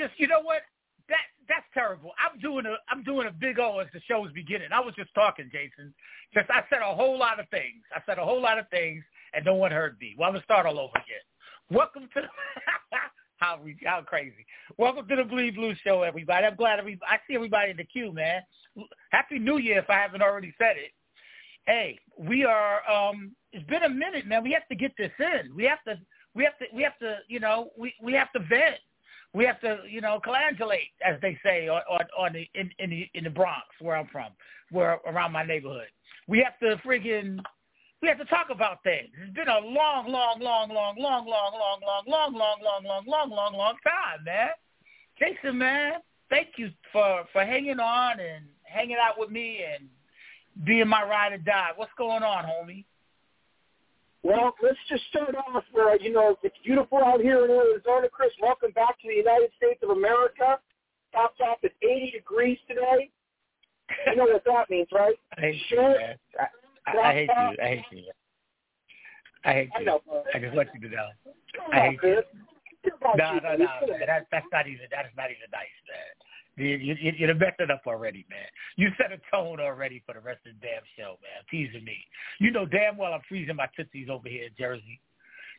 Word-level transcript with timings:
Just, 0.00 0.18
you 0.18 0.26
know 0.28 0.40
what? 0.42 0.62
That 1.08 1.26
that's 1.48 1.66
terrible. 1.74 2.12
I'm 2.16 2.38
doing 2.40 2.64
a 2.66 2.76
I'm 2.88 3.02
doing 3.02 3.26
a 3.26 3.32
big 3.32 3.58
O 3.58 3.78
as 3.80 3.88
the 3.92 4.00
show's 4.08 4.32
beginning. 4.32 4.68
I 4.72 4.80
was 4.80 4.94
just 4.94 5.12
talking, 5.14 5.50
Jason. 5.52 5.92
Just 6.32 6.48
I 6.48 6.62
said 6.70 6.80
a 6.80 6.94
whole 6.94 7.18
lot 7.18 7.40
of 7.40 7.48
things. 7.50 7.82
I 7.94 8.00
said 8.06 8.18
a 8.18 8.24
whole 8.24 8.40
lot 8.40 8.58
of 8.58 8.68
things, 8.70 9.02
and 9.34 9.44
no 9.44 9.54
one 9.54 9.72
heard 9.72 9.96
me. 10.00 10.14
Well, 10.16 10.28
I'm 10.28 10.34
gonna 10.34 10.44
start 10.44 10.66
all 10.66 10.78
over 10.78 10.92
again. 10.94 11.26
Welcome 11.68 12.08
to 12.14 12.22
how 13.38 13.58
how 13.84 14.02
crazy. 14.02 14.46
Welcome 14.78 15.08
to 15.08 15.16
the 15.16 15.24
Bleed 15.24 15.56
Blue 15.56 15.74
Show, 15.84 16.02
everybody. 16.02 16.46
I'm 16.46 16.56
glad 16.56 16.78
every 16.78 16.98
I 17.06 17.16
see 17.28 17.34
everybody 17.34 17.72
in 17.72 17.76
the 17.76 17.84
queue, 17.84 18.12
man. 18.12 18.42
Happy 19.10 19.38
New 19.38 19.58
Year 19.58 19.80
if 19.80 19.90
I 19.90 19.98
haven't 19.98 20.22
already 20.22 20.54
said 20.58 20.76
it. 20.76 20.92
Hey, 21.66 21.98
we 22.16 22.44
are. 22.44 22.88
um 22.88 23.34
It's 23.52 23.66
been 23.68 23.82
a 23.82 23.88
minute, 23.88 24.26
man. 24.26 24.44
We 24.44 24.52
have 24.52 24.68
to 24.68 24.76
get 24.76 24.92
this 24.96 25.12
in. 25.18 25.54
We 25.56 25.64
have 25.64 25.82
to. 25.88 26.00
We 26.34 26.44
have 26.44 26.56
to. 26.58 26.66
We 26.72 26.82
have 26.84 26.98
to. 27.00 27.18
You 27.28 27.40
know. 27.40 27.70
We 27.76 27.94
we 28.00 28.12
have 28.12 28.30
to 28.32 28.38
vent 28.38 28.76
we 29.32 29.44
have 29.44 29.60
to, 29.60 29.78
you 29.88 30.00
know, 30.00 30.20
calangulate, 30.24 30.90
as 31.06 31.20
they 31.20 31.38
say, 31.44 31.68
on, 31.68 31.82
on, 31.90 32.04
on 32.18 32.32
the 32.32 32.48
in, 32.54 32.70
in 32.78 32.90
the 32.90 33.08
in 33.14 33.24
the 33.24 33.30
Bronx, 33.30 33.66
where 33.80 33.96
I'm 33.96 34.08
from, 34.08 34.32
where 34.70 34.98
around 35.06 35.32
my 35.32 35.44
neighborhood. 35.44 35.88
We 36.26 36.38
have 36.40 36.58
to 36.60 36.80
friggin' 36.86 37.40
we 38.02 38.08
have 38.08 38.18
to 38.18 38.24
talk 38.24 38.46
about 38.50 38.82
things. 38.82 39.10
It's 39.22 39.34
been 39.34 39.48
a 39.48 39.58
long, 39.58 40.08
long, 40.08 40.40
long, 40.40 40.70
long, 40.70 40.96
long, 40.96 41.26
long, 41.26 41.26
long, 41.26 41.80
long, 41.82 42.04
long, 42.06 42.34
long, 42.34 42.60
long, 42.62 42.84
long, 42.84 43.04
long, 43.06 43.30
long, 43.30 43.54
long 43.54 43.74
time, 43.84 44.24
man. 44.24 44.48
Jason, 45.18 45.58
man, 45.58 45.94
thank 46.30 46.48
you 46.56 46.70
for 46.92 47.24
for 47.32 47.44
hanging 47.44 47.78
on 47.78 48.20
and 48.20 48.46
hanging 48.62 48.96
out 49.02 49.18
with 49.18 49.30
me 49.30 49.60
and 49.74 49.88
being 50.64 50.88
my 50.88 51.02
ride 51.02 51.32
or 51.32 51.38
die. 51.38 51.70
What's 51.76 51.92
going 51.98 52.22
on, 52.22 52.44
homie? 52.44 52.84
Well, 54.22 54.54
let's 54.62 54.78
just 54.88 55.02
start 55.08 55.34
off 55.34 55.64
where, 55.72 55.98
you 56.00 56.12
know, 56.12 56.36
it's 56.42 56.56
beautiful 56.64 56.98
out 56.98 57.20
here 57.20 57.44
in 57.44 57.50
Arizona, 57.50 58.08
Chris. 58.12 58.30
Welcome 58.40 58.70
back 58.72 59.00
to 59.00 59.08
the 59.08 59.14
United 59.14 59.50
States 59.56 59.80
of 59.82 59.90
America. 59.90 60.58
Topped 61.12 61.40
off 61.40 61.58
at 61.64 61.72
80 61.82 62.12
degrees 62.12 62.58
today. 62.68 63.10
You 64.06 64.16
know 64.16 64.24
what 64.24 64.44
that 64.44 64.70
means, 64.70 64.88
right? 64.92 65.16
I 65.38 65.40
hate 65.40 65.60
you. 65.70 65.80
I, 65.80 66.16
I, 66.86 66.98
I 66.98 67.12
hate 67.14 67.28
you. 67.28 67.64
I 67.64 67.66
hate 67.66 67.84
you. 67.90 68.12
I 69.44 69.52
hate 69.52 69.70
you. 69.74 69.80
I, 69.80 69.84
know, 69.84 70.00
I 70.34 70.38
just 70.38 70.54
want 70.54 70.68
you 70.74 70.88
to 70.88 70.94
know. 70.94 71.08
Come 71.56 71.66
I 71.72 71.80
on, 71.80 71.90
hate 71.90 71.98
Chris. 71.98 72.24
you. 72.84 72.92
No, 73.16 73.40
no, 73.42 73.56
no. 73.56 73.68
That, 74.06 74.26
that's 74.30 74.46
not 74.52 74.66
even. 74.68 74.86
That 74.90 75.06
is 75.06 75.12
not 75.16 75.30
even 75.30 75.48
nice, 75.50 75.76
man. 75.88 76.19
You, 76.60 76.76
you, 76.76 77.12
you're 77.16 77.34
messing 77.34 77.70
up 77.72 77.82
already, 77.86 78.26
man. 78.28 78.46
You 78.76 78.88
set 78.98 79.12
a 79.12 79.20
tone 79.34 79.60
already 79.60 80.02
for 80.04 80.14
the 80.14 80.20
rest 80.20 80.40
of 80.46 80.52
the 80.60 80.66
damn 80.66 80.82
show, 80.96 81.16
man. 81.22 81.42
Teasing 81.50 81.84
me. 81.84 81.96
You 82.38 82.50
know 82.50 82.66
damn 82.66 82.98
well 82.98 83.14
I'm 83.14 83.22
freezing 83.28 83.56
my 83.56 83.66
tootsies 83.74 84.08
over 84.10 84.28
here 84.28 84.44
in 84.44 84.50
Jersey. 84.58 85.00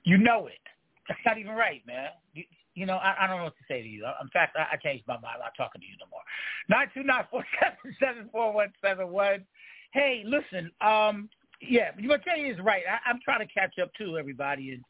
You 0.04 0.18
know 0.18 0.48
it. 0.48 0.62
That's 1.08 1.20
not 1.26 1.38
even 1.40 1.54
right, 1.54 1.82
man. 1.88 2.10
You, 2.34 2.44
you 2.76 2.86
know, 2.86 2.98
I, 2.98 3.16
I 3.22 3.28
don't 3.28 3.38
know 3.38 3.46
what 3.46 3.58
to 3.58 3.64
say 3.68 3.82
to 3.82 3.88
you. 3.88 4.06
In 4.22 4.30
fact, 4.30 4.56
I, 4.56 4.76
I 4.76 4.78
changed 4.78 5.06
my 5.08 5.16
mind. 5.16 5.36
I'm 5.36 5.40
not 5.42 5.58
talking 5.58 5.82
to 5.82 5.88
you 5.88 5.96
no 6.00 6.06
more. 6.12 6.22
Nine 6.70 6.88
two 6.94 7.04
nine 7.04 7.26
four 7.30 7.44
seven 7.60 7.96
seven 8.00 8.30
four 8.32 8.54
one 8.54 8.72
seven 8.82 9.10
one. 9.10 9.46
Hey, 9.94 10.24
listen. 10.26 10.72
Um, 10.82 11.30
yeah, 11.62 11.92
what 12.06 12.24
Jay 12.24 12.42
is 12.42 12.60
right. 12.64 12.84
I, 12.90 13.10
I'm 13.10 13.20
trying 13.24 13.46
to 13.46 13.54
catch 13.54 13.78
up 13.82 13.92
too, 13.98 14.18
everybody, 14.18 14.72
and 14.72 14.84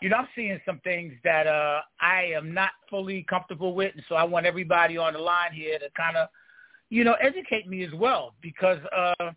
you 0.00 0.08
know, 0.08 0.16
I'm 0.16 0.28
seeing 0.34 0.58
some 0.64 0.80
things 0.82 1.12
that 1.24 1.46
uh, 1.46 1.80
I 2.00 2.32
am 2.34 2.54
not 2.54 2.70
fully 2.88 3.24
comfortable 3.28 3.74
with, 3.74 3.94
and 3.94 4.04
so 4.08 4.14
I 4.14 4.24
want 4.24 4.46
everybody 4.46 4.96
on 4.96 5.12
the 5.12 5.18
line 5.18 5.52
here 5.52 5.78
to 5.78 5.86
kind 5.96 6.16
of, 6.16 6.28
you 6.88 7.04
know, 7.04 7.14
educate 7.20 7.68
me 7.68 7.84
as 7.84 7.92
well. 7.92 8.34
Because, 8.40 8.78
uh, 8.96 9.30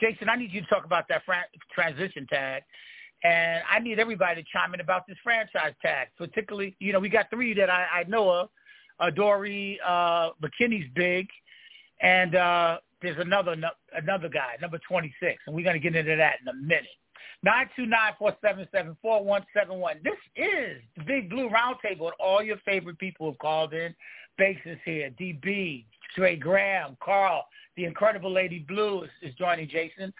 Jason, 0.00 0.28
I 0.28 0.36
need 0.36 0.52
you 0.52 0.62
to 0.62 0.66
talk 0.68 0.84
about 0.84 1.04
that 1.08 1.22
fran- 1.26 1.44
transition 1.74 2.26
tag, 2.28 2.62
and 3.24 3.62
I 3.70 3.78
need 3.78 3.98
everybody 3.98 4.42
to 4.42 4.48
chime 4.50 4.72
in 4.72 4.80
about 4.80 5.06
this 5.06 5.18
franchise 5.22 5.74
tag. 5.82 6.08
Particularly, 6.16 6.76
you 6.78 6.92
know, 6.92 7.00
we 7.00 7.10
got 7.10 7.28
three 7.28 7.52
that 7.54 7.68
I, 7.68 7.86
I 7.92 8.04
know 8.04 8.30
of. 8.30 8.48
Uh, 8.98 9.10
Dory 9.10 9.78
uh, 9.86 10.30
McKinney's 10.42 10.88
big, 10.94 11.26
and 12.00 12.34
uh, 12.34 12.78
there's 13.02 13.18
another 13.18 13.56
another 13.94 14.28
guy, 14.28 14.56
number 14.60 14.78
26, 14.88 15.42
and 15.46 15.54
we're 15.54 15.70
to 15.72 15.78
get 15.78 15.94
into 15.94 16.16
that 16.16 16.36
in 16.40 16.48
a 16.48 16.54
minute. 16.54 16.86
Nine 17.42 17.70
two 17.74 17.86
nine 17.86 18.12
four 18.18 18.36
seven 18.42 18.68
seven 18.70 18.96
four 19.00 19.24
one 19.24 19.44
seven 19.56 19.78
one. 19.78 19.96
This 20.04 20.18
is 20.36 20.82
the 20.96 21.04
Big 21.04 21.30
Blue 21.30 21.48
Roundtable, 21.48 22.06
and 22.06 22.12
all 22.20 22.42
your 22.42 22.58
favorite 22.66 22.98
people 22.98 23.30
have 23.30 23.38
called 23.38 23.72
in. 23.72 23.94
Basis 24.36 24.78
here, 24.84 25.10
DB, 25.18 25.84
Trey 26.14 26.36
Graham, 26.36 26.96
Carl, 27.02 27.46
the 27.76 27.84
incredible 27.84 28.32
Lady 28.32 28.58
Blue 28.58 29.04
is, 29.04 29.10
is 29.22 29.34
joining 29.36 29.68
Jason. 29.68 30.12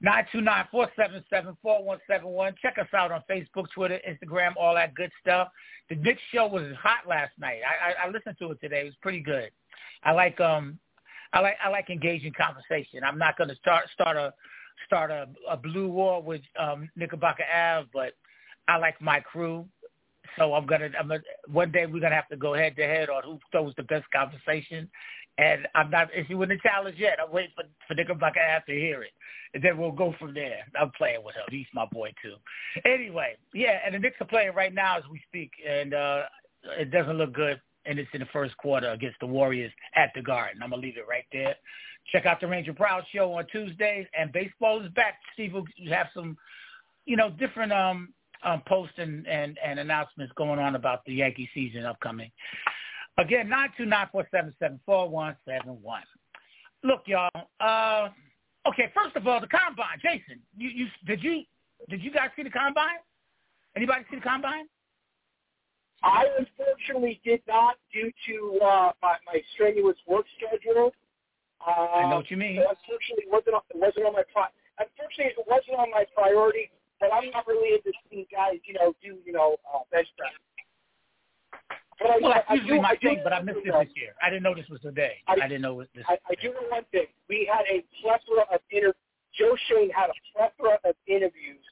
Nine 0.00 0.26
two 0.32 0.40
nine 0.40 0.66
four 0.70 0.88
seven 0.96 1.24
seven 1.30 1.56
four 1.62 1.84
one 1.84 1.98
seven 2.08 2.28
one. 2.28 2.54
Check 2.60 2.78
us 2.80 2.88
out 2.92 3.12
on 3.12 3.22
Facebook, 3.30 3.66
Twitter, 3.72 4.00
Instagram, 4.08 4.52
all 4.58 4.74
that 4.74 4.94
good 4.94 5.10
stuff. 5.20 5.48
The 5.88 5.94
Dick 5.94 6.18
Show 6.34 6.48
was 6.48 6.74
hot 6.82 7.08
last 7.08 7.32
night. 7.38 7.60
I, 7.64 7.90
I, 7.90 8.06
I 8.06 8.10
listened 8.10 8.36
to 8.40 8.50
it 8.50 8.60
today. 8.60 8.80
It 8.80 8.86
was 8.86 8.94
pretty 9.00 9.20
good. 9.20 9.50
I 10.02 10.12
like 10.12 10.40
um, 10.40 10.78
I 11.32 11.40
like 11.40 11.56
I 11.64 11.68
like 11.68 11.90
engaging 11.90 12.32
conversation. 12.32 13.04
I'm 13.04 13.18
not 13.18 13.38
going 13.38 13.50
to 13.50 13.56
start 13.56 13.84
start 13.94 14.16
a 14.16 14.34
start 14.84 15.10
a, 15.10 15.28
a 15.50 15.56
blue 15.56 15.88
war 15.88 16.22
with 16.22 16.42
um, 16.58 16.88
Knickerbocker 16.96 17.44
Ave, 17.52 17.88
but 17.92 18.12
I 18.68 18.78
like 18.78 19.00
my 19.00 19.20
crew. 19.20 19.66
So 20.38 20.54
I'm 20.54 20.66
gonna, 20.66 20.90
I'm 20.98 21.08
gonna 21.08 21.20
one 21.50 21.72
day 21.72 21.86
we're 21.86 22.00
gonna 22.00 22.14
have 22.14 22.28
to 22.28 22.36
go 22.36 22.54
head 22.54 22.76
to 22.76 22.82
head 22.82 23.08
on 23.08 23.22
who 23.24 23.38
throws 23.50 23.74
the 23.76 23.84
best 23.84 24.04
conversation. 24.14 24.88
And 25.38 25.68
I'm 25.74 25.90
not 25.90 26.08
issuing 26.14 26.48
the 26.48 26.58
challenge 26.62 26.96
yet. 26.98 27.18
I'm 27.22 27.32
waiting 27.32 27.52
for 27.54 27.64
for 27.86 27.94
Knickerbocker 27.94 28.40
Ave 28.40 28.64
to 28.72 28.78
hear 28.78 29.02
it, 29.02 29.12
and 29.54 29.62
then 29.62 29.78
we'll 29.78 29.92
go 29.92 30.14
from 30.18 30.34
there. 30.34 30.60
I'm 30.78 30.90
playing 30.92 31.22
with 31.24 31.34
him. 31.34 31.44
He's 31.50 31.66
my 31.74 31.86
boy 31.86 32.12
too. 32.22 32.34
Anyway, 32.84 33.36
yeah, 33.54 33.78
and 33.84 33.94
the 33.94 33.98
Knicks 33.98 34.16
are 34.20 34.26
playing 34.26 34.54
right 34.54 34.74
now 34.74 34.98
as 34.98 35.04
we 35.10 35.20
speak, 35.28 35.52
and 35.66 35.94
uh 35.94 36.22
it 36.78 36.90
doesn't 36.90 37.16
look 37.18 37.32
good. 37.32 37.60
And 37.84 37.98
it's 37.98 38.10
in 38.12 38.20
the 38.20 38.26
first 38.32 38.56
quarter 38.56 38.90
against 38.90 39.20
the 39.20 39.26
Warriors 39.26 39.72
at 39.94 40.10
the 40.14 40.22
Garden. 40.22 40.62
I'm 40.62 40.70
gonna 40.70 40.82
leave 40.82 40.96
it 40.96 41.06
right 41.08 41.26
there. 41.32 41.54
Check 42.12 42.26
out 42.26 42.40
the 42.40 42.46
Ranger 42.46 42.72
Proud 42.72 43.04
Show 43.12 43.32
on 43.32 43.46
Tuesdays, 43.46 44.06
and 44.18 44.32
baseball 44.32 44.80
is 44.84 44.90
back. 44.92 45.18
Steve 45.34 45.52
will 45.52 45.66
have 45.90 46.06
some, 46.14 46.36
you 47.04 47.16
know, 47.16 47.30
different 47.30 47.72
um, 47.72 48.12
um 48.44 48.62
posts 48.66 48.94
and, 48.98 49.26
and, 49.26 49.58
and 49.64 49.78
announcements 49.78 50.32
going 50.36 50.58
on 50.58 50.76
about 50.76 51.04
the 51.04 51.14
Yankee 51.14 51.48
season 51.52 51.84
upcoming. 51.84 52.30
Again, 53.18 53.48
nine 53.48 53.70
two 53.76 53.86
nine 53.86 54.08
four 54.12 54.26
seven 54.30 54.54
seven 54.58 54.78
four 54.84 55.08
one 55.08 55.36
seven 55.46 55.80
one. 55.82 56.02
Look, 56.84 57.02
y'all. 57.06 57.30
Uh, 57.60 58.10
okay, 58.68 58.92
first 58.94 59.16
of 59.16 59.26
all, 59.26 59.40
the 59.40 59.46
combine. 59.46 59.98
Jason, 60.02 60.40
you, 60.56 60.68
you 60.68 60.86
did 61.06 61.22
you 61.22 61.42
did 61.88 62.02
you 62.02 62.12
guys 62.12 62.28
see 62.36 62.42
the 62.42 62.50
combine? 62.50 62.98
Anybody 63.74 64.04
see 64.10 64.16
the 64.16 64.22
combine? 64.22 64.66
I 66.02 66.26
unfortunately 66.38 67.20
did 67.24 67.40
not 67.48 67.76
due 67.92 68.12
to 68.26 68.64
uh, 68.64 68.92
my, 69.02 69.16
my 69.26 69.40
strenuous 69.54 69.96
work 70.06 70.26
schedule. 70.36 70.92
Um, 71.64 71.88
I 71.94 72.10
know 72.10 72.16
what 72.20 72.30
you 72.30 72.36
mean. 72.36 72.58
Unfortunately, 72.58 73.24
it 73.24 73.32
wasn't 73.32 73.54
on, 73.56 73.62
it 73.70 73.78
wasn't 73.80 74.06
on 74.06 74.12
my 74.12 74.24
pri- 74.32 74.52
unfortunately 74.78 75.32
it 75.32 75.46
wasn't 75.48 75.78
on 75.78 75.90
my 75.90 76.04
priority. 76.14 76.70
But 77.00 77.12
I'm 77.12 77.28
not 77.30 77.46
really 77.46 77.76
into 77.76 77.92
seeing 78.08 78.24
guys, 78.32 78.56
you 78.64 78.72
know, 78.72 78.94
do 79.04 79.18
you 79.24 79.32
know 79.32 79.56
uh, 79.68 79.84
bench 79.92 80.08
press. 80.16 80.32
But 82.00 82.08
I, 82.08 82.16
well, 82.20 82.32
that's 82.32 82.46
I, 82.48 82.54
usually 82.54 82.80
I 82.80 82.80
do, 82.80 82.82
my 82.82 82.88
I 82.88 82.96
do 82.96 83.08
thing, 83.08 83.20
but 83.24 83.32
I 83.32 83.40
missed 83.42 83.64
it 83.64 83.72
this 83.72 83.92
year. 83.96 84.12
I 84.22 84.28
didn't 84.28 84.44
know 84.44 84.54
this 84.54 84.68
was 84.68 84.80
the 84.84 84.92
day. 84.92 85.16
I, 85.28 85.36
I 85.44 85.48
didn't 85.48 85.62
know 85.62 85.80
this. 85.94 86.04
I, 86.08 86.16
I 86.28 86.34
do 86.40 86.52
know 86.52 86.64
one 86.68 86.84
thing. 86.92 87.08
We 87.28 87.48
had 87.50 87.64
a 87.68 87.84
plethora 88.00 88.44
of 88.52 88.60
inter. 88.70 88.92
Joe 89.36 89.56
Schoen 89.68 89.90
had 89.92 90.08
a 90.08 90.16
plethora 90.32 90.78
of 90.84 90.94
interviews 91.06 91.64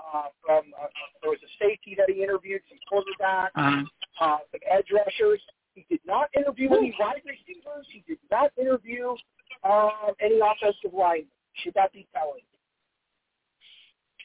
uh, 0.00 0.32
from. 0.44 0.72
Uh, 0.80 0.88
there 1.20 1.30
was 1.30 1.40
a 1.44 1.52
safety 1.60 1.94
that 1.96 2.08
he 2.08 2.22
interviewed, 2.22 2.60
some 2.68 2.80
quarterbacks, 2.88 3.52
Uh-huh. 3.56 3.84
uh, 4.24 4.38
some 4.52 4.60
edge 4.64 4.88
rushers. 4.92 5.40
He 5.88 5.96
did 5.96 6.04
not 6.06 6.28
interview 6.36 6.68
any 6.74 6.94
wide 6.98 7.22
receivers. 7.24 7.86
He 7.90 8.04
did 8.06 8.18
not 8.30 8.50
interview 8.58 9.14
um, 9.64 10.14
any 10.20 10.40
offensive 10.40 10.92
line. 10.96 11.26
Should 11.62 11.74
that 11.74 11.92
be 11.92 12.06
telling? 12.14 12.42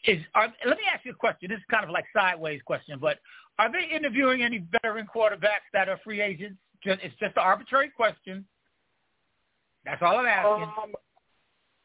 Is 0.06 0.24
are, 0.36 0.54
let 0.66 0.78
me 0.78 0.84
ask 0.94 1.06
you 1.06 1.12
a 1.12 1.16
question. 1.16 1.50
This 1.50 1.58
is 1.58 1.66
kind 1.72 1.84
of 1.84 1.90
like 1.90 2.06
sideways 2.14 2.62
question, 2.64 3.00
but 3.00 3.18
are 3.58 3.72
they 3.72 3.96
interviewing 3.96 4.44
any 4.44 4.64
veteran 4.72 5.08
quarterbacks 5.14 5.66
that 5.74 5.90
are 5.90 6.00
free 6.04 6.22
agents? 6.22 6.58
Just, 6.84 7.00
it's 7.02 7.16
just 7.20 7.36
an 7.38 7.42
arbitrary 7.42 7.90
question. 7.90 8.46
That's 9.86 10.02
all 10.02 10.18
I'm 10.18 10.26
asking. 10.28 10.64
Um, 10.64 10.94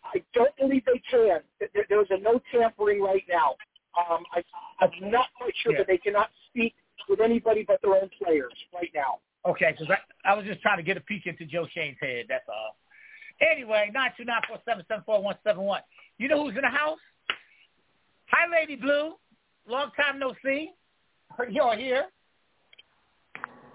I 0.04 0.22
don't 0.34 0.54
believe 0.56 0.82
they 0.84 1.00
can. 1.10 1.40
There, 1.60 1.86
there's 1.88 2.08
a 2.10 2.18
no 2.18 2.40
tampering 2.52 3.00
right 3.00 3.24
now. 3.28 3.54
Um, 3.98 4.24
I, 4.34 4.42
I'm 4.80 5.10
not 5.10 5.26
quite 5.36 5.54
sure 5.62 5.72
Yeah. 5.72 5.78
that 5.78 5.86
they 5.86 5.98
cannot 5.98 6.30
speak 6.48 6.74
with 7.08 7.20
anybody 7.20 7.64
but 7.66 7.80
their 7.82 7.94
own 7.94 8.10
players 8.22 8.52
right 8.74 8.90
now. 8.94 9.20
Okay, 9.46 9.72
because 9.72 9.94
I, 10.24 10.30
I 10.30 10.34
was 10.34 10.44
just 10.44 10.60
trying 10.60 10.76
to 10.76 10.82
get 10.82 10.96
a 10.96 11.00
peek 11.00 11.26
into 11.26 11.46
Joe 11.46 11.66
Schoen's 11.72 11.96
head. 12.00 12.26
That's 12.28 12.44
all. 12.48 12.76
Anyway, 13.40 13.90
nine 13.94 14.10
two 14.16 14.24
nine 14.24 14.42
four 14.46 14.58
seven 14.68 14.84
seven 14.86 15.02
four 15.04 15.22
one 15.22 15.36
seven 15.44 15.62
one. 15.62 15.80
You 16.18 16.28
know 16.28 16.44
who's 16.44 16.56
in 16.56 16.62
the 16.62 16.68
house? 16.68 16.98
Hi, 18.26 18.46
Lady 18.50 18.76
Blue. 18.76 19.14
Long 19.66 19.90
time 19.96 20.18
no 20.18 20.34
see. 20.44 20.70
You're 21.50 21.76
here. 21.76 22.04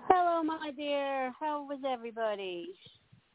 Hello, 0.07 0.44
my 0.44 0.71
dear. 0.77 1.33
How 1.39 1.63
was 1.63 1.79
everybody? 1.88 2.68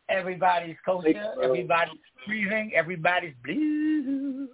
Everybody's 0.09 0.77
kosher. 0.85 1.35
Everybody's 1.43 1.99
breathing. 2.27 2.73
Everybody's 2.75 3.35
blue. 3.45 4.49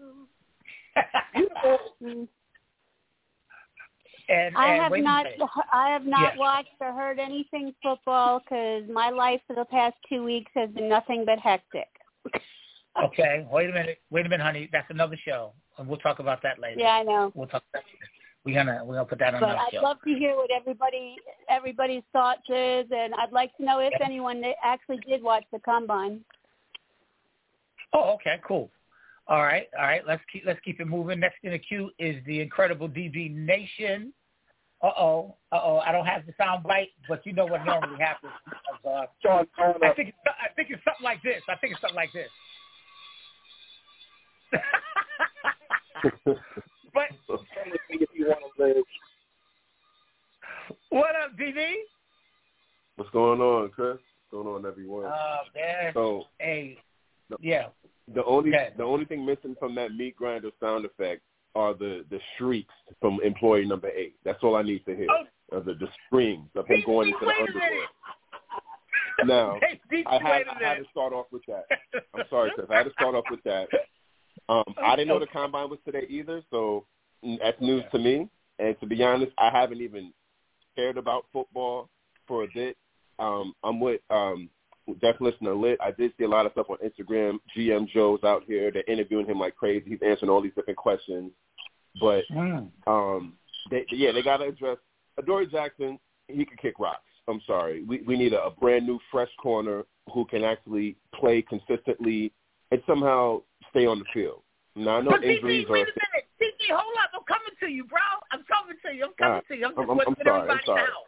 and, 4.28 4.56
I 4.56 4.68
and 4.68 4.82
have 4.82 5.02
not. 5.02 5.26
I 5.72 5.88
have 5.90 6.04
not 6.04 6.32
Yes. 6.32 6.38
watched 6.38 6.68
or 6.80 6.92
heard 6.92 7.18
anything 7.18 7.74
football 7.82 8.40
because 8.40 8.84
my 8.90 9.10
life 9.10 9.40
for 9.46 9.54
the 9.54 9.64
past 9.66 9.94
two 10.08 10.24
weeks 10.24 10.50
has 10.54 10.70
been 10.70 10.88
nothing 10.88 11.24
but 11.24 11.38
hectic. 11.38 11.88
Okay, 13.02 13.46
wait 13.52 13.70
a 13.70 13.72
minute. 13.72 14.00
Wait 14.10 14.26
a 14.26 14.28
minute, 14.28 14.44
honey. 14.44 14.68
That's 14.72 14.90
another 14.90 15.16
show, 15.24 15.52
and 15.78 15.86
we'll 15.86 15.98
talk 15.98 16.18
about 16.18 16.42
that 16.42 16.58
later. 16.58 16.80
Yeah, 16.80 16.96
I 16.96 17.02
know. 17.02 17.32
We'll 17.34 17.46
talk 17.46 17.62
about 17.72 17.84
that. 17.84 18.08
We're 18.44 18.54
gonna 18.54 18.84
we're 18.84 18.94
gonna 18.94 19.06
put 19.06 19.18
that 19.18 19.34
on 19.34 19.40
But 19.40 19.56
I'd 19.56 19.72
show. 19.72 19.82
love 19.82 19.96
to 20.04 20.14
hear 20.14 20.36
what 20.36 20.50
everybody 20.52 21.16
everybody's 21.48 22.04
thoughts 22.12 22.48
is, 22.48 22.86
and 22.90 23.12
I'd 23.14 23.32
like 23.32 23.56
to 23.56 23.64
know 23.64 23.80
if 23.80 23.92
anyone 24.00 24.42
actually 24.62 24.98
did 24.98 25.22
watch 25.22 25.44
the 25.52 25.58
combine. 25.60 26.24
Oh, 27.92 28.14
okay, 28.14 28.36
cool. 28.46 28.70
All 29.28 29.42
right, 29.42 29.66
all 29.76 29.84
right. 29.84 30.02
Let's 30.06 30.22
keep 30.32 30.44
let's 30.46 30.60
keep 30.64 30.80
it 30.80 30.86
moving. 30.86 31.18
Next 31.18 31.38
in 31.42 31.50
the 31.50 31.58
queue 31.58 31.90
is 31.98 32.16
the 32.26 32.40
incredible 32.40 32.88
DB 32.88 33.34
Nation. 33.34 34.12
Uh 34.82 34.90
oh, 34.96 35.36
uh 35.50 35.60
oh. 35.62 35.78
I 35.78 35.90
don't 35.90 36.06
have 36.06 36.26
the 36.26 36.34
sound 36.38 36.62
bite, 36.62 36.90
but 37.08 37.26
you 37.26 37.32
know 37.32 37.46
what 37.46 37.64
normally 37.64 37.98
happens. 37.98 38.32
Uh, 38.88 39.06
John 39.22 39.46
I 39.58 39.92
think 39.94 40.10
it's, 40.10 40.18
I 40.26 40.52
think 40.54 40.68
it's 40.70 40.82
something 40.84 41.02
like 41.02 41.22
this. 41.22 41.42
I 41.48 41.56
think 41.56 41.72
it's 41.72 41.80
something 41.80 41.96
like 41.96 42.12
this. 42.12 42.28
but 46.94 47.08
Come 47.26 47.70
with 47.70 47.80
me 47.90 47.98
if 48.00 48.08
you 48.14 48.26
want 48.28 48.44
to 48.56 48.64
live. 48.64 48.84
what 50.90 51.16
up, 51.16 51.36
DB? 51.36 51.72
What's 52.94 53.10
going 53.10 53.40
on, 53.40 53.70
Chris? 53.70 53.96
What's 53.96 54.30
going 54.30 54.46
on, 54.46 54.66
everyone? 54.66 55.06
Oh 55.06 55.38
man. 55.54 55.92
so 55.94 56.24
Hey, 56.38 56.78
yeah. 57.40 57.66
The 58.14 58.24
only 58.24 58.50
Okay. 58.50 58.72
the 58.76 58.84
only 58.84 59.04
thing 59.04 59.24
missing 59.24 59.56
from 59.58 59.74
that 59.76 59.92
meat 59.92 60.16
grinder 60.16 60.50
sound 60.60 60.84
effect 60.84 61.22
are 61.54 61.74
the 61.74 62.04
the 62.10 62.20
shrieks 62.36 62.74
from 63.00 63.18
employee 63.24 63.66
number 63.66 63.88
eight. 63.88 64.14
That's 64.24 64.42
all 64.42 64.56
I 64.56 64.62
need 64.62 64.84
to 64.86 64.96
hear. 64.96 65.08
Oh. 65.10 65.60
The 65.60 65.74
the 65.74 65.88
screams 66.06 66.48
of 66.54 66.66
him 66.66 66.82
going 66.84 67.08
into 67.08 67.24
the 67.24 67.32
underworld. 67.32 67.88
Now, 69.24 69.58
I 70.06 70.18
had 70.18 70.46
I 70.48 70.68
had 70.68 70.74
to 70.78 70.84
start 70.90 71.12
off 71.12 71.26
with 71.32 71.42
that. 71.48 71.64
I'm 72.14 72.24
sorry, 72.28 72.50
Chris. 72.54 72.66
I 72.70 72.76
had 72.76 72.84
to 72.84 72.92
start 72.92 73.14
off 73.14 73.24
with 73.30 73.42
that. 73.44 73.68
Um, 74.48 74.64
I 74.82 74.94
didn't 74.94 75.08
know 75.08 75.18
the 75.18 75.26
combine 75.26 75.70
was 75.70 75.78
today 75.84 76.06
either, 76.08 76.42
so 76.50 76.84
that's 77.22 77.60
news 77.60 77.82
to 77.92 77.98
me. 77.98 78.28
And 78.58 78.78
to 78.80 78.86
be 78.86 79.02
honest, 79.02 79.32
I 79.38 79.50
haven't 79.50 79.80
even 79.80 80.12
cared 80.76 80.98
about 80.98 81.26
football 81.32 81.88
for 82.28 82.44
a 82.44 82.48
bit. 82.54 82.76
Um, 83.18 83.54
I'm 83.64 83.80
with 83.80 84.02
um, 84.10 84.50
Deaf 85.00 85.16
Listener 85.20 85.54
Lit. 85.54 85.78
I 85.80 85.90
did 85.90 86.12
see 86.16 86.24
a 86.24 86.28
lot 86.28 86.46
of 86.46 86.52
stuff 86.52 86.66
on 86.70 86.76
Instagram. 86.78 87.38
GM 87.56 87.88
Joe's 87.88 88.22
out 88.24 88.44
here. 88.46 88.70
They're 88.70 88.84
interviewing 88.86 89.26
him 89.26 89.38
like 89.38 89.56
crazy. 89.56 89.90
He's 89.90 89.98
answering 90.06 90.30
all 90.30 90.40
these 90.40 90.54
different 90.54 90.78
questions. 90.78 91.32
But 92.00 92.24
Mm. 92.32 92.70
um, 92.86 93.34
they, 93.70 93.84
yeah, 93.90 94.12
they 94.12 94.22
got 94.22 94.38
to 94.38 94.44
address 94.44 94.78
Adoree 95.18 95.46
Jackson. 95.46 95.98
He 96.28 96.44
could 96.44 96.58
kick 96.58 96.78
rocks. 96.78 97.02
I'm 97.28 97.40
sorry. 97.46 97.82
We 97.82 98.02
we 98.02 98.16
need 98.16 98.32
a, 98.32 98.44
a 98.44 98.50
brand 98.50 98.86
new, 98.86 99.00
fresh 99.10 99.30
corner 99.42 99.84
who 100.12 100.24
can 100.26 100.44
actually 100.44 100.96
play 101.14 101.42
consistently 101.42 102.32
and 102.70 102.80
somehow 102.86 103.42
stay 103.70 103.86
on 103.86 103.98
the 103.98 104.04
field. 104.14 104.42
Now 104.76 104.98
I 104.98 105.00
know 105.00 105.10
But 105.10 105.24
injuries 105.24 105.64
DB, 105.66 105.70
wait 105.70 105.82
a 105.88 105.92
minute. 105.96 106.26
DB, 106.40 106.68
hold 106.70 106.94
up. 107.02 107.10
I'm 107.14 107.24
coming 107.26 107.54
to 107.60 107.66
you, 107.68 107.84
bro. 107.84 107.98
I'm 108.30 108.44
coming 108.44 108.76
to 108.84 108.92
you. 108.94 109.04
I'm 109.06 109.12
coming 109.18 109.32
All 109.32 109.32
right. 109.38 109.48
to 109.48 109.56
you. 109.56 109.64
I'm 109.66 109.70
just 109.72 109.80
I'm- 109.80 109.90
I'm- 109.90 110.00
I'm 110.06 110.16
sorry. 110.24 110.50
I'm 110.50 110.60
sorry. 110.66 110.80
now. 110.82 111.02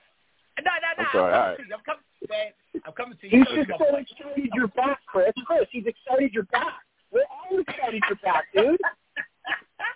No, 0.65 0.71
no, 0.71 0.89
no. 0.99 1.05
I'm 1.05 1.09
sorry. 1.13 1.35
I'm 1.35 1.41
coming 1.41 1.49
right. 1.49 1.57
to 1.57 1.63
you. 1.63 1.75
I'm 1.75 1.81
coming 1.85 2.03
to 2.03 2.09
you, 2.21 2.29
man. 2.29 2.53
I'm 2.87 2.93
coming 2.93 3.19
to 3.19 3.29
you. 3.29 3.39
He's 3.39 3.49
just 3.67 3.79
so 3.79 3.97
excited 3.97 4.51
you're 4.55 4.69
back, 4.69 5.01
Chris. 5.07 5.33
Chris, 5.47 5.67
he's 5.71 5.87
excited 5.87 6.33
you're 6.33 6.45
back. 6.45 6.81
We're 7.13 7.23
all 7.23 7.59
excited 7.61 8.03
you're 8.09 8.19
back, 8.23 8.45
dude. 8.55 8.81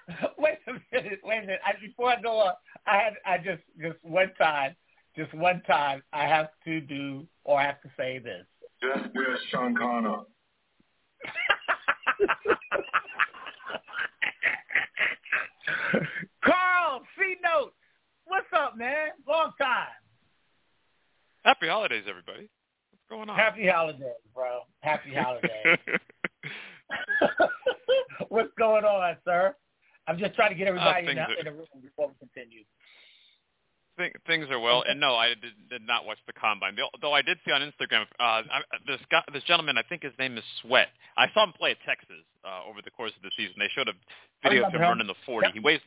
wait 0.38 0.58
a 0.66 0.72
minute. 0.94 1.20
Wait 1.24 1.38
a 1.38 1.40
minute. 1.40 1.60
I, 1.66 1.72
before 1.80 2.10
I 2.10 2.20
go 2.20 2.38
on, 2.38 2.52
I 2.86 2.98
had 2.98 3.14
I 3.26 3.38
just 3.38 3.62
just 3.80 3.96
one 4.02 4.30
time, 4.38 4.76
just 5.16 5.32
one 5.34 5.62
time, 5.66 6.02
I 6.12 6.26
have 6.26 6.50
to 6.64 6.80
do 6.80 7.26
or 7.44 7.60
I 7.60 7.64
have 7.64 7.80
to 7.82 7.90
say 7.96 8.18
this. 8.18 8.46
Yes, 8.82 8.98
yes, 9.14 9.38
Sean 9.50 9.76
Connor. 9.76 10.22
Carl, 16.44 17.02
C 17.18 17.36
note. 17.42 17.74
What's 18.24 18.46
up, 18.56 18.76
man? 18.76 19.10
Long 19.26 19.50
time. 19.60 19.88
Happy 21.44 21.68
holidays, 21.68 22.04
everybody. 22.08 22.48
What's 22.90 23.04
going 23.10 23.28
on? 23.28 23.36
Happy 23.36 23.66
holidays, 23.68 24.00
bro. 24.34 24.60
Happy 24.80 25.12
holidays. 25.18 25.78
What's 28.28 28.52
going 28.58 28.84
on, 28.84 29.16
sir? 29.24 29.54
I'm 30.06 30.18
just 30.18 30.34
trying 30.34 30.50
to 30.50 30.56
get 30.56 30.66
everybody 30.68 31.00
in, 31.00 31.06
things 31.06 31.16
the, 31.18 31.22
are- 31.34 31.38
in 31.38 31.44
the 31.46 31.52
room 31.52 31.66
before 31.82 32.08
we 32.08 32.14
continue. 32.18 32.64
Thing- 33.98 34.12
Things 34.26 34.46
are 34.50 34.58
well, 34.58 34.82
and 34.88 34.98
no, 34.98 35.14
I 35.14 35.28
did, 35.28 35.52
did 35.68 35.82
not 35.86 36.06
watch 36.06 36.18
the 36.26 36.32
combine. 36.32 36.74
Though- 36.76 36.88
Though 37.00 37.12
I 37.12 37.22
did 37.22 37.38
see 37.44 37.52
on 37.52 37.60
Instagram 37.60 38.02
uh, 38.18 38.42
I, 38.48 38.60
this 38.86 39.00
guy, 39.10 39.22
this 39.32 39.42
gentleman, 39.44 39.76
I 39.78 39.82
think 39.88 40.02
his 40.02 40.12
name 40.18 40.36
is 40.38 40.44
Sweat. 40.62 40.88
I 41.16 41.26
saw 41.34 41.44
him 41.44 41.52
play 41.52 41.72
at 41.72 41.76
Texas 41.86 42.24
uh, 42.44 42.68
over 42.68 42.80
the 42.84 42.90
course 42.90 43.12
of 43.16 43.22
the 43.22 43.30
season. 43.36 43.54
They 43.58 43.68
showed 43.74 43.88
a 43.88 43.92
video 44.42 44.66
of 44.66 44.72
him 44.72 44.80
him. 44.80 44.88
running 44.88 45.06
the 45.06 45.14
40. 45.26 45.48
Yep. 45.48 45.54
He 45.54 45.60
weighs 45.60 45.80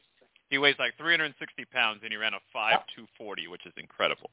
he 0.51 0.57
weighs 0.59 0.75
like 0.77 0.93
360 0.97 1.65
pounds, 1.73 2.01
and 2.03 2.11
he 2.11 2.17
ran 2.17 2.33
a 2.35 2.39
five 2.53 2.79
two 2.95 3.07
forty, 3.17 3.47
which 3.47 3.65
is 3.65 3.73
incredible. 3.77 4.29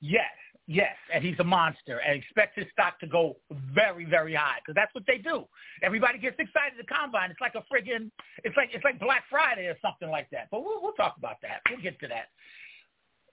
Yes, 0.00 0.30
yes, 0.66 0.94
and 1.12 1.24
he's 1.24 1.38
a 1.40 1.44
monster, 1.44 1.98
and 1.98 2.16
expect 2.16 2.56
his 2.56 2.66
stock 2.72 3.00
to 3.00 3.06
go 3.06 3.36
very, 3.74 4.04
very 4.04 4.34
high 4.34 4.58
because 4.60 4.74
that's 4.74 4.94
what 4.94 5.04
they 5.06 5.18
do. 5.18 5.44
Everybody 5.82 6.18
gets 6.18 6.36
excited 6.38 6.78
at 6.78 6.86
the 6.86 6.92
combine. 6.92 7.30
It's 7.30 7.40
like 7.40 7.54
a 7.54 7.64
friggin', 7.72 8.10
it's 8.44 8.56
like 8.56 8.70
it's 8.72 8.84
like 8.84 9.00
Black 9.00 9.24
Friday 9.28 9.66
or 9.66 9.76
something 9.82 10.08
like 10.10 10.28
that. 10.30 10.48
But 10.50 10.62
we'll 10.64 10.80
we'll 10.82 10.92
talk 10.92 11.16
about 11.18 11.36
that. 11.42 11.60
We'll 11.68 11.82
get 11.82 11.98
to 12.00 12.08
that. 12.08 12.26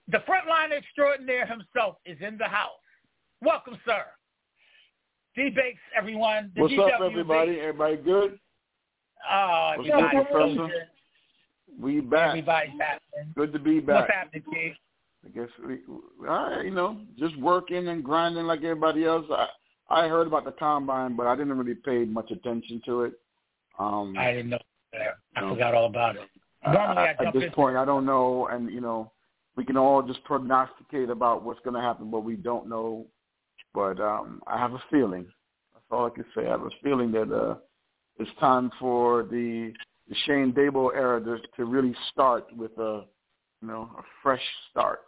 The 0.08 0.18
frontline 0.18 0.76
extraordinaire 0.76 1.46
himself 1.46 1.96
is 2.04 2.18
in 2.20 2.38
the 2.38 2.48
house. 2.48 2.70
Welcome, 3.40 3.78
sir. 3.84 4.04
D 5.36 5.50
Bakes, 5.50 5.80
everyone. 5.96 6.50
The 6.54 6.62
What's 6.62 6.74
up, 6.78 7.00
everybody? 7.00 7.60
Everybody 7.60 7.96
good? 7.96 8.38
Oh, 9.30 9.72
everybody's 9.74 10.20
up, 10.20 10.30
Professor? 10.30 10.68
We 11.78 12.00
back. 12.00 12.28
Everybody's 12.28 12.70
happening. 12.80 13.34
Good 13.36 13.52
to 13.52 13.58
be 13.58 13.80
back. 13.80 14.02
What's 14.02 14.12
happening, 14.12 14.42
kid? 14.52 14.72
I 15.26 15.38
guess 15.38 15.48
we, 15.66 15.78
right, 16.18 16.64
you 16.64 16.70
know, 16.70 17.00
just 17.18 17.36
working 17.38 17.88
and 17.88 18.04
grinding 18.04 18.44
like 18.44 18.62
everybody 18.62 19.04
else. 19.04 19.26
I 19.30 19.48
I 19.88 20.08
heard 20.08 20.26
about 20.26 20.44
the 20.44 20.52
combine, 20.52 21.16
but 21.16 21.26
I 21.26 21.36
didn't 21.36 21.56
really 21.56 21.74
pay 21.74 22.04
much 22.04 22.30
attention 22.30 22.80
to 22.86 23.02
it. 23.04 23.12
Um, 23.78 24.14
I 24.18 24.32
didn't 24.32 24.50
know. 24.50 24.58
That. 24.92 25.16
I 25.36 25.40
No. 25.42 25.50
forgot 25.54 25.74
all 25.74 25.86
about 25.86 26.16
it. 26.16 26.28
Normally, 26.64 26.98
I 26.98 27.10
I- 27.10 27.14
jump 27.14 27.28
at 27.28 27.34
this 27.34 27.44
in- 27.44 27.52
point, 27.52 27.76
I 27.76 27.84
don't 27.84 28.04
know, 28.06 28.46
and 28.48 28.70
you 28.70 28.80
know, 28.80 29.12
we 29.56 29.64
can 29.64 29.76
all 29.76 30.02
just 30.02 30.22
prognosticate 30.24 31.10
about 31.10 31.42
what's 31.42 31.60
going 31.60 31.74
to 31.74 31.80
happen, 31.80 32.10
but 32.10 32.20
we 32.20 32.36
don't 32.36 32.68
know. 32.68 33.06
But 33.74 34.00
um, 34.00 34.42
I 34.46 34.58
have 34.58 34.72
a 34.74 34.82
feeling. 34.90 35.26
That's 35.74 35.84
all 35.90 36.06
I 36.06 36.10
can 36.10 36.24
say. 36.34 36.46
I 36.46 36.50
have 36.50 36.62
a 36.62 36.70
feeling 36.82 37.12
that 37.12 37.30
uh, 37.32 37.56
it's 38.18 38.30
time 38.40 38.70
for 38.80 39.24
the, 39.24 39.72
the 40.08 40.14
Schoen 40.24 40.52
Daboll 40.52 40.94
era 40.94 41.20
to, 41.22 41.38
to 41.56 41.64
really 41.64 41.94
start 42.10 42.46
with 42.56 42.76
a, 42.78 43.04
you 43.60 43.68
know, 43.68 43.90
a 43.98 44.02
fresh 44.22 44.42
start. 44.70 45.00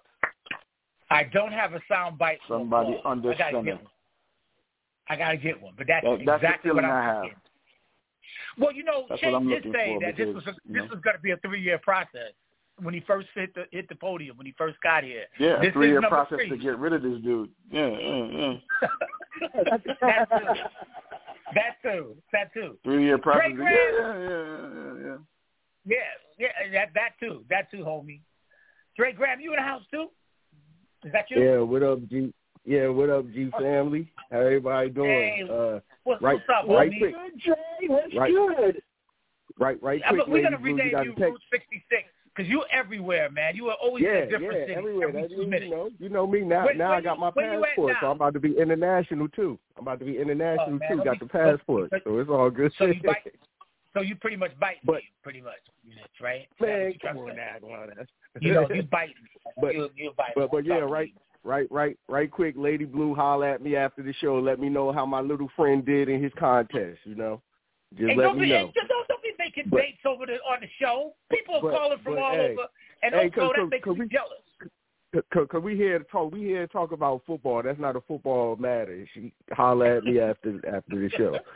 I 1.11 1.25
don't 1.25 1.53
have 1.53 1.73
a 1.75 1.81
sound 1.89 2.19
bite. 2.19 2.39
Somebody 2.49 2.99
Paul. 3.03 3.13
under 3.13 3.33
I 3.33 3.37
gotta 3.37 3.63
get 3.63 3.75
one. 3.77 3.87
I 5.09 5.17
gotta 5.17 5.37
get 5.39 5.61
one, 5.61 5.75
but 5.77 5.87
that's 5.87 6.05
That- 6.05 6.25
that's 6.27 6.43
exactly 6.43 6.71
what 6.73 6.85
I'm 6.85 6.91
I 6.91 7.03
have. 7.05 7.21
thinking. 7.23 7.39
Well, 8.59 8.73
you 8.73 8.85
know, 8.85 9.07
That's 9.09 9.21
Schoen 9.23 9.49
did 9.49 9.63
say 9.73 9.97
that 10.03 10.17
this 10.17 10.35
was 10.35 10.47
a, 10.47 10.53
this 10.67 10.83
know. 10.83 10.89
was 10.91 11.01
going 11.01 11.15
to 11.17 11.23
be 11.23 11.31
a 11.31 11.37
three 11.39 11.61
year 11.63 11.79
process 11.79 12.33
when 12.83 12.93
he 12.93 13.01
first 13.01 13.29
hit 13.35 13.55
the 13.55 13.65
hit 13.71 13.89
the 13.89 13.95
podium 13.95 14.37
when 14.37 14.47
he 14.47 14.53
first 14.59 14.79
got 14.83 15.03
here. 15.05 15.25
Yeah, 15.39 15.61
This 15.61 15.71
a 15.71 15.73
three-year 15.73 16.01
number 16.01 16.09
process 16.17 16.39
three. 16.39 16.51
to 16.51 16.57
get 16.59 16.77
rid 16.79 16.93
of 16.93 17.03
this 17.03 17.21
dude. 17.23 17.51
Yeah, 17.71 17.87
yeah, 17.89 18.59
yeah. 18.83 18.89
that 20.01 20.29
too. 20.31 20.55
That 21.55 21.77
too. 21.83 22.17
That 22.33 22.53
too. 22.53 22.79
Three-year 22.85 23.19
process. 23.19 23.53
Drake 23.55 23.59
Yeah, 23.59 23.65
Graham. 23.65 24.21
yeah, 24.23 24.29
yeah, 24.29 25.05
yeah, 25.07 25.07
yeah. 25.07 25.17
Yeah, 26.39 26.49
yeah, 26.61 26.71
that 26.73 26.95
that 26.95 27.11
too. 27.21 27.45
That 27.49 27.71
too, 27.71 27.79
homie. 27.85 28.21
Drake 28.99 29.17
Graham, 29.17 29.41
you 29.41 29.53
in 29.53 29.57
the 29.57 29.63
house 29.63 29.83
too? 29.93 30.09
Is 31.05 31.13
that 31.13 31.27
you? 31.31 31.41
Yeah, 31.41 31.59
what 31.61 31.85
up, 31.85 32.01
G? 32.09 32.35
Yeah, 32.65 32.89
what 32.89 33.09
up, 33.09 33.25
G 33.33 33.49
family? 33.59 34.11
How 34.33 34.41
everybody 34.41 34.91
doing? 34.91 35.09
Hey, 35.09 35.43
uh, 35.49 35.79
What's, 36.03 36.21
right- 36.21 36.35
what's 36.35 36.45
up, 36.65 36.69
right 36.69 36.91
homie? 36.91 36.99
quick. 36.99 37.15
Good, 37.15 37.41
Jay. 37.41 37.87
What's 37.87 38.15
Right. 38.17 38.33
good? 38.35 38.83
right, 39.59 39.81
right 39.83 40.01
Yeah, 40.01 40.09
quick, 40.11 40.21
but 40.23 40.29
we're 40.31 40.43
gonna 40.43 40.59
Blue, 40.59 40.71
you 40.71 40.77
rename 40.77 41.05
you. 41.05 41.15
Route 41.17 41.41
66 41.53 42.09
because 42.35 42.49
you're 42.51 42.67
everywhere, 42.73 43.31
man. 43.31 43.55
You 43.57 43.69
are 43.69 43.77
always 43.81 44.03
yeah, 44.03 44.19
in 44.19 44.23
a 44.25 44.27
different 44.27 44.53
yeah, 44.55 44.61
city 44.67 44.75
everywhere. 44.75 45.09
every 45.09 45.23
That, 45.23 45.31
two 45.31 45.37
you, 45.43 45.47
minutes. 45.47 45.71
know, 45.71 45.91
you 46.01 46.09
know 46.09 46.27
me 46.27 46.41
now. 46.41 46.65
Where- 46.67 46.75
now 46.75 46.89
where 46.91 46.99
I 46.99 47.01
got 47.01 47.15
you- 47.15 47.21
my 47.21 47.31
where 47.31 47.53
you 47.55 47.63
at 47.63 47.67
passport, 47.69 47.97
so? 48.01 48.07
I'm 48.11 48.17
about 48.17 48.35
to 48.35 48.41
be 48.41 48.59
international 48.59 49.29
too. 49.29 49.59
I'm 49.77 49.83
about 49.83 49.99
to 50.01 50.05
be 50.05 50.19
international 50.19 50.75
Oh, 50.75 50.79
man, 50.79 50.89
too. 50.99 51.05
Got 51.05 51.13
be- 51.21 51.27
the 51.27 51.31
passport, 51.31 51.91
don't- 51.91 52.05
so 52.05 52.19
it's 52.19 52.31
all 52.31 52.51
good. 52.51 52.73
So 52.75 52.87
you 52.87 53.01
bite. 53.03 53.33
So 53.95 54.01
you 54.03 54.17
pretty 54.17 54.37
much 54.37 54.59
bite 54.61 54.85
me, 54.87 54.99
pretty 55.23 55.41
much, 55.41 55.55
right? 56.21 56.47
Man, 56.61 56.93
come 57.03 57.17
on 57.19 57.37
now, 57.37 57.55
come 57.61 57.71
on 57.71 57.89
now. 57.89 58.05
You 58.41 58.55
know, 58.55 58.69
you 58.71 58.83
bite 58.91 59.09
me. 59.09 59.15
But- 59.61 59.75
you, 59.75 59.89
you 59.97 60.13
bite 60.17 60.33
But 60.35 60.43
me. 60.43 60.49
but 60.53 60.65
yeah, 60.67 60.75
right, 60.81 61.13
right, 61.43 61.67
right, 61.71 61.99
right. 62.09 62.31
Quick, 62.31 62.55
Lady 62.57 62.85
Blue, 62.85 63.15
holler 63.15 63.47
at 63.49 63.63
me 63.63 63.77
after 63.77 64.03
the 64.03 64.13
show. 64.15 64.39
Let 64.39 64.61
me 64.61 64.69
know 64.69 64.93
how 64.93 65.07
my 65.07 65.21
little 65.21 65.49
friend 65.57 65.85
did 65.85 66.09
in 66.09 66.23
his 66.23 66.33
contest. 66.39 66.99
You 67.05 67.15
know, 67.15 67.41
just 67.97 68.17
let 68.17 68.37
me 68.37 68.45
be, 68.45 68.51
know. 68.51 68.71
don't, 68.75 69.09
don't 69.09 69.23
be 69.23 69.33
making 69.39 69.65
But- 69.71 69.79
dates 69.81 69.99
over 70.05 70.27
the 70.27 70.35
on 70.35 70.61
the 70.61 70.69
show. 70.81 71.15
People 71.31 71.57
are 71.57 71.63
but- 71.63 71.73
calling 71.73 71.99
from 72.05 72.19
all 72.19 72.33
hey, 72.33 72.53
over, 72.53 72.67
and 73.03 73.15
hey, 73.15 73.31
also 73.41 73.53
that 73.57 73.69
makes 73.71 73.87
me 73.89 74.07
jealous. 74.11 74.39
Cause 75.33 75.63
we 75.63 75.75
here 75.75 75.99
to 75.99 76.05
talk. 76.05 76.31
We 76.33 76.41
here 76.43 76.67
to 76.67 76.73
talk 76.73 76.93
about 76.93 77.23
football. 77.27 77.63
That's 77.63 77.81
not 77.81 77.97
a 77.97 78.01
football 78.03 78.57
matter. 78.57 79.07
She 79.15 79.33
holler 79.53 79.97
at 79.97 80.05
me 80.05 80.21
after 80.21 80.61
after 80.69 81.01
the 81.01 81.09
show. 81.17 81.39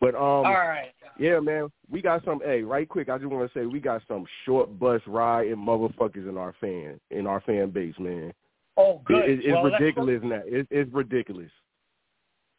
But 0.00 0.14
um, 0.14 0.20
all 0.20 0.44
right. 0.44 0.92
yeah, 1.18 1.40
man, 1.40 1.70
we 1.90 2.00
got 2.00 2.24
some. 2.24 2.40
Hey, 2.44 2.62
right 2.62 2.88
quick, 2.88 3.08
I 3.08 3.18
just 3.18 3.30
want 3.30 3.52
to 3.52 3.58
say 3.58 3.66
we 3.66 3.80
got 3.80 4.02
some 4.06 4.24
short 4.44 4.78
bus 4.78 5.00
riding 5.06 5.56
motherfuckers 5.56 6.28
in 6.28 6.36
our 6.36 6.54
fan 6.60 7.00
in 7.10 7.26
our 7.26 7.40
fan 7.40 7.70
base, 7.70 7.94
man. 7.98 8.32
Oh, 8.76 9.02
good. 9.04 9.24
It, 9.24 9.30
it, 9.30 9.38
it's 9.46 9.54
well, 9.54 9.64
ridiculous 9.64 10.20
now. 10.22 10.42
It, 10.44 10.68
it's 10.70 10.92
ridiculous. 10.92 11.50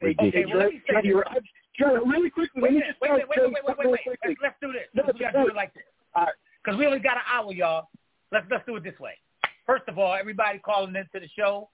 Okay, 0.04 0.16
Ridiculous. 0.20 0.50
well, 0.54 0.64
let 0.64 0.74
me 0.74 0.82
say 0.88 0.94
Johnny, 0.94 1.14
this. 1.14 1.24
I- 1.28 1.40
Johnny, 1.80 2.10
really 2.10 2.30
quickly, 2.30 2.62
Wait 2.62 2.74
let 2.74 2.74
me 2.74 2.84
just 2.88 3.02
Wait, 3.02 3.12
wait, 3.12 3.24
wait, 3.30 3.40
wait, 3.40 3.64
wait, 3.66 3.78
wait, 3.78 3.88
wait. 3.88 4.18
Let's, 4.26 4.40
let's 4.44 4.56
do 4.62 4.74
this. 4.74 4.84
No, 4.94 5.04
we 5.14 5.20
gotta 5.20 5.32
do 5.32 5.44
no. 5.44 5.48
it 5.48 5.56
like 5.56 5.74
this. 5.74 5.84
All 6.14 6.26
right. 6.26 6.34
Because 6.64 6.78
we 6.78 6.86
only 6.86 7.00
got 7.00 7.16
an 7.16 7.24
hour, 7.32 7.54
y'all. 7.54 7.88
Let's 8.34 8.46
let's 8.52 8.66
do 8.66 8.76
it 8.76 8.84
this 8.84 9.00
way. 9.00 9.14
First 9.66 9.84
of 9.88 9.98
all, 9.98 10.14
everybody 10.14 10.60
calling 10.60 10.96
into 10.96 11.20
the 11.26 11.30
show 11.38 11.70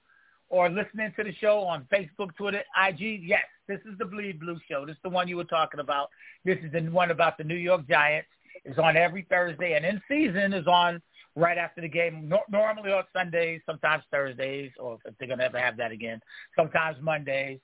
or 0.49 0.69
listening 0.69 1.11
to 1.17 1.23
the 1.23 1.33
show 1.35 1.59
on 1.59 1.87
Facebook, 1.91 2.35
Twitter, 2.35 2.63
IG, 2.87 3.21
yes, 3.23 3.43
this 3.67 3.79
is 3.91 3.97
the 3.97 4.05
Bleed 4.05 4.39
Blue 4.39 4.59
Show. 4.69 4.85
This 4.85 4.95
is 4.95 5.01
the 5.03 5.09
one 5.09 5.27
you 5.27 5.37
were 5.37 5.43
talking 5.43 5.79
about. 5.79 6.09
This 6.43 6.57
is 6.63 6.71
the 6.71 6.81
one 6.81 7.11
about 7.11 7.37
the 7.37 7.43
New 7.43 7.55
York 7.55 7.87
Giants. 7.87 8.27
It's 8.63 8.79
on 8.79 8.95
every 8.95 9.25
Thursday, 9.29 9.73
and 9.73 9.85
in 9.85 10.01
season 10.07 10.53
is 10.53 10.67
on 10.67 11.01
right 11.35 11.57
after 11.57 11.81
the 11.81 11.89
game. 11.89 12.29
Nor- 12.29 12.45
normally 12.49 12.91
on 12.91 13.03
Sundays, 13.13 13.61
sometimes 13.65 14.03
Thursdays, 14.11 14.71
or 14.79 14.97
if 15.05 15.17
they're 15.17 15.27
gonna 15.27 15.43
ever 15.43 15.59
have 15.59 15.77
that 15.77 15.91
again, 15.91 16.21
sometimes 16.55 16.97
Mondays. 17.01 17.59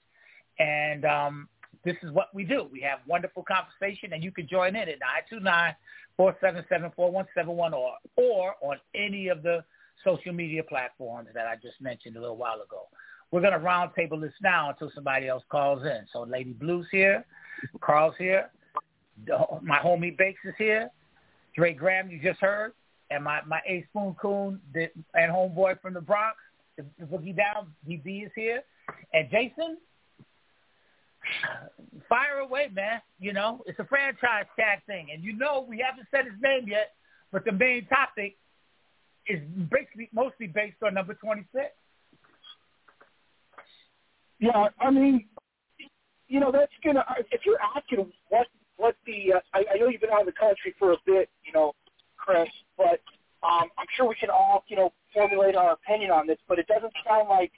And 0.60 1.06
um, 1.06 1.48
this 1.84 1.96
is 2.04 2.12
what 2.12 2.28
we 2.34 2.44
do. 2.44 2.68
We 2.72 2.82
have 2.82 3.00
wonderful 3.08 3.44
conversation, 3.44 4.14
and 4.14 4.24
you 4.24 4.32
can 4.32 4.48
join 4.48 4.76
in 4.76 4.88
at 4.90 5.00
929-477-4171 6.20 7.74
or, 7.74 7.94
or 8.18 8.56
on 8.62 8.78
any 8.94 9.30
of 9.30 9.42
the 9.44 9.64
social 10.04 10.34
media 10.34 10.64
platforms 10.64 11.30
that 11.34 11.48
I 11.48 11.56
just 11.56 11.82
mentioned 11.82 12.18
a 12.18 12.22
little 12.22 12.38
while 12.38 12.62
ago. 12.62 12.88
We're 13.32 13.42
going 13.42 13.54
to 13.54 13.60
roundtable 13.60 14.20
this 14.20 14.34
now 14.42 14.70
until 14.70 14.92
somebody 14.94 15.28
else 15.28 15.44
calls 15.50 15.84
in. 15.84 16.06
So 16.12 16.24
Lady 16.24 16.52
Blue's 16.52 16.88
here, 16.92 17.26
Carl's 17.80 18.16
here, 18.18 18.50
my 19.62 19.78
homie 19.80 20.18
Bakes 20.18 20.42
is 20.44 20.54
here, 20.58 20.90
Dre 21.56 21.74
Graham 21.74 22.10
you 22.10 22.20
just 22.22 22.40
heard, 22.40 22.74
and 23.10 23.24
my, 23.24 23.40
my 23.48 23.60
A 23.68 23.86
Spoon 23.90 24.16
Coon 24.22 24.60
the, 24.74 24.90
and 25.14 25.32
homeboy 25.32 25.80
from 25.82 25.94
the 25.94 26.02
Bronx, 26.02 26.36
the, 26.78 26.86
the 27.00 27.06
Boogie 27.06 27.36
Down, 27.36 27.74
DB 27.88 28.26
is 28.26 28.32
here, 28.36 28.64
and 29.14 29.30
Jason, 29.30 29.78
fire 32.10 32.40
away, 32.40 32.70
man. 32.74 33.02
You 33.20 33.34
know, 33.34 33.62
it's 33.66 33.80
a 33.80 33.86
franchise 33.86 34.46
tag 34.58 34.80
thing. 34.88 35.08
And 35.14 35.24
you 35.24 35.34
know 35.34 35.66
we 35.68 35.84
haven't 35.86 36.08
said 36.12 36.26
his 36.26 36.42
name 36.42 36.68
yet, 36.68 36.94
but 37.32 37.46
the 37.46 37.52
main 37.52 37.86
topic 37.88 38.38
is 39.28 39.40
basically 39.70 40.10
mostly 40.14 40.48
based 40.48 40.78
on 40.86 40.94
number 40.94 41.14
26. 41.14 41.48
Yeah, 44.40 44.68
I 44.80 44.90
mean, 44.90 45.28
you 46.28 46.40
know, 46.40 46.52
that's 46.52 46.72
gonna. 46.84 47.06
If 47.32 47.42
you're 47.46 47.60
asking 47.62 48.12
what 48.30 48.48
what 48.78 48.96
the, 49.06 49.34
uh, 49.34 49.40
I, 49.54 49.64
I 49.74 49.78
know 49.78 49.88
you've 49.90 50.02
been 50.02 50.10
out 50.10 50.22
of 50.22 50.26
the 50.26 50.32
country 50.34 50.74
for 50.80 50.94
a 50.94 50.98
bit, 51.06 51.30
you 51.46 51.54
know, 51.54 51.74
Chris, 52.18 52.50
but 52.78 53.00
um, 53.44 53.70
I'm 53.78 53.86
sure 53.96 54.08
we 54.08 54.16
can 54.16 54.32
all, 54.32 54.64
you 54.68 54.76
know, 54.76 54.92
formulate 55.14 55.56
our 55.56 55.74
opinion 55.74 56.10
on 56.10 56.26
this. 56.26 56.38
But 56.48 56.58
it 56.58 56.68
doesn't 56.68 56.94
sound 57.08 57.30
like 57.30 57.52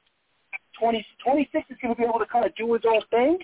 20, 0.79 1.05
26 1.23 1.65
is 1.69 1.77
going 1.81 1.95
to 1.95 2.01
be 2.01 2.05
able 2.05 2.19
to 2.19 2.25
kind 2.25 2.45
of 2.45 2.53
do 2.55 2.73
his 2.73 2.83
own 2.85 3.01
thing. 3.09 3.37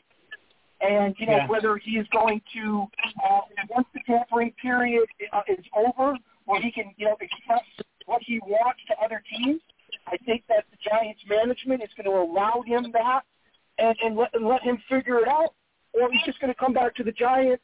And 0.81 1.15
you 1.19 1.27
know 1.27 1.37
Yeah. 1.37 1.47
whether 1.47 1.77
he 1.77 1.91
is 1.91 2.07
going 2.11 2.41
to 2.53 2.87
uh, 3.23 3.41
once 3.69 3.87
the 3.93 3.99
tampering 4.05 4.51
period 4.61 5.07
uh, 5.31 5.41
is 5.47 5.63
over, 5.75 6.17
where 6.45 6.61
he 6.61 6.71
can 6.71 6.93
you 6.97 7.05
know 7.05 7.17
express 7.21 7.63
what 8.09 8.21
he 8.25 8.39
wants 8.39 8.81
to 8.87 8.93
other 9.05 9.21
teams. 9.29 9.61
I 10.07 10.17
think 10.25 10.43
that 10.49 10.65
the 10.71 10.77
Giants 10.89 11.21
management 11.29 11.83
is 11.83 11.89
going 11.95 12.09
to 12.09 12.17
allow 12.19 12.63
him 12.65 12.91
that 12.93 13.21
and, 13.77 13.95
and, 14.03 14.17
let, 14.17 14.33
and 14.33 14.47
let 14.47 14.63
him 14.63 14.77
figure 14.89 15.19
it 15.19 15.27
out, 15.27 15.53
or 15.93 16.11
he's 16.11 16.25
just 16.25 16.39
going 16.41 16.51
to 16.51 16.59
come 16.59 16.73
back 16.73 16.95
to 16.95 17.03
the 17.03 17.11
Giants 17.11 17.63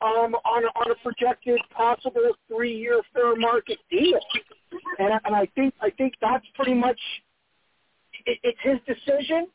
um, 0.00 0.34
on, 0.54 0.64
a, 0.64 0.70
on 0.80 0.90
a 0.90 0.94
projected 1.02 1.60
possible 1.70 2.32
three-year 2.48 3.02
fair 3.12 3.36
market 3.36 3.78
deal. 3.90 4.18
And, 4.98 5.12
and 5.26 5.36
I 5.36 5.46
think 5.54 5.74
I 5.82 5.90
think 5.90 6.14
that's 6.22 6.46
pretty 6.54 6.74
much 6.74 7.00
it, 8.24 8.38
it's 8.42 8.58
his 8.62 8.78
decision. 8.86 9.48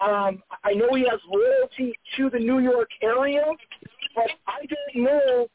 Um, 0.00 0.42
I 0.64 0.72
know 0.74 0.88
he 0.94 1.04
has 1.10 1.20
loyalty 1.28 1.92
to 2.16 2.30
the 2.30 2.38
New 2.38 2.58
York 2.58 2.90
area, 3.02 3.44
but 4.14 4.30
I 4.46 4.60
don't 4.66 5.04
know 5.04 5.46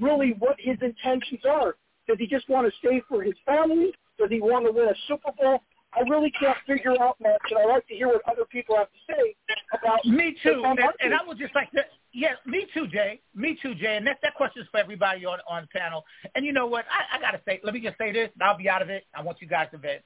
really 0.00 0.34
what 0.38 0.56
his 0.58 0.76
intentions 0.82 1.40
are. 1.48 1.76
Does 2.08 2.18
he 2.18 2.26
just 2.26 2.48
want 2.48 2.66
to 2.66 2.72
stay 2.78 3.02
for 3.08 3.22
his 3.22 3.34
family? 3.44 3.92
Does 4.18 4.30
he 4.30 4.40
want 4.40 4.66
to 4.66 4.72
win 4.72 4.88
a 4.88 4.94
Super 5.06 5.30
Bowl? 5.38 5.60
I 5.94 6.00
really 6.08 6.30
can't 6.38 6.56
figure 6.66 7.00
out 7.00 7.16
much, 7.20 7.40
and 7.50 7.58
I 7.58 7.64
like 7.64 7.86
to 7.88 7.94
hear 7.94 8.08
what 8.08 8.22
other 8.30 8.44
people 8.50 8.76
have 8.76 8.88
to 8.88 9.12
say 9.14 9.34
about 9.72 10.04
Me 10.04 10.36
too. 10.42 10.62
And, 10.64 10.78
and 11.00 11.14
I 11.14 11.26
would 11.26 11.38
just 11.38 11.54
like 11.54 11.70
to, 11.72 11.80
yeah, 12.12 12.32
me 12.44 12.66
too, 12.74 12.86
Jay. 12.88 13.20
Me 13.34 13.58
too, 13.60 13.74
Jay. 13.74 13.96
And 13.96 14.06
that, 14.06 14.18
that 14.22 14.34
question 14.34 14.62
is 14.62 14.68
for 14.70 14.78
everybody 14.78 15.24
on, 15.24 15.38
on 15.48 15.62
the 15.62 15.78
panel. 15.78 16.04
And 16.34 16.44
you 16.44 16.52
know 16.52 16.66
what? 16.66 16.84
I, 16.90 17.16
I 17.16 17.20
got 17.20 17.30
to 17.30 17.40
say, 17.46 17.60
let 17.64 17.72
me 17.72 17.80
just 17.80 17.96
say 17.96 18.12
this, 18.12 18.28
and 18.34 18.42
I'll 18.42 18.58
be 18.58 18.68
out 18.68 18.82
of 18.82 18.90
it. 18.90 19.04
I 19.14 19.22
want 19.22 19.38
you 19.40 19.48
guys 19.48 19.68
to 19.72 19.78
vent. 19.78 20.02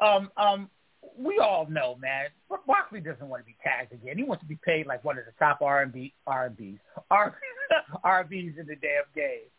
Um, 0.00 0.30
um, 0.36 0.70
we 1.18 1.38
all 1.38 1.66
know, 1.68 1.96
man, 2.00 2.26
Barkley 2.66 3.00
doesn't 3.00 3.28
want 3.28 3.42
to 3.42 3.46
be 3.46 3.56
tagged 3.62 3.92
again. 3.92 4.16
He 4.16 4.24
wants 4.24 4.42
to 4.42 4.48
be 4.48 4.58
paid 4.64 4.86
like 4.86 5.04
one 5.04 5.18
of 5.18 5.24
the 5.26 5.32
top 5.38 5.60
R&B, 5.60 6.14
R&Bs, 6.26 6.78
R&Bs 7.10 8.58
in 8.58 8.66
the 8.66 8.76
damn 8.76 9.04
game. 9.14 9.50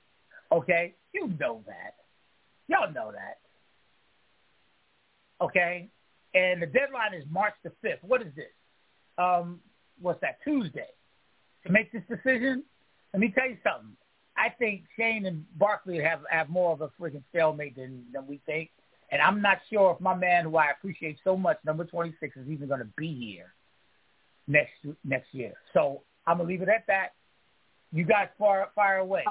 Okay? 0.53 0.95
You 1.13 1.33
know 1.39 1.63
that. 1.67 1.95
Y'all 2.67 2.91
know 2.93 3.11
that. 3.11 3.39
Okay? 5.43 5.89
And 6.33 6.61
the 6.61 6.67
deadline 6.67 7.13
is 7.13 7.23
March 7.29 7.53
the 7.63 7.71
5th. 7.83 7.97
What 8.01 8.21
is 8.21 8.33
this? 8.35 8.45
Um, 9.17 9.59
what's 9.99 10.21
that, 10.21 10.37
Tuesday? 10.43 10.87
To 11.65 11.71
make 11.71 11.91
this 11.91 12.03
decision? 12.09 12.63
Let 13.13 13.19
me 13.19 13.31
tell 13.35 13.49
you 13.49 13.57
something. 13.63 13.95
I 14.35 14.49
think 14.49 14.83
Schoen 14.95 15.25
and 15.25 15.45
Barkley 15.57 15.99
have, 15.99 16.21
have 16.29 16.49
more 16.49 16.73
of 16.73 16.81
a 16.81 16.89
freaking 16.99 17.23
stalemate 17.29 17.75
than, 17.75 18.03
than 18.11 18.25
we 18.25 18.41
think. 18.45 18.71
And 19.11 19.21
I'm 19.21 19.41
not 19.41 19.59
sure 19.71 19.93
if 19.93 20.01
my 20.01 20.15
man, 20.15 20.45
who 20.45 20.57
I 20.57 20.71
appreciate 20.71 21.19
so 21.23 21.37
much, 21.37 21.57
number 21.63 21.83
26, 21.83 22.35
is 22.37 22.49
even 22.49 22.67
going 22.67 22.79
to 22.79 22.89
be 22.97 23.13
here 23.13 23.53
next 24.47 24.73
next 25.03 25.33
year. 25.33 25.53
So 25.73 26.01
I'm 26.27 26.37
gonna 26.37 26.49
leave 26.49 26.61
it 26.61 26.69
at 26.69 26.85
that. 26.87 27.09
You 27.91 28.05
guys 28.05 28.27
fire 28.37 28.67
fire 28.75 28.97
away. 28.97 29.23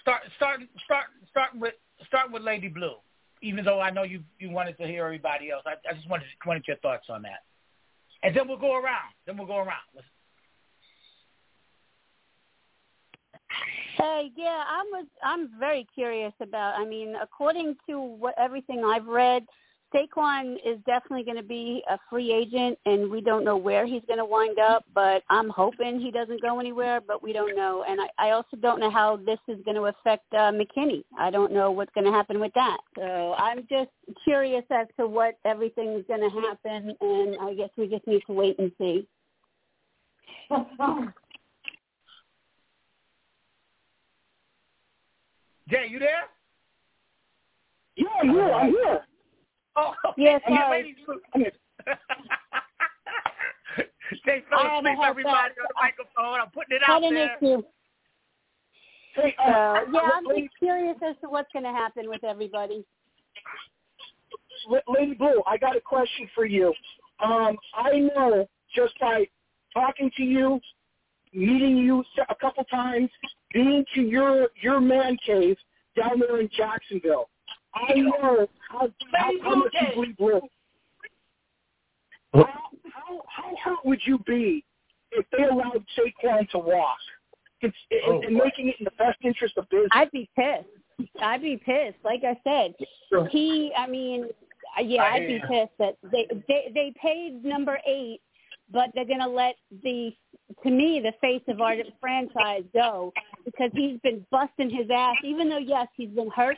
Start 0.00 0.22
start 0.36 0.60
start 0.84 1.06
starting 1.30 1.60
with 1.60 1.74
starting 2.06 2.32
with 2.32 2.42
Lady 2.42 2.68
Blue. 2.68 2.94
Even 3.42 3.64
though 3.64 3.80
I 3.80 3.90
know 3.90 4.02
you 4.02 4.22
you 4.38 4.50
wanted 4.50 4.78
to 4.78 4.86
hear 4.86 5.04
everybody 5.04 5.50
else, 5.50 5.62
I, 5.66 5.74
I 5.88 5.94
just 5.94 6.08
wanted 6.08 6.24
to 6.24 6.48
wanted 6.48 6.64
your 6.66 6.76
thoughts 6.78 7.06
on 7.08 7.22
that. 7.22 7.42
And 8.22 8.36
then 8.36 8.48
we'll 8.48 8.58
go 8.58 8.74
around. 8.74 9.12
Then 9.26 9.36
we'll 9.36 9.48
go 9.48 9.58
around. 9.58 9.82
Let's, 9.94 10.06
Hey, 13.96 14.32
yeah, 14.36 14.64
I'm 14.66 14.86
was 14.86 15.06
I'm 15.22 15.50
very 15.58 15.86
curious 15.94 16.32
about. 16.40 16.78
I 16.78 16.84
mean, 16.84 17.14
according 17.22 17.76
to 17.88 18.00
what 18.00 18.34
everything 18.38 18.84
I've 18.84 19.06
read, 19.06 19.44
Saquon 19.94 20.56
is 20.64 20.78
definitely 20.86 21.24
going 21.24 21.36
to 21.36 21.42
be 21.42 21.82
a 21.88 21.98
free 22.08 22.32
agent, 22.32 22.78
and 22.86 23.10
we 23.10 23.20
don't 23.20 23.44
know 23.44 23.56
where 23.56 23.86
he's 23.86 24.02
going 24.06 24.18
to 24.18 24.24
wind 24.24 24.58
up. 24.58 24.84
But 24.94 25.22
I'm 25.28 25.48
hoping 25.48 26.00
he 26.00 26.10
doesn't 26.10 26.40
go 26.40 26.60
anywhere, 26.60 27.00
but 27.00 27.22
we 27.22 27.32
don't 27.32 27.54
know. 27.56 27.84
And 27.88 28.00
I, 28.00 28.08
I 28.18 28.30
also 28.30 28.56
don't 28.56 28.80
know 28.80 28.90
how 28.90 29.16
this 29.16 29.38
is 29.48 29.58
going 29.64 29.76
to 29.76 29.86
affect 29.86 30.24
uh, 30.32 30.50
McKinney. 30.52 31.04
I 31.18 31.30
don't 31.30 31.52
know 31.52 31.70
what's 31.70 31.92
going 31.94 32.06
to 32.06 32.12
happen 32.12 32.40
with 32.40 32.52
that. 32.54 32.78
So 32.96 33.34
I'm 33.38 33.66
just 33.68 33.90
curious 34.24 34.64
as 34.70 34.86
to 34.98 35.06
what 35.06 35.38
everything 35.44 35.94
is 35.94 36.04
going 36.08 36.20
to 36.20 36.30
happen, 36.40 36.96
and 37.00 37.36
I 37.40 37.54
guess 37.54 37.70
we 37.76 37.86
just 37.86 38.06
need 38.06 38.22
to 38.26 38.32
wait 38.32 38.58
and 38.58 38.72
see. 38.78 39.06
Jay, 45.68 45.86
you 45.88 45.98
there? 45.98 46.24
Yeah, 47.96 48.06
I'm 48.20 48.30
here. 48.30 48.52
I'm 48.52 48.70
here. 48.70 49.00
Oh, 49.76 49.94
Yes, 50.16 50.40
okay. 50.46 50.54
sorry. 50.56 50.82
Lady 50.82 50.96
Blue. 51.06 51.20
Fell 54.24 54.58
I 54.58 54.62
had 54.62 54.80
to 54.82 54.88
asleep. 54.88 54.96
help 54.98 55.06
Everybody 55.10 55.36
out. 55.36 55.44
on 55.44 55.50
the 55.56 55.74
microphone. 55.74 56.40
I'm 56.40 56.50
putting 56.50 56.76
it 56.76 56.82
out 56.86 57.00
there. 57.00 57.36
issue. 57.36 57.62
Hey, 59.14 59.34
So 59.38 59.52
uh, 59.52 59.80
yeah, 59.92 60.00
I'm 60.14 60.24
just 60.26 60.58
curious 60.58 60.96
as 61.06 61.16
to 61.22 61.28
what's 61.28 61.50
going 61.52 61.64
to 61.64 61.70
happen 61.72 62.08
with 62.08 62.22
everybody. 62.24 62.84
Lady 64.88 65.14
Blue, 65.14 65.42
I 65.46 65.56
got 65.56 65.76
a 65.76 65.80
question 65.80 66.28
for 66.34 66.44
you. 66.46 66.72
Um, 67.22 67.56
I 67.74 67.98
know 68.14 68.46
just 68.74 68.98
by 69.00 69.26
talking 69.74 70.10
to 70.16 70.22
you, 70.22 70.60
meeting 71.34 71.76
you 71.78 72.04
a 72.28 72.34
couple 72.34 72.64
times, 72.64 73.10
being 73.52 73.84
to 73.94 74.02
your 74.02 74.48
your 74.60 74.80
man 74.80 75.16
cave 75.26 75.56
down 75.96 76.20
there 76.20 76.40
in 76.40 76.48
Jacksonville. 76.56 77.28
I 77.74 77.94
know 77.94 78.46
how 78.68 78.88
how, 79.12 79.32
how 79.42 79.54
much 79.56 79.72
you 79.80 79.94
bleed 79.94 80.16
blue. 80.16 80.40
How, 82.34 82.44
how 82.44 83.22
how 83.28 83.56
hurt 83.64 83.84
would 83.84 84.00
you 84.04 84.18
be 84.26 84.64
if 85.12 85.26
they 85.36 85.44
allowed 85.44 85.84
Saquon 85.96 86.48
to 86.50 86.58
walk? 86.58 86.98
It's, 87.60 87.76
Oh, 88.06 88.16
and, 88.16 88.24
and 88.24 88.36
making 88.36 88.68
it 88.68 88.76
in 88.80 88.84
the 88.84 88.90
best 88.98 89.18
interest 89.22 89.56
of 89.56 89.68
business. 89.70 89.88
I'd 89.92 90.10
be 90.10 90.28
pissed. 90.36 90.66
I'd 91.20 91.42
be 91.42 91.56
pissed. 91.56 91.98
Like 92.04 92.22
I 92.24 92.38
said, 92.42 92.74
he. 93.30 93.72
I 93.76 93.86
mean, 93.86 94.26
uh, 94.76 94.82
yeah, 94.82 95.02
I 95.02 95.16
I'd 95.16 95.26
be 95.26 95.40
pissed 95.48 95.72
that 95.78 95.96
they 96.10 96.26
they 96.48 96.72
they 96.74 96.92
paid 97.00 97.44
number 97.44 97.78
eight, 97.86 98.20
but 98.72 98.90
they're 98.94 99.06
gonna 99.06 99.28
let 99.28 99.56
the 99.84 100.12
to 100.64 100.70
me 100.70 101.00
the 101.00 101.12
face 101.20 101.42
of 101.48 101.60
our 101.60 101.76
franchise 102.00 102.64
go 102.74 103.12
because 103.44 103.70
he's 103.74 103.98
been 104.00 104.26
busting 104.30 104.70
his 104.70 104.88
ass. 104.92 105.16
Even 105.24 105.48
though 105.48 105.58
yes, 105.58 105.86
he's 105.96 106.10
been 106.10 106.30
hurt, 106.30 106.56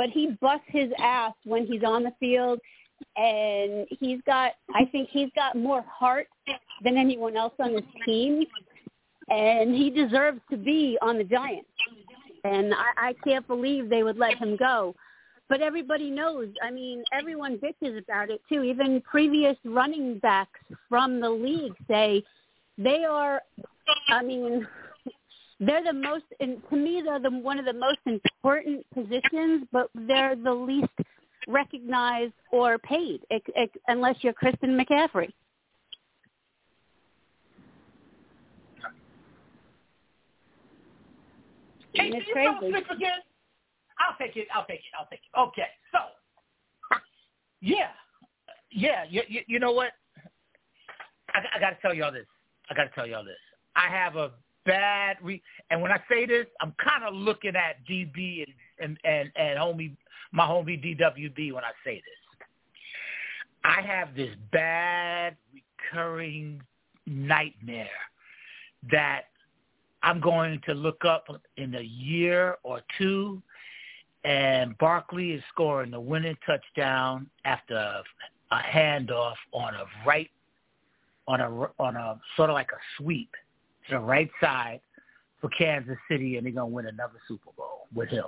but 0.00 0.08
he 0.08 0.30
busts 0.40 0.64
his 0.68 0.90
ass 0.98 1.34
when 1.44 1.66
he's 1.66 1.82
on 1.84 2.04
the 2.04 2.12
field. 2.18 2.58
And 3.18 3.86
he's 3.98 4.20
got, 4.26 4.52
I 4.74 4.86
think 4.92 5.10
he's 5.10 5.28
got 5.34 5.56
more 5.56 5.82
heart 5.82 6.26
than 6.82 6.96
anyone 6.96 7.36
else 7.36 7.52
on 7.58 7.72
his 7.72 7.84
team, 8.06 8.44
and 9.28 9.74
he 9.74 9.90
deserves 9.90 10.40
to 10.50 10.56
be 10.56 10.96
on 11.02 11.18
the 11.18 11.24
Giants 11.24 11.68
and 12.44 12.72
I, 12.74 13.08
I 13.08 13.14
can't 13.24 13.46
believe 13.46 13.88
they 13.88 14.02
would 14.02 14.18
let 14.18 14.36
him 14.38 14.56
go. 14.56 14.94
But 15.48 15.60
everybody 15.60 16.10
knows. 16.10 16.48
I 16.62 16.70
mean, 16.70 17.02
everyone 17.12 17.58
bitches 17.58 17.98
about 17.98 18.30
it 18.30 18.40
too. 18.48 18.62
Even 18.62 19.02
previous 19.02 19.56
running 19.64 20.18
backs 20.20 20.60
from 20.88 21.20
the 21.20 21.30
league 21.30 21.74
say 21.88 22.22
they 22.78 23.04
are. 23.04 23.42
I 24.08 24.22
mean, 24.22 24.66
they're 25.60 25.84
the 25.84 25.92
most. 25.92 26.24
And 26.40 26.60
to 26.70 26.76
me, 26.76 27.02
they're 27.04 27.20
the 27.20 27.30
one 27.30 27.58
of 27.58 27.66
the 27.66 27.72
most 27.72 27.98
important 28.06 28.84
positions, 28.94 29.66
but 29.70 29.88
they're 29.94 30.34
the 30.34 30.52
least 30.52 30.88
recognized 31.46 32.32
or 32.50 32.78
paid, 32.78 33.20
ex- 33.30 33.50
ex- 33.56 33.78
unless 33.88 34.16
you're 34.20 34.32
Christian 34.32 34.78
McCaffrey. 34.78 35.30
Casey, 41.94 42.16
it's 42.16 42.26
you 42.28 42.34
fell 42.34 42.58
crazy. 42.58 42.76
again? 42.90 43.18
I'll 43.98 44.16
take 44.18 44.36
it. 44.36 44.46
I'll 44.54 44.64
take 44.64 44.78
it. 44.78 44.84
I'll 44.98 45.06
take 45.10 45.20
it. 45.20 45.38
Okay. 45.38 45.68
So, 45.92 45.98
yeah, 47.60 47.88
yeah. 48.70 49.04
You, 49.08 49.22
you, 49.28 49.40
you 49.46 49.58
know 49.58 49.72
what? 49.72 49.92
I, 51.34 51.40
I 51.56 51.60
got 51.60 51.70
to 51.70 51.76
tell 51.82 51.92
y'all 51.92 52.12
this. 52.12 52.26
I 52.70 52.74
got 52.74 52.84
to 52.84 52.90
tell 52.90 53.06
y'all 53.06 53.24
this. 53.24 53.36
I 53.76 53.88
have 53.88 54.16
a 54.16 54.30
bad 54.70 55.16
re- 55.22 55.42
and 55.70 55.82
when 55.82 55.90
I 55.90 56.00
say 56.08 56.26
this, 56.26 56.46
I'm 56.60 56.72
kind 56.82 57.04
of 57.04 57.14
looking 57.14 57.56
at 57.56 57.84
DB 57.88 58.44
and 58.44 58.54
and 58.80 58.98
and, 59.04 59.30
and 59.36 59.58
homie, 59.58 59.96
my 60.32 60.46
homie 60.46 60.82
DWB 60.82 61.52
when 61.52 61.64
I 61.64 61.72
say 61.84 61.96
this. 61.96 62.48
I 63.64 63.82
have 63.82 64.14
this 64.14 64.34
bad 64.52 65.36
recurring 65.52 66.62
nightmare 67.06 67.88
that 68.90 69.22
I'm 70.02 70.20
going 70.20 70.60
to 70.66 70.72
look 70.72 71.04
up 71.04 71.26
in 71.56 71.74
a 71.74 71.82
year 71.82 72.56
or 72.62 72.80
two, 72.96 73.42
and 74.24 74.78
Barkley 74.78 75.32
is 75.32 75.42
scoring 75.52 75.90
the 75.90 76.00
winning 76.00 76.36
touchdown 76.46 77.28
after 77.44 77.74
a, 77.74 78.02
a 78.52 78.58
handoff 78.58 79.34
on 79.52 79.74
a 79.74 79.84
right, 80.06 80.30
on 81.26 81.40
a 81.40 81.50
on 81.82 81.96
a 81.96 82.20
sort 82.36 82.50
of 82.50 82.54
like 82.54 82.70
a 82.70 82.80
sweep 82.96 83.34
to 83.88 83.94
the 83.96 84.00
right 84.00 84.30
side 84.40 84.80
for 85.40 85.48
Kansas 85.50 85.96
City, 86.08 86.36
and 86.36 86.46
they're 86.46 86.52
gonna 86.52 86.66
win 86.66 86.86
another 86.86 87.18
Super 87.26 87.50
Bowl 87.56 87.86
with 87.94 88.08
him. 88.08 88.24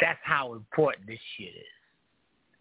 That's 0.00 0.18
how 0.22 0.54
important 0.54 1.06
this 1.06 1.18
shit 1.36 1.54
is. 1.54 1.76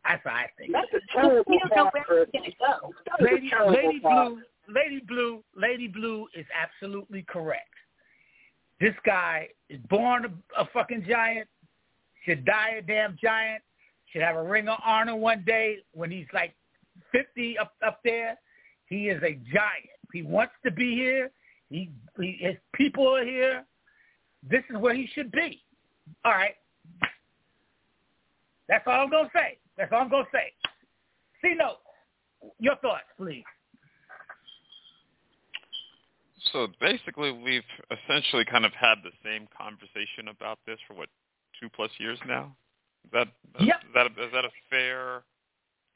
That's 0.08 0.24
what 0.24 0.34
I 0.36 0.50
think. 0.58 0.72
That's 0.72 0.88
a 0.94 1.20
terrible 1.20 1.44
We 1.48 1.60
don't 1.60 1.76
know 1.76 1.92
where 2.08 2.22
it's 2.24 2.32
going 2.32 2.46
to 2.46 2.58
go. 2.58 2.94
That 3.20 3.34
is 3.34 3.52
a 3.60 3.70
Lady, 3.70 3.88
Lady. 3.88 4.00
Blue, 4.00 4.42
Lady 4.70 5.00
Blue, 5.08 5.44
Lady 5.56 5.88
Blue 5.88 6.28
is 6.36 6.46
absolutely 6.54 7.24
correct. 7.24 7.70
This 8.80 8.94
guy 9.06 9.50
is 9.70 9.80
born 9.90 10.26
a, 10.26 10.62
a 10.62 10.68
fucking 10.74 11.06
giant, 11.10 11.48
should 12.26 12.46
die 12.46 12.76
a 12.80 12.82
damn 12.82 13.18
giant, 13.22 13.64
should 14.12 14.22
have 14.22 14.36
a 14.36 14.44
ring 14.44 14.68
of 14.68 14.80
honor 14.86 15.16
one 15.16 15.44
day 15.46 15.78
when 15.94 16.12
he's 16.12 16.28
like 16.34 16.54
50 17.12 17.58
up 17.58 17.74
up 17.86 18.00
there. 18.04 18.38
He 18.88 19.10
is 19.10 19.22
a 19.24 19.34
giant. 19.54 19.90
He 20.14 20.22
wants 20.22 20.54
to 20.66 20.72
be 20.72 20.96
here. 20.96 21.32
He, 21.70 21.92
he 22.20 22.38
his 22.40 22.56
people 22.74 23.16
are 23.16 23.26
here. 23.26 23.66
This 24.50 24.64
is 24.70 24.78
where 24.78 24.94
he 24.94 25.08
should 25.14 25.32
be. 25.32 25.62
All 26.24 26.32
right. 26.32 26.56
That's 28.70 28.84
all 28.88 29.02
I'm 29.02 29.10
gonna 29.10 29.30
say. 29.34 29.58
That's 29.78 29.92
all 29.92 30.02
I'm 30.02 30.10
gonna 30.10 30.26
say. 30.32 30.54
C 31.42 31.56
note. 31.56 31.78
Your 32.60 32.76
thoughts, 32.78 33.06
please. 33.18 33.44
So 36.54 36.68
basically, 36.80 37.32
we've 37.32 37.64
essentially 37.90 38.46
kind 38.46 38.66
of 38.66 38.74
had 38.74 38.96
the 39.04 39.12
same 39.24 39.48
conversation 39.58 40.28
about 40.30 40.60
this 40.68 40.78
for 40.88 40.94
what 40.94 41.10
two 41.60 41.70
plus 41.76 41.90
years 41.98 42.20
now. 42.28 42.56
Is 43.06 43.12
that 43.12 43.28
Yep. 43.60 43.84
is 43.84 43.94
that 43.94 44.06
is 44.08 44.32
that 44.32 44.46
a 44.46 44.52
fair, 44.70 45.24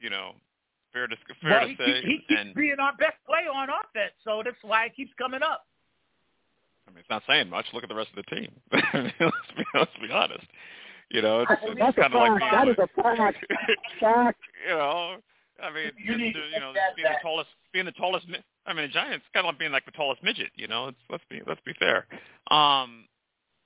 you 0.00 0.10
know, 0.10 0.34
fair 0.92 1.06
to 1.08 1.16
fair 1.42 1.50
well, 1.50 1.60
to 1.62 1.68
he, 1.68 1.76
say? 1.76 2.02
keep, 2.02 2.04
he 2.04 2.18
keeps 2.28 2.40
and 2.40 2.54
being 2.54 2.76
our 2.80 2.92
best 2.96 3.16
player 3.26 3.50
on 3.52 3.68
offense, 3.68 4.14
so 4.24 4.42
that's 4.44 4.56
why 4.62 4.86
it 4.86 4.96
keeps 4.96 5.12
coming 5.18 5.42
up. 5.42 5.66
I 6.86 6.90
mean, 6.90 7.00
it's 7.00 7.10
not 7.10 7.22
saying 7.28 7.48
much. 7.48 7.66
Look 7.72 7.82
at 7.84 7.88
the 7.88 7.94
rest 7.94 8.10
of 8.16 8.24
the 8.24 8.34
team. 8.34 8.50
let's 8.72 9.52
be 9.56 9.64
let's 9.74 9.90
be 10.00 10.10
honest. 10.12 10.46
You 11.10 11.22
know, 11.22 11.40
it's, 11.40 11.52
it's 11.64 11.78
That's 11.78 11.98
a 11.98 12.00
kind 12.02 12.14
of 12.14 12.20
like 12.20 12.38
being 12.38 12.52
That 12.52 12.68
is 12.68 12.76
a 12.78 13.02
fact. 13.02 13.46
Fact. 14.00 14.40
you 14.66 14.74
know, 14.74 15.16
I 15.62 15.74
mean, 15.74 15.90
You 15.98 16.14
just, 16.14 16.18
need 16.18 16.32
to 16.34 16.40
you 16.54 16.60
know, 16.60 16.72
get 16.72 16.94
that 16.94 16.96
being 16.96 17.08
the 17.10 17.18
tallest, 17.22 17.50
being 17.72 17.84
the 17.86 17.92
tallest. 17.92 18.26
I 18.66 18.72
mean, 18.72 18.84
a 18.84 18.88
giant's 18.88 19.26
kind 19.34 19.46
of 19.46 19.50
like 19.50 19.58
being 19.58 19.72
like 19.72 19.84
the 19.84 19.90
tallest 19.92 20.22
midget. 20.22 20.50
You 20.54 20.68
know, 20.68 20.88
it's 20.88 20.98
let's 21.10 21.24
be 21.28 21.42
let's 21.46 21.60
be 21.66 21.74
fair. 21.78 22.06
Um, 22.50 23.06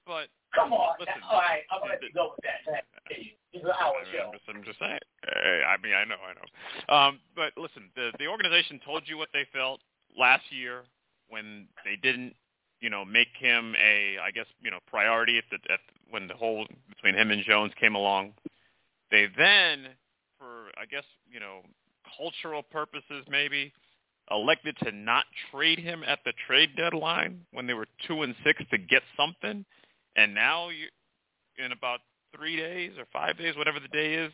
but 0.07 0.29
Come 0.55 0.73
on. 0.73 0.95
Listen, 1.01 1.15
all 1.29 1.39
right, 1.39 1.63
I'm 1.71 1.81
gonna 1.81 1.99
the- 2.01 2.13
go 2.15 2.35
with 2.37 2.45
that. 2.45 2.85
It's 3.11 3.65
an 3.65 3.71
hour 3.81 3.95
I 4.01 4.05
mean, 4.05 4.13
show. 4.13 4.27
I'm 4.27 4.33
just, 4.33 4.45
I'm 4.49 4.65
just 4.65 4.79
saying. 4.79 4.99
Hey, 5.27 5.63
I 5.67 5.77
mean, 5.83 5.95
I 5.95 6.05
know, 6.05 6.17
I 6.19 6.33
know. 6.35 6.95
Um, 6.95 7.21
but 7.37 7.53
listen, 7.57 7.91
the 7.97 8.11
the 8.19 8.27
organization 8.27 8.81
told 8.85 9.03
you 9.07 9.17
what 9.19 9.29
they 9.33 9.47
felt 9.53 9.81
last 10.17 10.45
year 10.51 10.83
when 11.29 11.67
they 11.85 11.97
didn't, 11.97 12.35
you 12.81 12.91
know, 12.91 13.05
make 13.05 13.29
him 13.39 13.75
a, 13.77 14.19
I 14.23 14.31
guess, 14.31 14.47
you 14.63 14.71
know, 14.71 14.79
priority 14.87 15.39
at 15.39 15.45
the 15.51 15.59
at 15.73 15.81
when 16.11 16.29
the 16.29 16.35
whole 16.35 16.67
between 16.89 17.15
him 17.15 17.31
and 17.31 17.45
Jones 17.45 17.73
came 17.81 17.95
along. 17.95 18.33
They 19.11 19.27
then, 19.37 19.89
for 20.39 20.71
I 20.81 20.87
guess, 20.91 21.05
you 21.31 21.41
know, 21.41 21.61
cultural 22.17 22.63
purposes, 22.63 23.25
maybe 23.29 23.73
elected 24.31 24.77
to 24.83 24.91
not 24.93 25.25
trade 25.51 25.79
him 25.79 26.03
at 26.07 26.19
the 26.25 26.33
trade 26.47 26.71
deadline 26.77 27.41
when 27.53 27.67
they 27.67 27.75
were 27.75 27.87
two 28.07 28.23
and 28.23 28.35
six 28.45 28.63
to 28.71 28.79
get 28.79 29.03
something, 29.17 29.65
and 30.17 30.35
now 30.35 30.69
you, 30.69 30.87
in 31.65 31.73
about 31.73 32.01
three 32.37 32.57
days 32.57 32.93
or 32.99 33.05
five 33.13 33.39
days, 33.39 33.57
whatever 33.57 33.81
the 33.81 33.89
day 33.89 34.15
is, 34.15 34.33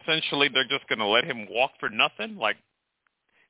essentially 0.00 0.48
they're 0.52 0.68
just 0.68 0.88
going 0.88 0.98
to 0.98 1.06
let 1.06 1.24
him 1.24 1.46
walk 1.50 1.72
for 1.80 1.88
nothing. 1.88 2.36
Like, 2.36 2.56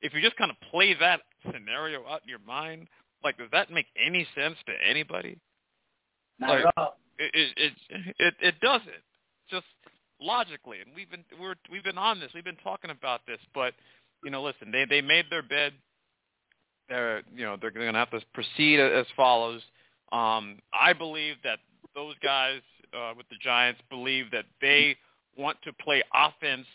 if 0.01 0.13
you 0.13 0.21
just 0.21 0.35
kind 0.37 0.51
of 0.51 0.57
play 0.71 0.95
that 0.99 1.21
scenario 1.51 2.05
out 2.07 2.21
in 2.23 2.29
your 2.29 2.39
mind, 2.45 2.87
like, 3.23 3.37
does 3.37 3.49
that 3.51 3.71
make 3.71 3.87
any 3.97 4.27
sense 4.35 4.55
to 4.67 4.73
anybody? 4.87 5.39
Not 6.39 6.49
Like- 6.49 6.65
at 6.65 6.73
all. 6.77 6.97
It 7.17 7.31
it 7.33 7.73
it 7.89 8.15
it, 8.19 8.33
it 8.41 8.59
doesn't. 8.59 8.89
Just 9.49 9.65
logically, 10.19 10.81
and 10.81 10.89
we've 10.93 11.09
been 11.09 11.23
we're 11.39 11.55
we've 11.71 11.83
been 11.83 11.97
on 11.97 12.19
this. 12.19 12.29
We've 12.35 12.43
been 12.43 12.57
talking 12.57 12.91
about 12.91 13.21
this, 13.25 13.39
but 13.53 13.73
you 14.21 14.31
know, 14.31 14.43
listen, 14.43 14.69
they 14.69 14.83
they 14.83 14.99
made 14.99 15.25
their 15.29 15.41
bed. 15.41 15.71
They're 16.89 17.21
you 17.33 17.45
know 17.45 17.55
they're 17.59 17.71
going 17.71 17.93
to 17.93 17.97
have 17.97 18.11
to 18.11 18.19
proceed 18.33 18.81
as 18.81 19.05
follows. 19.15 19.61
Um, 20.11 20.59
I 20.73 20.93
believe 20.93 21.35
that 21.43 21.59
those 21.93 22.15
guys 22.21 22.61
uh, 22.93 23.13
with 23.17 23.27
the 23.29 23.37
Giants 23.41 23.81
believe 23.89 24.31
that 24.31 24.45
they 24.61 24.95
want 25.37 25.57
to 25.63 25.73
play 25.73 26.03
offense 26.13 26.67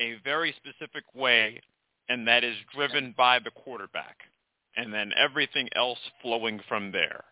a 0.00 0.16
very 0.24 0.54
specific 0.56 1.04
way, 1.14 1.60
and 2.08 2.26
that 2.28 2.44
is 2.44 2.56
driven 2.74 3.14
by 3.16 3.38
the 3.38 3.50
quarterback, 3.50 4.18
and 4.76 4.92
then 4.92 5.12
everything 5.16 5.68
else 5.74 5.98
flowing 6.22 6.60
from 6.68 6.92
there. 6.92 7.24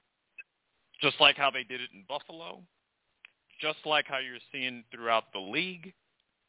Just 1.00 1.20
like 1.20 1.36
how 1.36 1.50
they 1.50 1.64
did 1.64 1.80
it 1.80 1.90
in 1.92 2.04
Buffalo, 2.08 2.60
just 3.60 3.78
like 3.84 4.06
how 4.06 4.18
you're 4.18 4.38
seeing 4.52 4.84
throughout 4.90 5.24
the 5.32 5.40
league, 5.40 5.92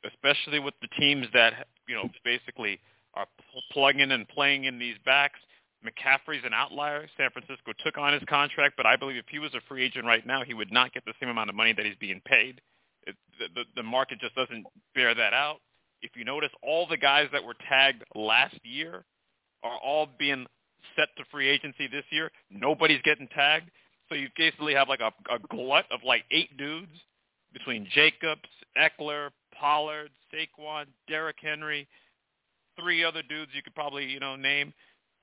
especially 0.06 0.60
with 0.60 0.74
the 0.82 0.88
teams 1.00 1.28
that 1.34 1.68
you 1.88 1.96
know 1.96 2.10
basically 2.24 2.80
are 3.14 3.26
pl- 3.52 3.62
plugging 3.72 4.12
and 4.12 4.28
playing 4.30 4.66
in 4.66 4.80
these 4.80 4.96
backs. 5.06 5.40
McCaffrey's 5.84 6.44
an 6.46 6.54
outlier. 6.54 7.08
San 7.18 7.30
Francisco 7.32 7.74
took 7.84 7.98
on 7.98 8.14
his 8.14 8.24
contract, 8.28 8.76
but 8.78 8.86
I 8.86 8.96
believe 8.96 9.18
if 9.18 9.26
he 9.30 9.40
was 9.40 9.54
a 9.54 9.62
free 9.68 9.84
agent 9.84 10.06
right 10.06 10.26
now, 10.26 10.44
he 10.44 10.54
would 10.54 10.72
not 10.72 10.94
get 10.94 11.06
the 11.06 11.14
same 11.20 11.30
amount 11.30 11.50
of 11.50 11.56
money 11.56 11.74
that 11.74 11.86
he's 11.86 11.96
being 12.00 12.22
paid. 12.26 12.62
It, 13.06 13.16
the, 13.40 13.64
the 13.76 13.84
market 13.84 14.20
just 14.20 14.36
doesn't 14.36 14.66
bear 14.94 15.14
that 15.14 15.34
out. 15.34 15.58
If 16.02 16.12
you 16.16 16.26
notice, 16.26 16.50
all 16.64 16.88
the 16.88 16.98
guys 16.98 17.28
that 17.34 17.44
were 17.44 17.56
tagged 17.68 18.04
last 18.16 18.58
year 18.64 19.06
are 19.64 19.78
all 19.84 20.08
being 20.18 20.46
set 20.96 21.10
to 21.18 21.24
free 21.32 21.48
agency 21.50 21.88
this 21.88 22.06
year. 22.10 22.32
Nobody's 22.50 23.02
getting 23.04 23.28
tagged. 23.28 23.70
So 24.10 24.16
you 24.16 24.28
basically 24.38 24.74
have 24.74 24.88
like 24.88 25.00
a, 25.00 25.12
a 25.34 25.40
glut 25.50 25.86
of 25.92 26.02
like 26.06 26.24
eight 26.32 26.56
dudes 26.58 26.92
between 27.54 27.88
Jacobs, 27.94 28.42
Ekeler, 28.78 29.30
Pollard, 29.60 30.12
Saquon, 30.34 30.86
Derrick 31.08 31.38
Henry, 31.42 31.88
three 32.80 33.04
other 33.04 33.22
dudes 33.28 33.52
you 33.56 33.64
could 33.64 33.74
probably, 33.74 34.06
you 34.06 34.20
know, 34.20 34.36
name, 34.36 34.74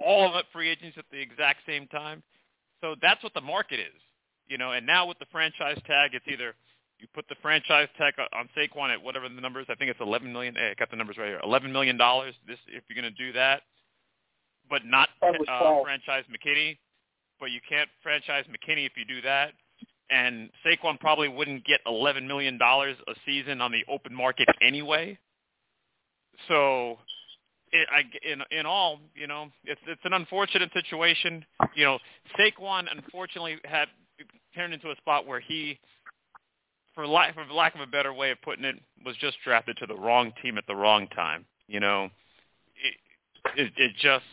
all 0.04 0.28
of 0.28 0.36
it 0.36 0.44
free 0.52 0.68
agents 0.68 0.96
at 0.98 1.04
the 1.10 1.20
exact 1.20 1.60
same 1.66 1.86
time. 1.88 2.22
So 2.80 2.96
that's 3.00 3.22
what 3.22 3.34
the 3.34 3.40
market 3.40 3.80
is, 3.80 4.00
you 4.48 4.58
know. 4.58 4.72
And 4.72 4.86
now 4.86 5.06
with 5.06 5.18
the 5.18 5.26
franchise 5.30 5.78
tag, 5.86 6.10
it's 6.14 6.26
either 6.28 6.54
you 6.98 7.06
put 7.14 7.28
the 7.28 7.36
franchise 7.42 7.88
tag 7.98 8.14
on 8.32 8.48
Saquon 8.56 8.92
at 8.92 9.02
whatever 9.02 9.28
the 9.28 9.40
numbers. 9.40 9.66
I 9.68 9.74
think 9.74 9.90
it's 9.90 10.00
eleven 10.00 10.32
million. 10.32 10.54
Hey, 10.54 10.70
I 10.70 10.74
got 10.78 10.90
the 10.90 10.96
numbers 10.96 11.16
right 11.18 11.28
here. 11.28 11.40
Eleven 11.42 11.72
million 11.72 11.96
dollars. 11.96 12.34
This 12.46 12.58
if 12.68 12.84
you're 12.88 13.00
going 13.00 13.12
to 13.12 13.24
do 13.24 13.32
that, 13.32 13.62
but 14.68 14.82
not 14.84 15.08
uh, 15.22 15.82
franchise 15.82 16.24
McKinney. 16.30 16.78
But 17.40 17.50
you 17.50 17.60
can't 17.68 17.88
franchise 18.02 18.44
McKinney 18.46 18.86
if 18.86 18.92
you 18.96 19.04
do 19.04 19.20
that. 19.22 19.52
And 20.10 20.50
Saquon 20.64 21.00
probably 21.00 21.28
wouldn't 21.28 21.64
get 21.64 21.80
eleven 21.86 22.26
million 22.26 22.58
dollars 22.58 22.96
a 23.08 23.14
season 23.26 23.60
on 23.60 23.72
the 23.72 23.84
open 23.88 24.14
market 24.14 24.48
anyway. 24.60 25.18
So 26.48 26.98
it, 27.72 27.88
I, 27.90 28.02
in 28.26 28.42
in 28.56 28.66
all, 28.66 29.00
you 29.14 29.26
know, 29.26 29.48
it's 29.64 29.80
it's 29.86 30.00
an 30.04 30.12
unfortunate 30.12 30.70
situation. 30.72 31.44
You 31.74 31.84
know, 31.84 31.98
Saquon 32.38 32.84
unfortunately 32.90 33.56
had 33.64 33.88
turned 34.54 34.74
into 34.74 34.90
a 34.90 34.96
spot 34.96 35.26
where 35.26 35.40
he, 35.40 35.78
for 36.94 37.06
lack 37.06 37.34
for 37.34 37.44
lack 37.52 37.74
of 37.74 37.80
a 37.80 37.86
better 37.86 38.12
way 38.12 38.30
of 38.30 38.40
putting 38.42 38.64
it, 38.64 38.76
was 39.04 39.16
just 39.16 39.38
drafted 39.42 39.78
to 39.78 39.86
the 39.86 39.94
wrong 39.94 40.32
team 40.42 40.58
at 40.58 40.66
the 40.66 40.76
wrong 40.76 41.08
time. 41.08 41.46
You 41.66 41.80
know, 41.80 42.10
it 42.76 42.94
it, 43.58 43.72
it 43.76 43.92
just 44.00 44.24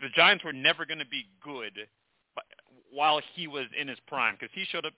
the 0.00 0.08
Giants 0.14 0.44
were 0.44 0.52
never 0.52 0.86
going 0.86 0.98
to 0.98 1.06
be 1.06 1.26
good 1.42 1.72
while 2.92 3.20
he 3.34 3.46
was 3.48 3.66
in 3.78 3.88
his 3.88 3.98
prime 4.06 4.36
because 4.38 4.52
he 4.54 4.64
showed 4.64 4.86
up 4.86 4.92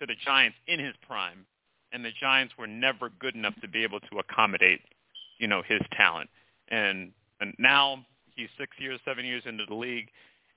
to 0.00 0.06
the 0.06 0.14
Giants 0.24 0.56
in 0.68 0.78
his 0.78 0.94
prime, 1.06 1.44
and 1.92 2.04
the 2.04 2.12
Giants 2.20 2.54
were 2.56 2.66
never 2.68 3.10
good 3.18 3.34
enough 3.34 3.54
to 3.62 3.68
be 3.68 3.82
able 3.82 4.00
to 4.00 4.18
accommodate, 4.18 4.80
you 5.38 5.48
know, 5.48 5.62
his 5.66 5.80
talent 5.96 6.30
and 6.68 7.12
and 7.40 7.54
now 7.58 8.04
he's 8.34 8.48
six 8.58 8.76
years, 8.78 9.00
seven 9.04 9.24
years 9.24 9.42
into 9.46 9.64
the 9.66 9.74
league, 9.74 10.08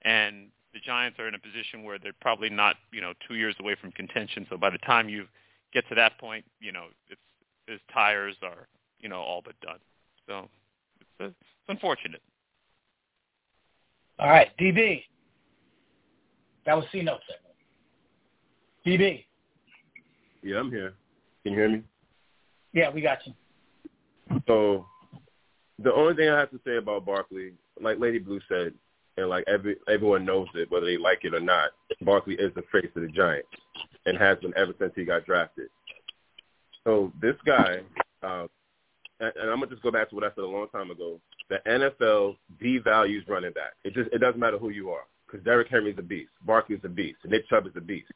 and 0.04 0.48
the 0.74 0.80
Giants 0.80 1.20
are 1.20 1.28
in 1.28 1.36
a 1.36 1.40
position 1.40 1.84
where 1.84 1.98
they're 1.98 2.14
probably 2.22 2.50
not, 2.50 2.76
you 2.92 3.02
know, 3.02 3.14
two 3.28 3.36
years 3.36 3.56
away 3.60 3.76
from 3.80 3.92
contention. 3.92 4.46
So 4.50 4.58
by 4.58 4.70
the 4.70 4.78
time 4.80 5.10
you 5.10 5.26
get 5.74 5.88
to 5.90 5.96
that 5.96 6.18
point, 6.20 6.46
you 6.60 6.72
know, 6.72 6.86
it's 7.10 7.20
his 7.68 7.80
tires 7.94 8.36
are, 8.44 8.68
you 9.00 9.10
know, 9.10 9.20
all 9.20 9.42
but 9.44 9.60
done. 9.62 9.80
So 10.28 10.48
it's, 11.00 11.10
uh, 11.20 11.26
it's 11.26 11.36
unfortunate. 11.68 12.22
All 14.20 14.30
right, 14.30 14.50
DB. 14.60 15.04
That 16.66 16.76
was 16.76 16.86
C 16.92 17.02
note 17.02 17.22
segment. 17.28 17.56
DB. 18.86 19.26
Yeah, 20.44 20.60
I'm 20.60 20.70
here. 20.70 20.94
Can 21.44 21.54
you 21.54 21.60
hear 21.60 21.70
me? 21.70 21.84
Yeah, 22.74 22.90
we 22.90 23.02
got 23.02 23.20
you. 23.26 23.34
So 24.48 24.86
the 25.84 25.94
only 25.94 26.16
thing 26.16 26.30
I 26.30 26.40
have 26.40 26.52
to 26.52 26.60
say 26.66 26.78
about 26.78 27.06
Barkley, 27.06 27.54
like 27.82 28.00
Lady 28.00 28.20
Blue 28.20 28.40
said, 28.50 28.74
and 29.18 29.30
like 29.30 29.44
every 29.48 29.76
everyone 29.88 30.26
knows 30.26 30.48
it, 30.56 30.72
whether 30.72 30.86
they 30.86 30.98
like 30.98 31.20
it 31.24 31.34
or 31.34 31.40
not, 31.40 31.72
Barkley 32.02 32.36
is 32.36 32.54
the 32.56 32.64
face 32.72 32.92
of 32.96 33.02
the 33.02 33.08
Giants 33.10 33.48
and 34.06 34.18
has 34.18 34.38
been 34.40 34.54
ever 34.56 34.74
since 34.80 34.94
he 34.96 35.06
got 35.06 35.26
drafted. 35.26 35.70
So 36.86 37.12
this 37.22 37.36
guy, 37.46 37.80
um, 38.24 38.48
and, 39.20 39.34
and 39.36 39.50
I'm 39.50 39.60
gonna 39.60 39.68
just 39.68 39.84
go 39.84 39.92
back 39.92 40.10
to 40.10 40.16
what 40.16 40.24
I 40.24 40.30
said 40.30 40.44
a 40.44 40.48
long 40.48 40.68
time 40.70 40.92
ago. 40.92 41.20
The 41.50 41.58
NFL 41.68 42.36
devalues 42.62 43.28
running 43.28 43.54
back. 43.54 43.74
It 43.84 43.94
just 43.94 44.10
it 44.14 44.20
doesn't 44.20 44.40
matter 44.40 44.58
who 44.58 44.70
you 44.70 44.92
are 44.92 45.04
because 45.26 45.44
Derrick 45.44 45.68
Henry's 45.70 45.98
a 45.98 46.04
beast, 46.04 46.32
Barkley's 46.46 46.80
a 46.84 46.90
beast, 46.90 47.18
Nick 47.26 47.48
Chubb 47.50 47.68
is 47.68 47.74
a 47.76 47.82
beast. 47.82 48.12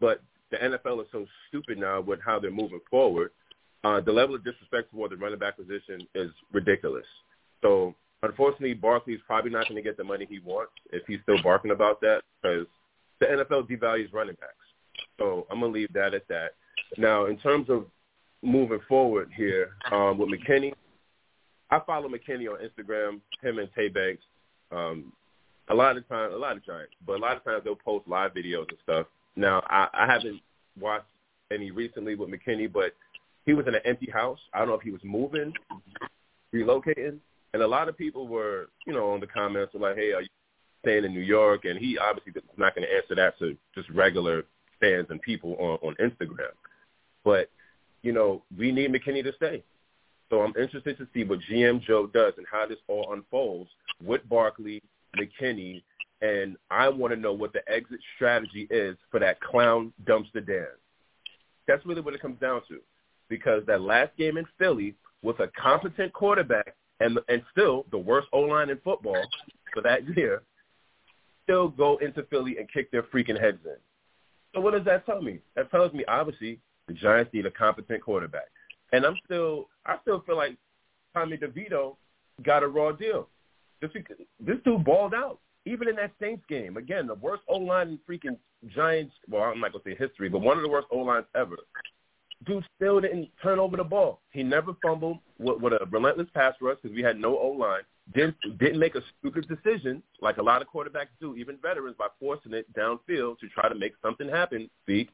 But 0.00 0.22
the 0.50 0.58
NFL 0.58 1.00
is 1.02 1.08
so 1.12 1.26
stupid 1.48 1.78
now 1.78 2.00
with 2.00 2.20
how 2.24 2.38
they're 2.38 2.50
moving 2.50 2.80
forward 2.90 3.30
uh, 3.86 4.00
the 4.00 4.12
level 4.12 4.34
of 4.34 4.44
disrespect 4.44 4.90
toward 4.90 5.12
the 5.12 5.16
running 5.16 5.38
back 5.38 5.56
position 5.56 6.06
is 6.14 6.30
ridiculous. 6.52 7.06
So 7.62 7.94
unfortunately, 8.22 8.74
Barkley's 8.74 9.20
probably 9.26 9.52
not 9.52 9.68
going 9.68 9.76
to 9.76 9.82
get 9.82 9.96
the 9.96 10.02
money 10.02 10.26
he 10.28 10.40
wants 10.40 10.72
if 10.92 11.04
he's 11.06 11.20
still 11.22 11.40
barking 11.42 11.70
about 11.70 12.00
that 12.00 12.22
because 12.42 12.66
the 13.20 13.26
NFL 13.26 13.70
devalues 13.70 14.12
running 14.12 14.36
backs. 14.40 14.52
So 15.18 15.46
I'm 15.50 15.60
going 15.60 15.72
to 15.72 15.78
leave 15.78 15.92
that 15.92 16.14
at 16.14 16.26
that. 16.28 16.54
Now, 16.98 17.26
in 17.26 17.36
terms 17.38 17.70
of 17.70 17.86
moving 18.42 18.80
forward 18.88 19.30
here 19.36 19.70
um, 19.92 20.18
with 20.18 20.30
McKinney, 20.30 20.72
I 21.70 21.80
follow 21.86 22.08
McKinney 22.08 22.48
on 22.48 22.58
Instagram, 22.58 23.20
him 23.40 23.58
and 23.58 23.68
Tay 23.74 23.88
Banks. 23.88 24.22
Um, 24.72 25.12
a 25.68 25.74
lot 25.74 25.96
of 25.96 26.08
times, 26.08 26.32
a 26.34 26.38
lot 26.38 26.56
of 26.56 26.64
Giants, 26.64 26.92
but 27.06 27.14
a 27.14 27.18
lot 27.18 27.36
of 27.36 27.44
times 27.44 27.62
they'll 27.64 27.76
post 27.76 28.08
live 28.08 28.32
videos 28.34 28.68
and 28.68 28.78
stuff. 28.82 29.06
Now, 29.36 29.62
I, 29.68 29.88
I 29.92 30.06
haven't 30.06 30.40
watched 30.78 31.06
any 31.52 31.70
recently 31.70 32.14
with 32.14 32.30
McKinney, 32.30 32.72
but 32.72 32.94
he 33.46 33.54
was 33.54 33.66
in 33.66 33.74
an 33.74 33.80
empty 33.84 34.10
house. 34.10 34.40
I 34.52 34.58
don't 34.58 34.68
know 34.68 34.74
if 34.74 34.82
he 34.82 34.90
was 34.90 35.00
moving, 35.04 35.52
relocating, 36.54 37.18
and 37.54 37.62
a 37.62 37.66
lot 37.66 37.88
of 37.88 37.96
people 37.96 38.26
were, 38.26 38.68
you 38.86 38.92
know, 38.92 39.12
on 39.12 39.20
the 39.20 39.26
comments 39.26 39.72
were 39.72 39.80
like, 39.80 39.96
"Hey, 39.96 40.12
are 40.12 40.20
you 40.20 40.28
staying 40.82 41.04
in 41.04 41.14
New 41.14 41.20
York?" 41.20 41.64
And 41.64 41.78
he 41.78 41.96
obviously 41.96 42.32
was 42.32 42.42
not 42.58 42.74
going 42.74 42.86
to 42.86 42.94
answer 42.94 43.14
that 43.14 43.38
to 43.38 43.56
just 43.74 43.88
regular 43.90 44.44
fans 44.80 45.06
and 45.10 45.22
people 45.22 45.56
on 45.58 45.78
on 45.88 45.94
Instagram. 45.94 46.52
But 47.24 47.48
you 48.02 48.12
know, 48.12 48.42
we 48.58 48.72
need 48.72 48.92
McKinney 48.92 49.22
to 49.22 49.32
stay. 49.36 49.62
So 50.28 50.42
I'm 50.42 50.54
interested 50.56 50.98
to 50.98 51.06
see 51.14 51.22
what 51.22 51.38
GM 51.48 51.80
Joe 51.82 52.08
does 52.08 52.34
and 52.36 52.46
how 52.50 52.66
this 52.66 52.78
all 52.88 53.12
unfolds 53.12 53.70
with 54.04 54.28
Barkley, 54.28 54.82
McKinney, 55.16 55.84
and 56.20 56.56
I 56.68 56.88
want 56.88 57.14
to 57.14 57.20
know 57.20 57.32
what 57.32 57.52
the 57.52 57.62
exit 57.70 58.00
strategy 58.16 58.66
is 58.70 58.96
for 59.10 59.20
that 59.20 59.40
clown 59.40 59.92
dumpster 60.04 60.44
Dan. 60.44 60.66
That's 61.68 61.86
really 61.86 62.00
what 62.00 62.14
it 62.14 62.20
comes 62.20 62.40
down 62.40 62.62
to 62.68 62.80
because 63.28 63.62
that 63.66 63.80
last 63.80 64.16
game 64.16 64.36
in 64.36 64.46
Philly 64.58 64.94
with 65.22 65.40
a 65.40 65.48
competent 65.60 66.12
quarterback 66.12 66.74
and 67.00 67.18
and 67.28 67.42
still 67.52 67.84
the 67.90 67.98
worst 67.98 68.28
O 68.32 68.40
line 68.40 68.70
in 68.70 68.78
football 68.78 69.22
for 69.72 69.82
that 69.82 70.00
year, 70.16 70.42
still 71.44 71.68
go 71.68 71.96
into 71.98 72.22
Philly 72.24 72.56
and 72.58 72.70
kick 72.72 72.90
their 72.90 73.02
freaking 73.04 73.40
heads 73.40 73.58
in. 73.64 73.76
So 74.54 74.60
what 74.60 74.72
does 74.72 74.84
that 74.84 75.04
tell 75.04 75.20
me? 75.20 75.40
That 75.54 75.70
tells 75.70 75.92
me 75.92 76.04
obviously 76.08 76.58
the 76.88 76.94
Giants 76.94 77.32
need 77.34 77.46
a 77.46 77.50
competent 77.50 78.02
quarterback, 78.02 78.48
and 78.92 79.04
I'm 79.04 79.16
still 79.24 79.68
I 79.84 79.96
still 80.02 80.20
feel 80.26 80.36
like 80.36 80.56
Tommy 81.14 81.36
DeVito 81.36 81.96
got 82.42 82.62
a 82.62 82.68
raw 82.68 82.92
deal. 82.92 83.28
This 83.80 83.90
this 84.40 84.56
dude 84.64 84.84
balled 84.84 85.14
out. 85.14 85.38
Even 85.66 85.88
in 85.88 85.96
that 85.96 86.12
Saints 86.20 86.44
game, 86.48 86.76
again, 86.76 87.08
the 87.08 87.14
worst 87.14 87.42
O 87.48 87.56
line 87.58 87.88
in 87.88 87.98
freaking 88.08 88.36
Giants. 88.72 89.12
Well, 89.28 89.42
I'm 89.42 89.60
not 89.60 89.72
gonna 89.72 89.82
say 89.84 89.96
history, 89.96 90.28
but 90.28 90.38
one 90.38 90.56
of 90.56 90.62
the 90.62 90.70
worst 90.70 90.86
O 90.92 90.98
lines 90.98 91.26
ever 91.34 91.56
dude 92.44 92.64
still 92.76 93.00
didn't 93.00 93.30
turn 93.42 93.58
over 93.58 93.76
the 93.76 93.84
ball. 93.84 94.20
He 94.30 94.42
never 94.42 94.72
fumbled 94.82 95.18
with, 95.38 95.60
with 95.60 95.72
a 95.72 95.86
relentless 95.90 96.28
pass 96.34 96.54
rush 96.60 96.78
because 96.82 96.94
we 96.94 97.02
had 97.02 97.18
no 97.18 97.38
O 97.38 97.48
line. 97.48 97.82
Didn't 98.14 98.36
didn't 98.58 98.78
make 98.78 98.94
a 98.94 99.02
stupid 99.18 99.48
decision 99.48 100.02
like 100.20 100.36
a 100.36 100.42
lot 100.42 100.62
of 100.62 100.68
quarterbacks 100.68 101.08
do, 101.20 101.34
even 101.34 101.58
veterans, 101.60 101.96
by 101.98 102.06
forcing 102.20 102.52
it 102.52 102.72
downfield 102.72 103.38
to 103.38 103.48
try 103.52 103.68
to 103.68 103.74
make 103.74 103.94
something 104.02 104.28
happen. 104.28 104.70
Speak, 104.82 105.08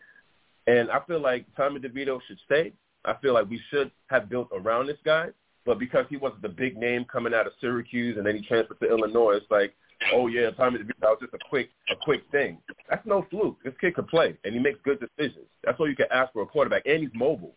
and 0.66 0.90
I 0.90 1.00
feel 1.06 1.20
like 1.20 1.46
Tommy 1.56 1.80
DeVito 1.80 2.20
should 2.26 2.38
stay. 2.44 2.72
I 3.04 3.14
feel 3.22 3.35
like 3.35 3.48
we 3.48 3.61
should 3.70 3.90
have 4.08 4.28
built 4.28 4.48
around 4.52 4.87
this 4.87 4.98
guy, 5.04 5.28
but 5.64 5.78
because 5.78 6.04
he 6.08 6.16
wasn't 6.16 6.42
the 6.42 6.48
big 6.48 6.76
name 6.76 7.04
coming 7.04 7.35
out 7.35 7.46
of 7.46 7.54
Syracuse 7.61 8.16
and 8.16 8.26
then 8.26 8.37
he 8.37 8.46
transferred 8.46 8.78
to 8.80 8.88
Illinois, 8.88 9.37
it's 9.37 9.50
like 9.50 9.74
oh 10.12 10.26
yeah, 10.26 10.50
Tommy 10.50 10.78
DeVito 10.78 11.02
was 11.02 11.18
just 11.20 11.34
a 11.34 11.38
quick 11.48 11.70
a 11.90 11.94
quick 12.02 12.22
thing. 12.30 12.58
That's 12.88 13.06
no 13.06 13.26
fluke. 13.30 13.58
This 13.64 13.74
kid 13.80 13.94
can 13.94 14.04
play 14.04 14.36
and 14.44 14.54
he 14.54 14.60
makes 14.60 14.78
good 14.84 15.00
decisions. 15.00 15.46
That's 15.64 15.78
all 15.78 15.88
you 15.88 15.96
can 15.96 16.06
ask 16.10 16.32
for 16.32 16.42
a 16.42 16.46
quarterback, 16.46 16.82
and 16.86 17.00
he's 17.00 17.10
mobile. 17.14 17.54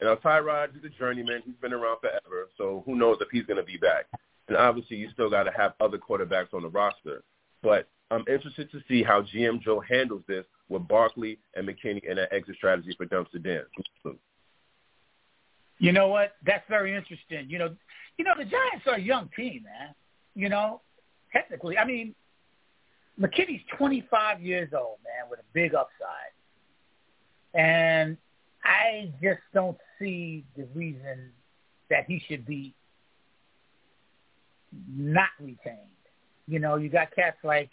And 0.00 0.08
now 0.08 0.16
Tyrod 0.16 0.76
is 0.76 0.84
a 0.84 0.88
journeyman. 0.98 1.42
He's 1.44 1.54
been 1.60 1.72
around 1.72 1.98
forever, 2.00 2.48
so 2.56 2.82
who 2.86 2.96
knows 2.96 3.18
if 3.20 3.28
he's 3.30 3.46
going 3.46 3.58
to 3.58 3.64
be 3.64 3.76
back. 3.76 4.06
And 4.48 4.56
obviously, 4.56 4.96
you 4.96 5.10
still 5.12 5.30
got 5.30 5.44
to 5.44 5.52
have 5.56 5.74
other 5.80 5.98
quarterbacks 5.98 6.54
on 6.54 6.62
the 6.62 6.68
roster. 6.68 7.22
But 7.62 7.88
I'm 8.10 8.24
interested 8.28 8.70
to 8.72 8.80
see 8.88 9.02
how 9.02 9.22
GM 9.22 9.60
Joe 9.62 9.80
handles 9.80 10.22
this 10.26 10.44
with 10.68 10.88
Barkley 10.88 11.38
and 11.54 11.68
McKinney 11.68 12.08
and 12.08 12.18
that 12.18 12.32
exit 12.32 12.56
strategy 12.56 12.94
for 12.96 13.06
Dumpster 13.06 13.42
Dan. 13.42 13.64
You 15.78 15.92
know 15.92 16.08
what? 16.08 16.32
That's 16.44 16.64
very 16.68 16.94
interesting. 16.94 17.48
You 17.48 17.58
know, 17.58 17.76
you 18.16 18.24
know 18.24 18.32
the 18.36 18.44
Giants 18.44 18.86
are 18.86 18.94
a 18.94 19.00
young 19.00 19.28
team, 19.36 19.64
man. 19.64 19.94
You 20.34 20.48
know, 20.48 20.80
technically, 21.32 21.78
I 21.78 21.84
mean, 21.84 22.14
McKinney's 23.20 23.62
25 23.76 24.40
years 24.40 24.70
old, 24.72 24.98
man, 25.04 25.28
with 25.30 25.40
a 25.40 25.48
big 25.52 25.74
upside. 25.74 26.32
And 27.54 28.16
I 28.64 29.12
just 29.22 29.40
don't 29.52 29.78
see 29.98 30.44
the 30.56 30.66
reason 30.74 31.30
that 31.90 32.04
he 32.06 32.22
should 32.28 32.46
be 32.46 32.74
not 34.88 35.30
retained. 35.40 35.78
You 36.46 36.58
know, 36.58 36.76
you 36.76 36.88
got 36.88 37.14
cats 37.14 37.38
like 37.42 37.70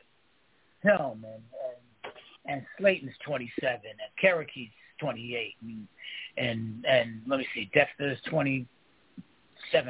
Helm 0.84 1.26
and 1.26 1.44
and, 1.66 2.14
and 2.46 2.66
Slayton's 2.78 3.16
27 3.26 3.80
and 3.84 4.00
Kereke's 4.22 4.72
28 5.00 5.56
and 5.62 5.88
and 6.38 6.86
and 6.86 7.22
let 7.28 7.40
me 7.40 7.48
see, 7.54 7.70
Dexter's 7.74 8.20
27, 8.30 8.68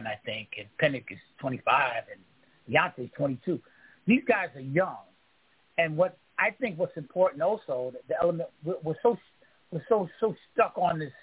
I 0.08 0.19
think, 0.25 0.49
and 0.58 0.67
Pennick 0.82 1.12
is 1.12 1.19
25 1.39 2.04
and 2.12 2.21
Beyonce's 2.69 3.10
22. 3.15 3.60
These 4.08 4.23
guys 4.28 4.49
are 4.56 4.62
young, 4.62 4.97
and 5.78 5.97
what 5.97 6.17
I 6.38 6.51
think 6.51 6.78
what's 6.78 6.97
important 6.97 7.41
also 7.41 7.93
the, 8.08 8.15
element 8.21 8.49
we're, 8.63 8.95
so 9.01 9.17
we're 9.71 9.84
so 9.89 10.08
so 10.19 10.36
stuck 10.54 10.73
on 10.78 10.99
this 10.99 11.13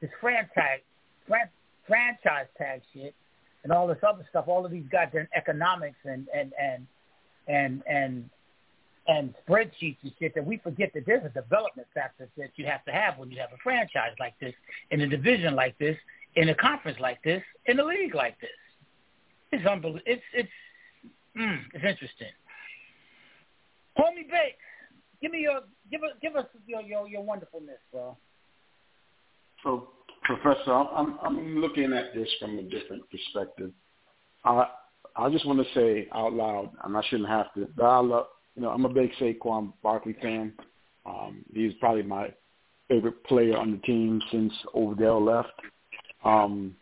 this 0.00 0.10
franchise 0.20 0.80
fran, 1.26 1.48
franchise 1.86 2.46
tag 2.58 2.82
shit 2.92 3.14
and 3.64 3.72
all 3.72 3.86
this 3.86 3.98
other 4.06 4.26
stuff. 4.30 4.46
All 4.48 4.64
of 4.64 4.72
these 4.72 4.84
goddamn 4.90 5.28
economics 5.34 5.96
and 6.04 6.26
and 6.34 6.52
and 6.60 6.86
and 7.48 7.82
and 7.86 8.30
and 9.08 9.34
spreadsheets 9.46 9.96
and 10.02 10.12
shit 10.18 10.34
that 10.34 10.44
we 10.44 10.58
forget 10.58 10.92
that 10.94 11.04
there's 11.06 11.24
a 11.24 11.28
development 11.28 11.88
factor 11.92 12.28
that 12.36 12.50
you 12.56 12.66
have 12.66 12.84
to 12.84 12.92
have 12.92 13.18
when 13.18 13.30
you 13.30 13.40
have 13.40 13.52
a 13.52 13.56
franchise 13.62 14.12
like 14.20 14.34
this, 14.40 14.54
in 14.90 15.00
a 15.00 15.08
division 15.08 15.54
like 15.56 15.76
this, 15.78 15.96
in 16.36 16.48
a 16.50 16.54
conference 16.54 16.98
like 17.00 17.22
this, 17.22 17.42
in 17.66 17.78
a 17.80 17.84
league 17.84 18.14
like 18.14 18.40
this. 18.40 18.50
It's 19.52 19.66
unbelievable. 19.66 20.00
It's 20.06 20.22
it's 20.32 20.48
mm, 21.38 21.58
it's 21.74 21.84
interesting. 21.84 22.32
Homie 23.98 24.28
Bakes, 24.28 24.56
give 25.20 25.30
me 25.30 25.40
your 25.40 25.60
give 25.90 26.02
us 26.02 26.10
give 26.22 26.36
us 26.36 26.46
your 26.66 26.80
your, 26.80 27.06
your 27.06 27.22
wonderfulness, 27.22 27.78
bro. 27.92 28.16
So, 29.62 29.90
Professor, 30.24 30.72
I'm 30.72 31.18
I'm 31.22 31.58
looking 31.60 31.92
at 31.92 32.14
this 32.14 32.28
from 32.40 32.58
a 32.58 32.62
different 32.62 33.02
perspective. 33.10 33.72
I 34.44 34.66
I 35.16 35.28
just 35.30 35.46
want 35.46 35.58
to 35.58 35.74
say 35.74 36.08
out 36.14 36.32
loud, 36.32 36.70
and 36.84 36.96
I 36.96 37.02
shouldn't 37.08 37.28
have 37.28 37.52
to, 37.54 37.68
but 37.76 37.84
I 37.84 37.98
love, 37.98 38.26
you 38.56 38.62
know, 38.62 38.70
I'm 38.70 38.86
a 38.86 38.88
big 38.88 39.10
Saquon 39.20 39.72
Barkley 39.82 40.16
fan. 40.22 40.54
Um, 41.04 41.44
he's 41.52 41.74
probably 41.80 42.02
my 42.02 42.32
favorite 42.88 43.22
player 43.24 43.56
on 43.56 43.72
the 43.72 43.78
team 43.78 44.20
since 44.30 44.52
Odell 44.74 45.22
left. 45.22 45.52
Um, 46.24 46.74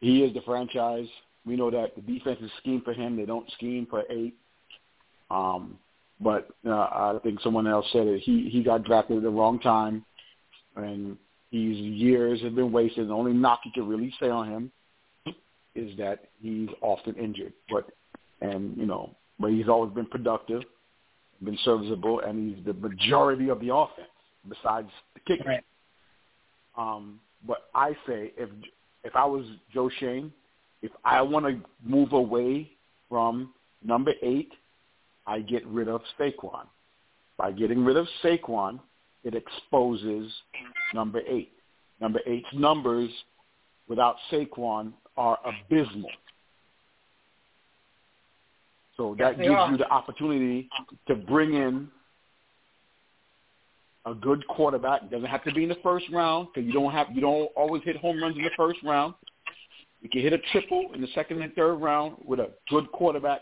he 0.00 0.22
is 0.22 0.34
the 0.34 0.42
franchise. 0.42 1.08
We 1.48 1.56
know 1.56 1.70
that 1.70 1.96
the 1.96 2.02
defense 2.02 2.38
is 2.42 2.50
scheme 2.58 2.82
for 2.82 2.92
him. 2.92 3.16
They 3.16 3.24
don't 3.24 3.50
scheme 3.52 3.86
for 3.88 4.04
eight. 4.10 4.34
Um, 5.30 5.78
but 6.20 6.48
uh, 6.66 6.70
I 6.70 7.18
think 7.22 7.40
someone 7.40 7.66
else 7.66 7.86
said 7.92 8.06
it. 8.06 8.20
He 8.20 8.48
he 8.50 8.62
got 8.62 8.84
drafted 8.84 9.18
at 9.18 9.22
the 9.22 9.30
wrong 9.30 9.58
time, 9.60 10.04
and 10.76 11.16
his 11.50 11.76
years 11.76 12.40
have 12.42 12.54
been 12.54 12.72
wasted. 12.72 13.08
The 13.08 13.14
only 13.14 13.32
knock 13.32 13.60
you 13.64 13.70
can 13.72 13.88
really 13.88 14.12
say 14.20 14.28
on 14.28 14.48
him 14.48 14.72
is 15.74 15.96
that 15.96 16.24
he's 16.40 16.68
often 16.80 17.14
injured. 17.14 17.52
But 17.70 17.90
and 18.40 18.76
you 18.76 18.86
know, 18.86 19.14
but 19.38 19.50
he's 19.50 19.68
always 19.68 19.92
been 19.92 20.06
productive, 20.06 20.62
been 21.42 21.58
serviceable, 21.64 22.20
and 22.20 22.56
he's 22.56 22.64
the 22.64 22.74
majority 22.74 23.48
of 23.48 23.60
the 23.60 23.74
offense 23.74 24.08
besides 24.48 24.88
the 25.14 25.20
kicker. 25.20 25.48
Right. 25.48 25.64
Um, 26.76 27.20
but 27.46 27.68
I 27.74 27.92
say 28.06 28.32
if 28.36 28.50
if 29.04 29.14
I 29.14 29.24
was 29.24 29.44
Joe 29.72 29.88
Schoen, 29.98 30.32
if 30.82 30.92
I 31.04 31.22
want 31.22 31.46
to 31.46 31.60
move 31.84 32.12
away 32.12 32.70
from 33.08 33.52
number 33.84 34.12
eight, 34.22 34.52
I 35.26 35.40
get 35.40 35.66
rid 35.66 35.88
of 35.88 36.02
Saquon. 36.18 36.66
By 37.36 37.52
getting 37.52 37.84
rid 37.84 37.96
of 37.96 38.06
Saquon, 38.22 38.80
it 39.24 39.34
exposes 39.34 40.32
number 40.94 41.20
eight. 41.28 41.52
Number 42.00 42.20
eight's 42.26 42.48
numbers 42.52 43.10
without 43.88 44.16
Saquon 44.30 44.92
are 45.16 45.38
abysmal. 45.44 46.10
So 48.96 49.14
that 49.18 49.38
Yes, 49.38 49.46
gives 49.46 49.56
are. 49.56 49.70
you 49.70 49.76
the 49.76 49.90
opportunity 49.90 50.68
to 51.06 51.14
bring 51.14 51.54
in 51.54 51.88
a 54.06 54.14
good 54.14 54.46
quarterback. 54.48 55.02
It 55.02 55.10
doesn't 55.10 55.28
have 55.28 55.44
to 55.44 55.52
be 55.52 55.64
in 55.64 55.68
the 55.68 55.76
first 55.76 56.06
round 56.10 56.48
because 56.52 56.66
you 56.66 56.72
don't 56.72 56.92
have 56.92 57.08
you 57.14 57.20
don't 57.20 57.46
always 57.56 57.82
hit 57.84 57.96
home 57.96 58.20
runs 58.22 58.36
in 58.36 58.42
the 58.42 58.50
first 58.56 58.82
round. 58.82 59.14
You 60.00 60.08
can 60.08 60.20
hit 60.20 60.32
a 60.32 60.38
triple 60.52 60.86
in 60.94 61.00
the 61.00 61.08
second 61.14 61.42
and 61.42 61.52
third 61.54 61.74
round 61.74 62.16
with 62.24 62.40
a 62.40 62.50
good 62.70 62.90
quarterback. 62.92 63.40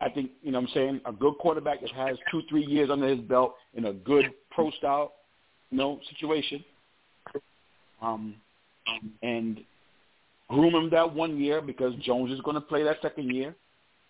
I 0.00 0.08
think 0.08 0.30
you 0.42 0.50
know 0.50 0.58
what 0.58 0.68
I'm 0.68 0.74
saying 0.74 1.00
a 1.06 1.12
good 1.12 1.34
quarterback 1.38 1.80
that 1.80 1.90
has 1.90 2.16
two 2.30 2.42
three 2.48 2.64
years 2.64 2.90
under 2.90 3.06
his 3.06 3.20
belt 3.20 3.54
in 3.74 3.84
a 3.84 3.92
good 3.92 4.26
pro 4.50 4.70
style 4.72 5.12
you 5.70 5.78
know 5.78 6.00
situation. 6.10 6.64
Um, 8.00 8.34
and 9.22 9.60
groom 10.48 10.74
him 10.74 10.90
that 10.90 11.14
one 11.14 11.38
year 11.40 11.60
because 11.60 11.94
Jones 12.02 12.32
is 12.32 12.40
going 12.40 12.56
to 12.56 12.60
play 12.60 12.82
that 12.82 12.96
second 13.00 13.32
year, 13.32 13.54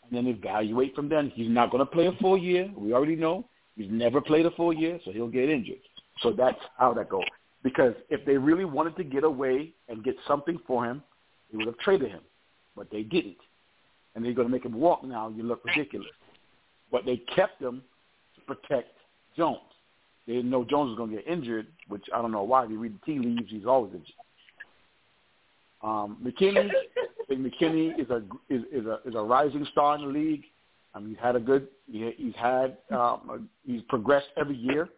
and 0.04 0.16
then 0.16 0.26
evaluate 0.26 0.94
from 0.94 1.08
then. 1.08 1.30
He's 1.34 1.50
not 1.50 1.70
going 1.70 1.84
to 1.84 1.90
play 1.90 2.06
a 2.06 2.12
full 2.12 2.38
year. 2.38 2.70
We 2.76 2.94
already 2.94 3.16
know 3.16 3.44
he's 3.76 3.90
never 3.90 4.20
played 4.20 4.46
a 4.46 4.50
full 4.52 4.72
year, 4.72 4.98
so 5.04 5.12
he'll 5.12 5.28
get 5.28 5.50
injured. 5.50 5.76
So 6.22 6.32
that's 6.32 6.58
how 6.78 6.94
that 6.94 7.10
goes. 7.10 7.24
Because 7.62 7.94
if 8.10 8.24
they 8.26 8.36
really 8.36 8.64
wanted 8.64 8.96
to 8.96 9.04
get 9.04 9.24
away 9.24 9.72
and 9.88 10.02
get 10.02 10.16
something 10.26 10.58
for 10.66 10.84
him, 10.84 11.02
they 11.50 11.58
would 11.58 11.66
have 11.66 11.78
traded 11.78 12.10
him, 12.10 12.22
but 12.76 12.90
they 12.90 13.02
didn't. 13.02 13.36
And 14.14 14.24
they're 14.24 14.32
going 14.32 14.48
to 14.48 14.52
make 14.52 14.64
him 14.64 14.74
walk 14.74 15.04
now. 15.04 15.28
You 15.28 15.42
look 15.44 15.64
ridiculous. 15.64 16.08
But 16.90 17.04
they 17.04 17.18
kept 17.34 17.62
him 17.62 17.82
to 18.34 18.40
protect 18.54 18.90
Jones. 19.36 19.60
They 20.26 20.34
didn't 20.34 20.50
know 20.50 20.64
Jones 20.64 20.90
was 20.90 20.96
going 20.96 21.10
to 21.10 21.16
get 21.16 21.26
injured, 21.26 21.66
which 21.88 22.04
I 22.14 22.20
don't 22.20 22.32
know 22.32 22.42
why. 22.42 22.64
If 22.64 22.70
you 22.70 22.78
read 22.78 22.94
the 22.94 23.12
tea 23.12 23.18
leaves, 23.18 23.48
he's 23.48 23.66
always 23.66 23.92
injured. 23.92 24.14
Um, 25.82 26.18
McKinney, 26.22 26.70
I 26.70 27.24
think 27.28 27.40
McKinney 27.40 27.98
is 27.98 28.08
a 28.10 28.22
is, 28.48 28.62
is 28.72 28.86
a 28.86 29.00
is 29.04 29.14
a 29.16 29.22
rising 29.22 29.66
star 29.72 29.96
in 29.96 30.02
the 30.02 30.06
league. 30.06 30.44
I 30.94 31.00
mean, 31.00 31.08
he's 31.10 31.18
had 31.18 31.34
a 31.34 31.40
good. 31.40 31.66
He, 31.90 32.12
he's 32.16 32.34
had 32.36 32.76
um, 32.90 32.98
a, 33.30 33.38
he's 33.66 33.82
progressed 33.88 34.28
every 34.36 34.56
year, 34.56 34.88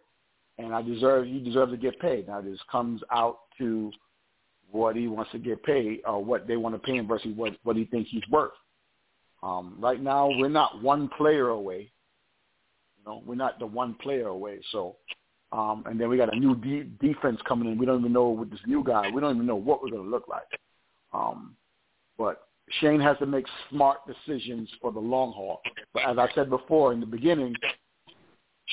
and 0.57 0.73
I 0.73 0.81
deserve 0.81 1.25
he 1.25 1.39
deserves 1.39 1.71
to 1.71 1.77
get 1.77 1.99
paid. 1.99 2.27
Now 2.27 2.41
this 2.41 2.59
comes 2.71 3.01
out 3.11 3.39
to 3.57 3.91
what 4.71 4.95
he 4.95 5.07
wants 5.07 5.31
to 5.31 5.39
get 5.39 5.63
paid 5.63 6.01
or 6.05 6.23
what 6.23 6.47
they 6.47 6.57
want 6.57 6.75
to 6.75 6.79
pay 6.79 6.97
him 6.97 7.07
versus 7.07 7.31
what 7.35 7.53
what 7.63 7.75
he 7.75 7.85
thinks 7.85 8.09
he's 8.11 8.27
worth. 8.29 8.51
Um, 9.43 9.75
right 9.79 10.01
now, 10.01 10.27
we're 10.27 10.49
not 10.49 10.81
one 10.81 11.07
player 11.17 11.49
away. 11.49 11.91
You 12.97 13.05
know, 13.05 13.21
we're 13.25 13.35
not 13.35 13.59
the 13.59 13.65
one 13.67 13.93
player 13.95 14.27
away. 14.27 14.59
So, 14.71 14.95
um, 15.51 15.83
and 15.85 15.99
then 16.01 16.09
we 16.09 16.17
got 16.17 16.33
a 16.33 16.39
new 16.39 16.55
de- 16.55 16.89
defense 17.05 17.39
coming 17.47 17.71
in. 17.71 17.77
We 17.77 17.85
don't 17.85 17.99
even 17.99 18.11
know 18.11 18.29
with 18.29 18.49
this 18.49 18.59
new 18.65 18.83
guy. 18.83 19.09
We 19.13 19.21
don't 19.21 19.35
even 19.35 19.45
know 19.45 19.55
what 19.55 19.83
we're 19.83 19.91
going 19.91 20.03
to 20.03 20.09
look 20.09 20.27
like. 20.27 20.47
Um, 21.13 21.55
but 22.17 22.47
Schoen 22.79 22.99
has 22.99 23.17
to 23.19 23.27
make 23.27 23.45
smart 23.69 23.99
decisions 24.07 24.67
for 24.81 24.91
the 24.91 24.99
long 24.99 25.31
haul. 25.31 25.61
But 25.93 26.03
as 26.09 26.17
I 26.17 26.27
said 26.33 26.49
before 26.49 26.93
in 26.93 26.99
the 26.99 27.05
beginning, 27.05 27.53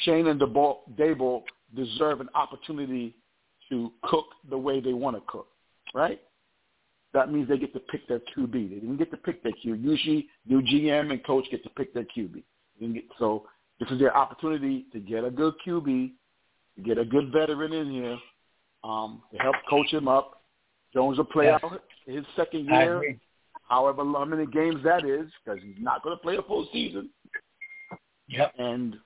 Schoen 0.05 0.29
and 0.29 0.41
Debo 0.41 0.79
Daboll 0.97 1.43
deserve 1.75 2.21
an 2.21 2.29
opportunity 2.35 3.15
to 3.69 3.93
cook 4.05 4.27
the 4.51 4.59
way 4.59 4.81
they 4.81 4.93
want 4.93 5.17
to 5.17 5.23
cook, 5.27 5.49
right? 5.95 6.21
That 7.15 7.33
means 7.33 7.49
they 7.49 7.59
get 7.59 7.73
to 7.75 7.81
pick 7.81 8.07
their 8.09 8.21
QB. 8.21 8.53
They 8.53 8.77
didn't 8.77 8.97
get 8.97 9.11
to 9.11 9.17
pick 9.17 9.43
their 9.43 9.53
QB. 9.53 9.83
Usually, 9.83 10.29
new 10.47 10.63
GM 10.63 11.11
and 11.11 11.25
coach 11.25 11.47
get 11.51 11.63
to 11.65 11.71
pick 11.71 11.93
their 11.93 12.05
QB. 12.17 12.43
Get, 12.81 13.05
so 13.19 13.47
this 13.79 13.91
is 13.91 13.99
their 13.99 14.17
opportunity 14.17 14.87
to 14.93 14.99
get 15.01 15.25
a 15.25 15.31
good 15.31 15.55
QB, 15.67 16.13
to 16.77 16.83
get 16.83 16.99
a 16.99 17.05
good 17.05 17.31
veteran 17.33 17.73
in 17.73 17.91
here, 17.91 18.19
um, 18.85 19.23
to 19.33 19.39
help 19.39 19.57
coach 19.69 19.93
him 19.93 20.09
up. 20.09 20.43
Jones 20.95 21.19
will 21.19 21.25
play 21.25 21.47
Yes. 21.47 21.61
out 21.63 21.83
his 22.07 22.25
second 22.37 22.67
year, 22.67 23.19
however 23.69 24.05
how 24.05 24.25
many 24.25 24.47
games 24.47 24.83
that 24.85 25.05
is, 25.05 25.31
because 25.45 25.63
he's 25.63 25.77
not 25.79 26.03
going 26.03 26.17
to 26.17 26.23
play 26.23 26.37
a 26.37 26.43
full 26.43 26.67
season, 26.73 27.11
Yep. 28.29 28.55
and 28.59 29.01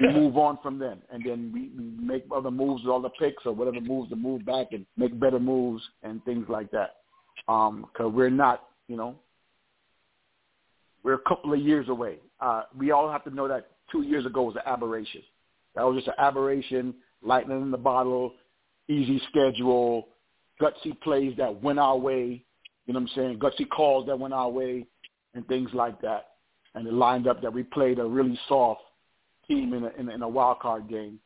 we 0.00 0.08
move 0.12 0.36
on 0.36 0.58
from 0.62 0.78
then. 0.78 1.02
And 1.12 1.24
then 1.24 1.50
we, 1.52 1.70
we 1.76 1.90
make 2.04 2.24
other 2.34 2.50
moves 2.50 2.82
with 2.82 2.90
all 2.90 3.00
the 3.00 3.10
picks 3.10 3.44
or 3.46 3.52
whatever 3.52 3.80
moves 3.80 4.10
to 4.10 4.16
move 4.16 4.44
back 4.44 4.68
and 4.72 4.86
make 4.96 5.18
better 5.18 5.38
moves 5.38 5.82
and 6.02 6.24
things 6.24 6.46
like 6.48 6.70
that. 6.72 6.96
Because 7.46 8.12
we're 8.12 8.30
not, 8.30 8.64
you 8.88 8.96
know, 8.96 9.16
we're 11.02 11.14
a 11.14 11.28
couple 11.28 11.52
of 11.52 11.60
years 11.60 11.88
away. 11.88 12.18
Uh, 12.40 12.62
we 12.76 12.90
all 12.90 13.10
have 13.10 13.24
to 13.24 13.30
know 13.30 13.46
that 13.48 13.68
two 13.92 14.02
years 14.02 14.24
ago 14.26 14.42
was 14.42 14.56
an 14.56 14.62
aberration. 14.66 15.22
That 15.74 15.82
was 15.82 15.96
just 15.96 16.08
an 16.08 16.14
aberration, 16.18 16.94
lightning 17.22 17.60
in 17.60 17.70
the 17.70 17.76
bottle, 17.76 18.32
easy 18.88 19.20
schedule, 19.28 20.08
gutsy 20.60 20.98
plays 21.02 21.34
that 21.36 21.62
went 21.62 21.78
our 21.78 21.96
way, 21.96 22.44
you 22.86 22.94
know 22.94 23.00
what 23.00 23.10
I'm 23.10 23.16
saying, 23.16 23.38
gutsy 23.38 23.68
calls 23.68 24.06
that 24.06 24.18
went 24.18 24.34
our 24.34 24.48
way, 24.48 24.86
and 25.34 25.46
things 25.48 25.70
like 25.74 26.00
that. 26.02 26.28
And 26.74 26.86
it 26.86 26.92
lined 26.92 27.26
up 27.26 27.42
that 27.42 27.52
we 27.52 27.62
played 27.62 27.98
a 27.98 28.04
really 28.04 28.38
soft 28.48 28.80
team 29.46 29.74
in 29.74 29.84
a, 29.84 29.90
in 29.98 30.10
in 30.10 30.22
a 30.22 30.28
wild 30.28 30.60
card 30.60 30.88
game. 30.88 31.18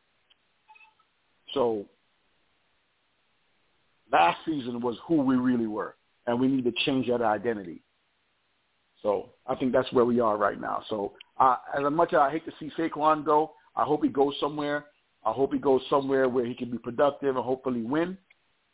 So 1.53 1.85
last 4.11 4.37
season 4.45 4.81
was 4.81 4.97
who 5.07 5.21
we 5.21 5.35
really 5.35 5.67
were, 5.67 5.95
and 6.27 6.39
we 6.39 6.47
need 6.47 6.63
to 6.65 6.73
change 6.85 7.07
that 7.07 7.21
identity. 7.21 7.81
So 9.01 9.29
I 9.47 9.55
think 9.55 9.71
that's 9.71 9.91
where 9.93 10.05
we 10.05 10.19
are 10.19 10.37
right 10.37 10.59
now. 10.59 10.83
So 10.89 11.13
uh, 11.39 11.55
as 11.77 11.83
much 11.91 12.13
as 12.13 12.19
I 12.19 12.31
hate 12.31 12.45
to 12.45 12.51
see 12.59 12.71
Saquon 12.77 13.25
go, 13.25 13.53
I 13.75 13.83
hope 13.83 14.03
he 14.03 14.09
goes 14.09 14.33
somewhere. 14.39 14.85
I 15.25 15.31
hope 15.31 15.53
he 15.53 15.59
goes 15.59 15.81
somewhere 15.89 16.27
where 16.27 16.45
he 16.45 16.53
can 16.53 16.69
be 16.71 16.77
productive 16.77 17.35
and 17.35 17.45
hopefully 17.45 17.81
win. 17.81 18.17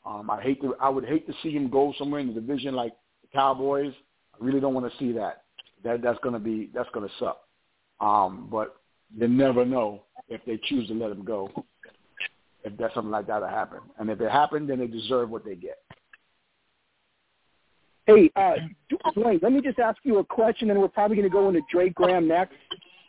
Um, 0.05 0.29
I 0.29 0.41
hate 0.41 0.61
to, 0.61 0.75
I 0.79 0.89
would 0.89 1.05
hate 1.05 1.27
to 1.27 1.33
see 1.41 1.51
him 1.51 1.69
go 1.69 1.93
somewhere 1.97 2.21
in 2.21 2.27
the 2.27 2.33
division 2.33 2.75
like 2.75 2.93
the 3.21 3.27
Cowboys. 3.33 3.93
I 4.33 4.43
really 4.43 4.59
don't 4.59 4.73
want 4.73 4.91
to 4.91 4.97
see 4.99 5.11
that. 5.13 5.43
that 5.83 6.01
that's 6.01 6.19
going 6.19 6.33
to 6.33 6.39
be 6.39 6.69
that's 6.73 6.89
going 6.93 7.07
to 7.07 7.13
suck. 7.19 7.41
Um, 7.99 8.47
but 8.51 8.77
you 9.17 9.27
never 9.27 9.65
know 9.65 10.03
if 10.29 10.41
they 10.45 10.59
choose 10.65 10.87
to 10.87 10.93
let 10.93 11.11
him 11.11 11.23
go. 11.23 11.49
If 12.63 12.77
that's 12.77 12.93
something 12.95 13.11
like 13.11 13.27
that 13.27 13.39
to 13.39 13.47
happen, 13.47 13.79
and 13.99 14.09
if 14.09 14.19
it 14.19 14.31
happened, 14.31 14.69
then 14.69 14.79
they 14.79 14.87
deserve 14.87 15.29
what 15.29 15.45
they 15.45 15.55
get. 15.55 15.77
Hey, 18.07 18.31
uh, 18.35 18.53
Dwayne, 19.15 19.41
let 19.41 19.51
me 19.51 19.61
just 19.61 19.79
ask 19.79 19.97
you 20.03 20.17
a 20.19 20.23
question, 20.23 20.69
and 20.69 20.79
we're 20.79 20.87
probably 20.87 21.15
going 21.15 21.27
to 21.27 21.33
go 21.33 21.47
into 21.47 21.61
Dre 21.71 21.89
Graham 21.89 22.27
next. 22.27 22.55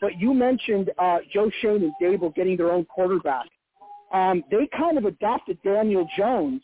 But 0.01 0.19
you 0.19 0.35
mentioned 0.35 0.91
uh, 0.99 1.19
Joe 1.33 1.51
Schoen 1.61 1.83
and 1.83 1.93
Daboll 2.01 2.35
getting 2.35 2.57
their 2.57 2.71
own 2.71 2.85
quarterback. 2.85 3.47
Um, 4.13 4.45
they 4.51 4.69
kind 4.77 4.99
of 4.99 5.05
adopted 5.05 5.59
Daniel 5.63 6.07
Jones. 6.17 6.63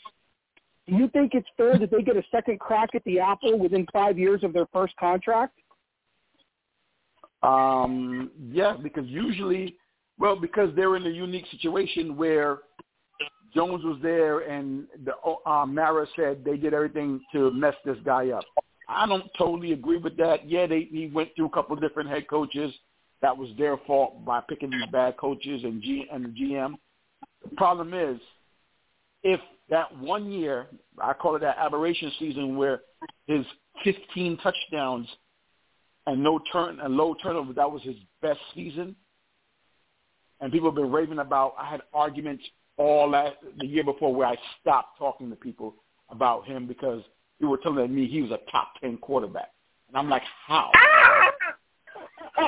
Do 0.87 0.97
you 0.97 1.09
think 1.09 1.33
it's 1.35 1.49
fair 1.57 1.79
that 1.79 1.91
they 1.91 2.03
get 2.03 2.17
a 2.17 2.23
second 2.31 2.61
crack 2.61 2.91
at 2.95 3.05
the 3.05 3.21
apple 3.21 3.59
within 3.59 3.87
five 3.93 4.19
years 4.19 4.43
of 4.45 4.53
their 4.53 4.67
first 4.73 4.97
contract? 4.97 5.59
Um, 7.43 8.31
yeah, 8.51 8.77
because 8.81 9.07
usually, 9.07 9.77
well, 10.19 10.37
because 10.37 10.71
they're 10.77 10.97
in 10.97 11.07
a 11.07 11.11
unique 11.11 11.47
situation 11.51 12.17
where 12.17 12.59
Jones 13.55 13.85
was 13.85 13.99
there 14.03 14.41
and 14.41 14.87
the 15.05 15.13
uh, 15.47 15.67
Mara 15.67 16.07
said 16.17 16.45
they 16.45 16.57
did 16.57 16.73
everything 16.73 17.21
to 17.33 17.51
mess 17.51 17.75
this 17.85 17.99
guy 18.05 18.31
up. 18.31 18.45
I 18.89 19.07
don't 19.07 19.31
totally 19.37 19.73
agree 19.73 19.99
with 19.99 20.17
that. 20.19 20.49
Yeah, 20.49 20.67
they 20.67 20.89
he 20.91 21.11
went 21.13 21.31
through 21.35 21.47
a 21.47 21.51
couple 21.51 21.75
of 21.75 21.83
different 21.83 22.09
head 22.09 22.29
coaches. 22.29 22.73
That 23.21 23.37
was 23.37 23.51
their 23.57 23.77
fault 23.87 24.25
by 24.25 24.41
picking 24.49 24.71
these 24.71 24.89
bad 24.91 25.17
coaches 25.17 25.63
and 25.65 25.83
G 25.83 26.07
and 26.13 26.25
the 26.25 26.29
GM. 26.29 26.75
The 27.49 27.57
problem 27.57 27.95
is, 27.95 28.21
if 29.23 29.41
that 29.71 29.97
one 29.99 30.33
year, 30.33 30.67
I 31.01 31.13
call 31.13 31.37
it 31.37 31.41
that 31.41 31.57
aberration 31.59 32.11
season, 32.19 32.57
where 32.57 32.83
his 33.27 33.45
15 33.85 34.39
touchdowns 34.39 35.07
and 36.07 36.23
no 36.23 36.41
turn 36.53 36.81
and 36.81 36.97
low 36.97 37.15
turnover, 37.23 37.53
that 37.53 37.71
was 37.71 37.83
his 37.83 37.97
best 38.21 38.41
season. 38.55 38.97
And 40.41 40.51
people 40.51 40.69
have 40.69 40.75
been 40.75 40.91
raving 40.91 41.21
about. 41.21 41.55
I 41.59 41.71
had 41.71 41.83
arguments 41.95 42.43
all 42.77 43.11
last 43.11 43.37
the 43.61 43.67
year 43.67 43.85
before 43.85 44.15
where 44.15 44.27
I 44.27 44.37
stopped 44.61 44.99
talking 44.99 45.31
to 45.31 45.37
people 45.37 45.75
about 46.09 46.47
him 46.47 46.67
because 46.67 47.03
they 47.41 47.47
were 47.47 47.59
telling 47.59 47.95
me 47.95 48.09
he 48.09 48.23
was 48.23 48.33
a 48.33 48.39
top 48.51 48.73
ten 48.81 48.97
quarterback, 48.99 49.53
and 49.89 49.97
I'm 49.97 50.11
like, 50.11 50.23
how? 50.47 50.71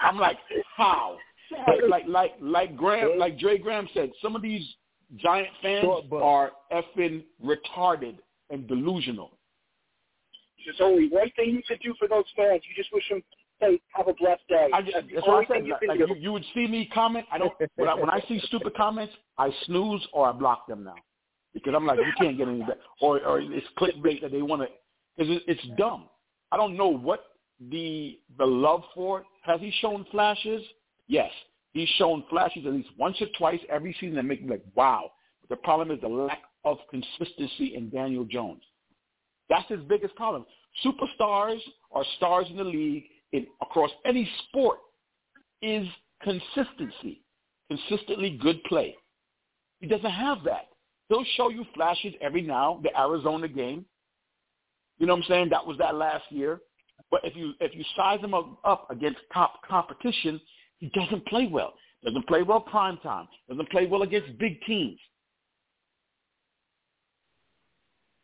I'm 0.00 0.18
like, 0.18 0.38
how? 0.76 1.16
Like, 1.66 1.82
like 1.88 2.04
like 2.08 2.32
like 2.40 2.76
Graham, 2.76 3.18
like 3.18 3.38
Dre 3.38 3.58
Graham 3.58 3.88
said, 3.94 4.10
some 4.22 4.34
of 4.34 4.42
these 4.42 4.66
giant 5.16 5.48
fans 5.62 5.86
are 6.12 6.52
effing 6.72 7.24
retarded 7.44 8.16
and 8.50 8.66
delusional. 8.66 9.32
There's 10.64 10.80
only 10.80 11.08
one 11.08 11.30
thing 11.36 11.50
you 11.50 11.62
could 11.66 11.80
do 11.80 11.94
for 11.98 12.08
those 12.08 12.24
fans. 12.36 12.62
You 12.68 12.74
just 12.76 12.92
wish 12.92 13.08
them 13.08 13.22
say, 13.60 13.80
"Have 13.94 14.08
a 14.08 14.14
blessed 14.14 14.46
day." 14.48 14.68
I 14.72 14.82
just, 14.82 14.96
that's 15.14 15.26
what 15.26 15.44
I 15.44 15.54
said. 15.54 15.66
You, 15.66 15.76
like, 15.86 15.98
you, 15.98 16.14
you 16.18 16.32
would 16.32 16.44
see 16.54 16.66
me 16.66 16.90
comment. 16.92 17.26
I 17.30 17.38
don't. 17.38 17.52
when, 17.76 17.88
I, 17.88 17.94
when 17.94 18.10
I 18.10 18.20
see 18.28 18.40
stupid 18.46 18.74
comments, 18.74 19.14
I 19.38 19.50
snooze 19.66 20.06
or 20.12 20.28
I 20.28 20.32
block 20.32 20.66
them 20.66 20.84
now 20.84 20.96
because 21.54 21.74
I'm 21.76 21.86
like, 21.86 21.98
you 21.98 22.12
can't 22.18 22.36
get 22.36 22.48
any 22.48 22.60
better. 22.60 22.80
Or 23.00 23.20
or 23.20 23.40
it's 23.40 23.66
clickbait 23.78 24.22
that 24.22 24.32
they 24.32 24.42
want 24.42 24.62
to 24.62 24.68
because 25.16 25.36
it, 25.36 25.42
it's 25.46 25.66
dumb. 25.76 26.08
I 26.52 26.56
don't 26.56 26.76
know 26.76 26.88
what 26.88 27.24
the 27.70 28.18
the 28.38 28.46
love 28.46 28.82
for. 28.94 29.24
Has 29.42 29.60
he 29.60 29.72
shown 29.80 30.06
flashes? 30.10 30.62
Yes, 31.08 31.30
he's 31.72 31.88
shown 31.96 32.24
flashes 32.30 32.66
at 32.66 32.72
least 32.72 32.90
once 32.98 33.20
or 33.20 33.26
twice 33.36 33.60
every 33.68 33.94
season 34.00 34.16
that 34.16 34.24
make 34.24 34.42
me 34.42 34.50
like, 34.50 34.64
wow. 34.74 35.10
But 35.40 35.48
the 35.48 35.62
problem 35.62 35.90
is 35.90 36.00
the 36.00 36.08
lack 36.08 36.42
of 36.64 36.78
consistency 36.90 37.74
in 37.74 37.90
Daniel 37.90 38.24
Jones. 38.24 38.62
That's 39.50 39.68
his 39.68 39.80
biggest 39.88 40.14
problem. 40.14 40.46
Superstars 40.84 41.58
or 41.90 42.04
stars 42.16 42.46
in 42.48 42.56
the 42.56 42.64
league 42.64 43.04
in, 43.32 43.46
across 43.60 43.90
any 44.06 44.30
sport 44.48 44.78
is 45.60 45.86
consistency, 46.22 47.22
consistently 47.68 48.38
good 48.40 48.62
play. 48.64 48.96
He 49.80 49.88
doesn't 49.88 50.10
have 50.10 50.38
that. 50.44 50.68
He'll 51.08 51.24
show 51.36 51.50
you 51.50 51.64
flashes 51.74 52.14
every 52.20 52.42
now, 52.42 52.80
the 52.82 52.98
Arizona 52.98 53.48
game. 53.48 53.84
You 54.98 55.06
know 55.06 55.14
what 55.14 55.24
I'm 55.24 55.28
saying? 55.28 55.48
That 55.50 55.66
was 55.66 55.76
that 55.78 55.96
last 55.96 56.24
year. 56.30 56.60
But 57.10 57.22
if 57.24 57.34
you 57.34 57.54
if 57.60 57.74
you 57.74 57.82
size 57.96 58.20
him 58.20 58.34
up 58.34 58.86
against 58.90 59.18
top 59.34 59.60
competition, 59.68 60.40
he 60.78 60.88
doesn't 60.90 61.26
play 61.26 61.48
well. 61.50 61.74
Doesn't 62.04 62.26
play 62.28 62.42
well 62.42 62.60
prime 62.60 62.98
time. 62.98 63.26
Doesn't 63.48 63.68
play 63.70 63.86
well 63.86 64.02
against 64.02 64.38
big 64.38 64.62
teams. 64.62 64.98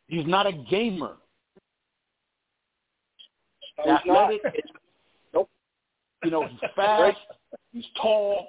He's 0.07 0.25
not 0.25 0.47
a 0.47 0.53
gamer. 0.53 1.15
No, 3.85 3.93
athletic. 3.93 4.41
Nope. 5.33 5.49
You 6.23 6.31
know, 6.31 6.47
he's 6.47 6.59
fast. 6.75 7.17
he's 7.71 7.85
tall. 8.01 8.47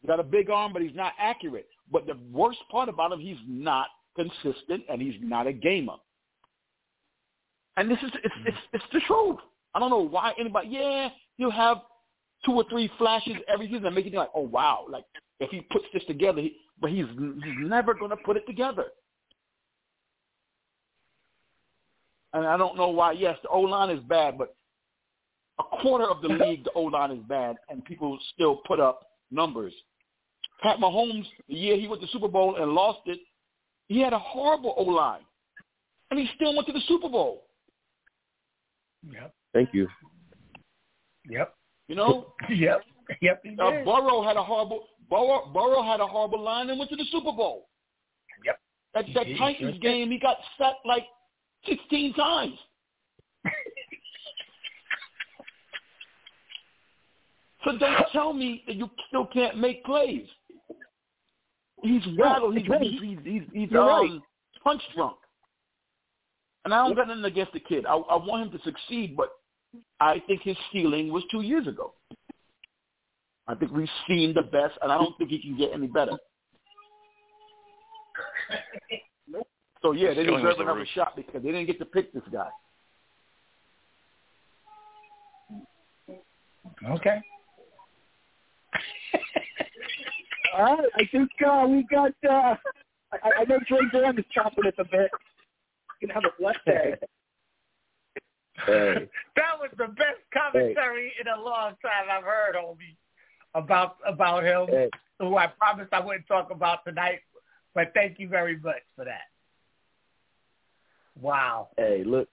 He's 0.00 0.08
got 0.08 0.20
a 0.20 0.24
big 0.24 0.50
arm, 0.50 0.72
but 0.72 0.82
he's 0.82 0.94
not 0.94 1.12
accurate. 1.18 1.66
But 1.90 2.06
the 2.06 2.16
worst 2.32 2.58
part 2.70 2.88
about 2.88 3.12
him, 3.12 3.20
he's 3.20 3.38
not 3.48 3.86
consistent, 4.14 4.84
and 4.88 5.00
he's 5.00 5.16
not 5.20 5.46
a 5.46 5.52
gamer. 5.52 5.94
And 7.76 7.90
this 7.90 7.98
is 7.98 8.10
it's 8.24 8.34
it's, 8.46 8.56
mm-hmm. 8.56 8.76
it's 8.76 8.84
the 8.92 9.00
truth. 9.06 9.38
I 9.74 9.78
don't 9.78 9.90
know 9.90 10.06
why 10.06 10.32
anybody. 10.38 10.68
Yeah, 10.70 11.08
he'll 11.36 11.50
have 11.50 11.78
two 12.44 12.52
or 12.52 12.64
three 12.70 12.90
flashes 12.98 13.36
every 13.48 13.66
season, 13.68 13.92
making 13.94 14.12
you 14.12 14.18
like, 14.18 14.30
oh 14.34 14.42
wow, 14.42 14.86
like 14.88 15.04
if 15.40 15.50
he 15.50 15.60
puts 15.70 15.84
this 15.92 16.02
together, 16.06 16.40
he, 16.40 16.56
but 16.80 16.90
he's 16.90 17.06
he's 17.08 17.54
never 17.60 17.94
going 17.94 18.10
to 18.10 18.16
put 18.16 18.36
it 18.36 18.46
together. 18.46 18.86
And 22.36 22.46
I 22.46 22.58
don't 22.58 22.76
know 22.76 22.88
why. 22.88 23.12
Yes, 23.12 23.38
the 23.42 23.48
O 23.48 23.60
line 23.60 23.88
is 23.88 24.02
bad, 24.04 24.36
but 24.36 24.54
a 25.58 25.62
quarter 25.80 26.04
of 26.04 26.20
the 26.20 26.28
league, 26.44 26.64
the 26.64 26.72
O 26.72 26.82
line 26.82 27.10
is 27.10 27.22
bad, 27.26 27.56
and 27.70 27.82
people 27.82 28.18
still 28.34 28.60
put 28.66 28.78
up 28.78 29.00
numbers. 29.30 29.72
Pat 30.62 30.78
Mahomes, 30.78 31.24
the 31.48 31.54
year 31.54 31.80
he 31.80 31.88
went 31.88 32.02
to 32.02 32.06
the 32.06 32.12
Super 32.12 32.28
Bowl 32.28 32.56
and 32.56 32.72
lost 32.72 33.00
it, 33.06 33.20
he 33.88 34.00
had 34.00 34.12
a 34.12 34.18
horrible 34.18 34.74
O 34.76 34.82
line, 34.82 35.22
and 36.10 36.20
he 36.20 36.28
still 36.34 36.54
went 36.54 36.66
to 36.66 36.74
the 36.74 36.82
Super 36.86 37.08
Bowl. 37.08 37.44
Yep. 39.10 39.32
Thank 39.54 39.70
you. 39.72 39.88
Yep. 41.30 41.54
You 41.88 41.94
know. 41.94 42.34
yep. 42.50 42.82
Yep. 43.22 43.40
He 43.44 43.56
uh, 43.58 43.70
did. 43.70 43.84
Burrow 43.86 44.22
had 44.22 44.36
a 44.36 44.42
horrible 44.42 44.88
Burrow, 45.08 45.50
Burrow 45.54 45.82
had 45.82 46.00
a 46.00 46.06
horrible 46.06 46.42
line 46.42 46.68
and 46.68 46.78
went 46.78 46.90
to 46.90 46.96
the 46.96 47.06
Super 47.10 47.32
Bowl. 47.32 47.68
Yep. 48.44 48.58
That 48.92 49.04
that 49.14 49.26
Titans 49.38 49.78
game, 49.78 50.10
he 50.10 50.18
got 50.18 50.36
set 50.58 50.74
like 50.84 51.04
sixteen 51.68 52.14
times. 52.14 52.54
so 57.64 57.76
don't 57.78 58.06
tell 58.12 58.32
me 58.32 58.62
that 58.66 58.76
you 58.76 58.90
still 59.08 59.26
can't 59.26 59.58
make 59.58 59.84
plays. 59.84 60.26
He's 61.82 62.02
rattled. 62.18 62.56
He's 62.56 62.66
he's 62.66 63.00
he's, 63.00 63.18
he's, 63.24 63.42
he's 63.52 63.72
um, 63.72 63.86
right. 63.86 64.20
punch 64.64 64.82
drunk. 64.94 65.16
And 66.64 66.74
I 66.74 66.84
don't 66.84 66.96
got 66.96 67.06
nothing 67.06 67.24
against 67.24 67.52
the 67.52 67.60
kid. 67.60 67.86
I, 67.86 67.94
I 67.94 68.16
want 68.16 68.52
him 68.52 68.58
to 68.58 68.64
succeed, 68.64 69.16
but 69.16 69.28
I 70.00 70.20
think 70.26 70.42
his 70.42 70.56
ceiling 70.72 71.12
was 71.12 71.22
two 71.30 71.42
years 71.42 71.68
ago. 71.68 71.94
I 73.46 73.54
think 73.54 73.70
we've 73.70 73.88
seen 74.08 74.34
the 74.34 74.42
best, 74.42 74.74
and 74.82 74.90
I 74.90 74.98
don't 74.98 75.16
think 75.16 75.30
he 75.30 75.40
can 75.40 75.56
get 75.56 75.70
any 75.72 75.86
better. 75.86 76.16
So 79.86 79.92
yeah, 79.92 80.08
His 80.08 80.16
they 80.16 80.24
ceiling 80.24 80.42
was 80.42 80.54
deserve 80.54 80.60
another 80.66 80.78
roof. 80.80 80.88
shot 80.94 81.14
because 81.14 81.42
they 81.44 81.52
didn't 81.52 81.66
get 81.66 81.78
to 81.78 81.84
pick 81.84 82.12
this 82.12 82.24
guy. 82.32 82.48
Okay. 86.90 87.20
All 90.58 90.76
right, 90.76 90.88
I 90.96 91.02
think 91.12 91.30
uh, 91.46 91.66
we 91.68 91.86
got. 91.88 92.10
Uh, 92.28 92.56
I, 93.12 93.30
I 93.40 93.44
know 93.48 93.58
Dre 93.68 93.78
Graham 93.92 94.18
is 94.18 94.24
chopping 94.34 94.64
at 94.66 94.74
a 94.78 94.84
bit. 94.84 95.08
You 96.02 96.08
can 96.08 96.10
have 96.10 96.24
a 96.24 96.40
blessed 96.40 96.58
day. 96.66 96.94
Hey. 98.64 99.06
that 99.36 99.60
was 99.60 99.68
the 99.76 99.88
best 99.88 100.22
commentary 100.32 101.12
in 101.20 101.28
a 101.28 101.38
long 101.38 101.72
time 101.82 102.06
I've 102.10 102.24
heard, 102.24 102.54
homie, 102.56 102.96
about 103.54 103.98
about 104.06 104.44
him, 104.44 104.66
Hey. 104.68 104.88
who 105.20 105.36
I 105.36 105.46
promised 105.46 105.92
I 105.92 106.00
wouldn't 106.00 106.26
talk 106.26 106.50
about 106.50 106.82
tonight. 106.86 107.18
But 107.74 107.92
thank 107.92 108.18
you 108.18 108.28
very 108.28 108.58
much 108.58 108.80
for 108.96 109.04
that. 109.04 109.24
Wow. 111.20 111.68
Hey, 111.76 112.02
look, 112.04 112.28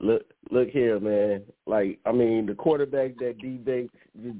look, 0.00 0.22
look 0.50 0.68
here, 0.68 0.98
man. 0.98 1.42
Like, 1.66 1.98
I 2.04 2.12
mean, 2.12 2.46
the 2.46 2.54
quarterback 2.54 3.16
that 3.18 3.38
D 3.38 3.60
ju- 3.64 3.88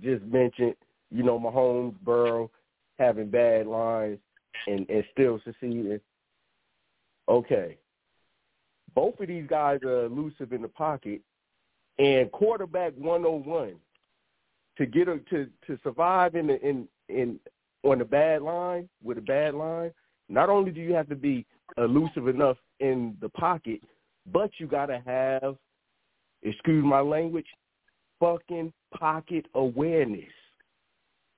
just 0.03 0.25
mentioned, 0.25 0.75
you 1.11 1.23
know, 1.23 1.39
Mahomes, 1.39 1.95
Burrow, 2.01 2.51
having 2.99 3.31
bad 3.31 3.67
lines 3.67 4.19
and 4.67 4.89
and 4.89 5.05
still 5.13 5.41
succeeding. 5.45 6.01
Okay, 7.29 7.77
both 8.95 9.19
of 9.21 9.29
these 9.29 9.47
guys 9.49 9.81
are 9.83 10.07
elusive 10.07 10.53
in 10.53 10.63
the 10.63 10.69
pocket, 10.69 11.21
and 11.99 12.31
quarterback 12.33 12.93
one 12.97 13.25
on 13.25 13.45
one 13.45 13.77
to 14.79 14.87
get 14.87 15.09
a, 15.09 15.19
to 15.31 15.49
to 15.67 15.79
survive 15.83 16.35
in 16.35 16.49
the 16.49 16.61
in 16.61 16.89
in 17.09 17.39
on 17.83 17.99
the 17.99 18.05
bad 18.05 18.43
line 18.43 18.89
with 19.03 19.19
a 19.19 19.23
bad 19.23 19.55
line. 19.55 19.93
Not 20.29 20.51
only 20.51 20.73
do 20.73 20.81
you 20.81 20.93
have 20.95 21.09
to 21.09 21.15
be 21.15 21.47
elusive 21.79 22.29
enough 22.29 22.57
in 22.81 23.17
the 23.21 23.29
pocket, 23.31 23.81
but 24.33 24.51
you 24.59 24.67
got 24.67 24.87
to 24.87 25.01
have 25.07 25.57
excuse 26.43 26.85
my 26.85 27.01
language, 27.01 27.47
fucking 28.21 28.73
pocket 28.97 29.47
awareness. 29.55 30.25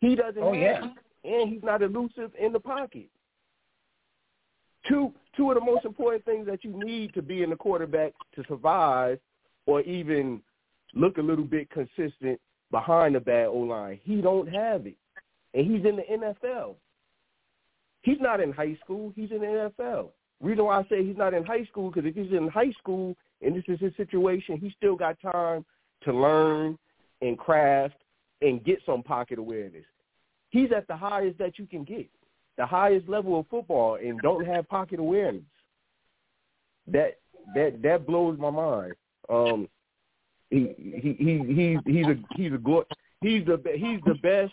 He 0.01 0.15
doesn't 0.15 0.43
Oh, 0.43 0.53
have 0.53 0.61
yeah. 0.61 0.91
and 1.25 1.51
he's 1.53 1.63
not 1.63 1.83
elusive 1.83 2.33
in 2.39 2.53
the 2.53 2.61
pocket. 2.61 3.09
Two 4.89 5.13
two 5.37 5.51
of 5.51 5.57
the 5.57 5.65
most 5.65 5.85
important 5.85 6.25
things 6.25 6.47
that 6.47 6.65
you 6.65 6.73
need 6.85 7.13
to 7.15 7.23
be 7.23 7.43
in 7.43 7.51
the 7.51 7.57
quarterback 7.57 8.13
to 8.35 8.45
survive 8.49 9.19
or 9.67 9.81
even 9.83 10.43
look 10.95 11.19
a 11.19 11.23
little 11.23 11.45
bit 11.45 11.69
consistent 11.71 12.41
behind 12.71 13.15
the 13.15 13.21
bad 13.21 13.47
O 13.47 13.59
line. 13.59 13.99
He 14.03 14.21
don't 14.21 14.49
have 14.49 14.87
it. 14.87 14.97
And 15.55 15.67
he's 15.71 15.85
in 15.85 15.97
the 15.97 16.03
NFL. 16.03 16.75
He's 18.03 18.21
not 18.21 18.41
in 18.41 18.53
high 18.53 18.77
school. 18.83 19.13
He's 19.17 19.31
in 19.31 19.41
the 19.41 19.71
NFL. 19.81 20.11
Reason 20.41 20.65
why 20.65 20.79
I 20.79 20.83
say 20.89 21.05
he's 21.05 21.17
not 21.17 21.35
in 21.35 21.45
high 21.45 21.65
school 21.65 21.91
because 21.91 22.09
if 22.09 22.15
he's 22.15 22.33
in 22.33 22.49
high 22.49 22.71
school 22.79 23.17
and 23.43 23.57
this 23.57 23.65
is 23.67 23.81
his 23.81 23.93
situation, 23.97 24.59
he 24.59 24.73
still 24.77 24.95
got 24.95 25.21
time 25.21 25.65
to 26.05 26.13
learn 26.13 26.79
and 27.21 27.37
craft 27.37 27.97
and 28.41 28.65
get 28.65 28.79
some 28.87 29.03
pocket 29.03 29.39
awareness. 29.39 29.85
He's 30.51 30.71
at 30.73 30.87
the 30.87 30.97
highest 30.97 31.39
that 31.39 31.59
you 31.59 31.67
can 31.67 31.85
get, 31.85 32.09
the 32.57 32.67
highest 32.67 33.09
level 33.09 33.39
of 33.41 33.47
football, 33.49 33.97
and 33.97 34.21
don't 34.21 34.47
have 34.47 34.69
pocket 34.69 35.01
awareness. 35.01 35.43
That 36.87 37.19
that 37.55 37.83
that 37.83 38.07
blows 38.07 38.39
my 38.39 38.51
mind. 38.51 38.95
Um, 39.29 39.69
he 40.51 40.75
he 40.79 41.15
he 41.19 41.39
he's 41.55 41.79
he's 41.85 42.07
a 42.07 42.17
he's 42.35 42.53
a 42.53 42.85
he's 43.21 43.45
the 43.45 43.61
he's 43.77 44.01
the 44.07 44.15
best 44.15 44.53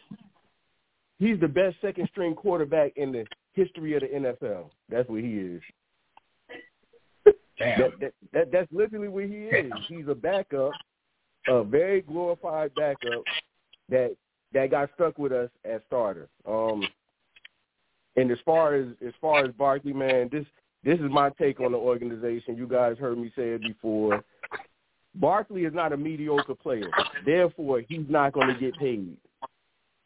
he's 1.19 1.39
the 1.39 1.47
best 1.47 1.77
second 1.81 2.09
string 2.11 2.35
quarterback 2.35 2.91
in 2.97 3.11
the 3.11 3.25
history 3.55 3.95
of 3.95 4.01
the 4.01 4.07
NFL. 4.07 4.69
That's 4.89 5.09
what 5.09 5.21
he 5.21 5.33
is. 5.37 5.61
Damn. 7.57 7.79
That, 7.79 7.91
that, 7.99 8.13
that 8.33 8.51
that's 8.51 8.71
literally 8.71 9.07
what 9.07 9.25
he 9.25 9.45
is. 9.45 9.71
He's 9.87 10.07
a 10.09 10.15
backup, 10.15 10.71
a 11.47 11.63
very 11.63 12.01
glorified 12.01 12.71
backup 12.75 13.23
that 13.89 14.15
that 14.53 14.71
got 14.71 14.89
stuck 14.95 15.17
with 15.17 15.31
us 15.31 15.49
as 15.63 15.81
starter. 15.87 16.27
Um, 16.45 16.83
and 18.17 18.29
as 18.29 18.37
far 18.45 18.75
as 18.75 18.87
as 19.05 19.13
far 19.21 19.45
as 19.45 19.51
Barkley, 19.53 19.93
man, 19.93 20.29
this 20.31 20.45
this 20.83 20.99
is 20.99 21.09
my 21.09 21.29
take 21.31 21.59
on 21.59 21.71
the 21.71 21.77
organization. 21.77 22.57
You 22.57 22.67
guys 22.67 22.97
heard 22.97 23.17
me 23.17 23.31
say 23.35 23.49
it 23.49 23.61
before. 23.61 24.23
Barkley 25.15 25.63
is 25.63 25.73
not 25.73 25.93
a 25.93 25.97
mediocre 25.97 26.55
player. 26.55 26.89
Therefore, 27.25 27.81
he's 27.87 28.05
not 28.09 28.33
going 28.33 28.53
to 28.53 28.59
get 28.59 28.77
paid. 28.77 29.15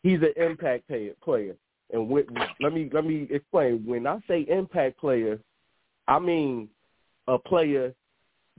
He's 0.04 0.20
an 0.22 0.34
impact 0.38 0.88
pay, 0.88 1.12
player. 1.22 1.56
And 1.92 2.12
let 2.60 2.74
me 2.74 2.90
let 2.94 3.06
me 3.06 3.28
explain. 3.32 3.84
When 3.86 4.06
I 4.06 4.20
say 4.28 4.46
impact 4.50 5.00
player, 5.00 5.40
I 6.08 6.20
mean 6.20 6.70
a 7.28 7.38
player 7.38 7.94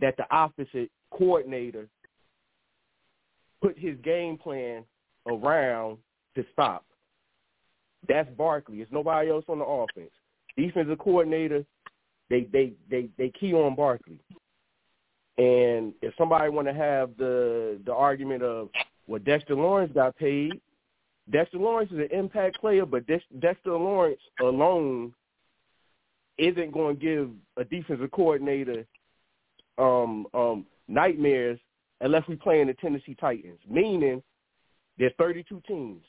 that 0.01 0.17
the 0.17 0.25
opposite 0.35 0.91
coordinator 1.13 1.89
put 3.63 3.79
his 3.79 3.97
game 4.03 4.39
plan 4.39 4.85
around 5.29 5.99
to 6.35 6.45
stop. 6.53 6.85
That's 8.09 8.31
Barkley. 8.37 8.81
It's 8.81 8.91
nobody 8.91 9.31
else 9.31 9.45
on 9.49 9.59
the 9.59 9.65
offense. 9.65 10.11
Defensive 10.57 10.99
coordinator, 10.99 11.65
they 12.31 12.49
they 12.53 12.73
they 12.91 13.09
they 13.19 13.31
key 13.39 13.53
on 13.53 13.77
Barkley. 13.77 14.19
And 15.39 15.95
if 16.03 16.15
somebody 16.19 16.51
want 16.51 16.67
to 16.67 16.75
have 16.75 17.11
the 17.17 17.79
the 17.85 17.95
argument 17.95 18.43
of 18.43 18.71
well, 19.07 19.21
Dexter 19.25 19.55
Lawrence 19.55 19.93
got 19.93 20.17
paid, 20.17 20.61
Dexter 21.31 21.59
Lawrence 21.59 21.93
is 21.93 21.99
an 21.99 22.09
impact 22.11 22.61
player, 22.61 22.85
but 22.85 23.07
Dexter 23.07 23.73
Lawrence 23.73 24.21
alone 24.41 25.13
isn't 26.39 26.73
going 26.73 26.97
to 26.97 27.03
give 27.03 27.31
a 27.57 27.65
defensive 27.65 28.11
coordinator 28.11 28.87
um, 29.79 30.27
um, 30.35 30.67
nightmares 30.89 31.59
unless 32.01 32.27
we 32.29 32.37
play 32.37 32.61
in 32.61 32.67
the 32.67 32.75
Tennessee 32.75 33.17
Titans. 33.21 33.59
Meaning, 33.69 34.23
there's 34.99 35.13
32 35.19 35.63
teams. 35.67 36.03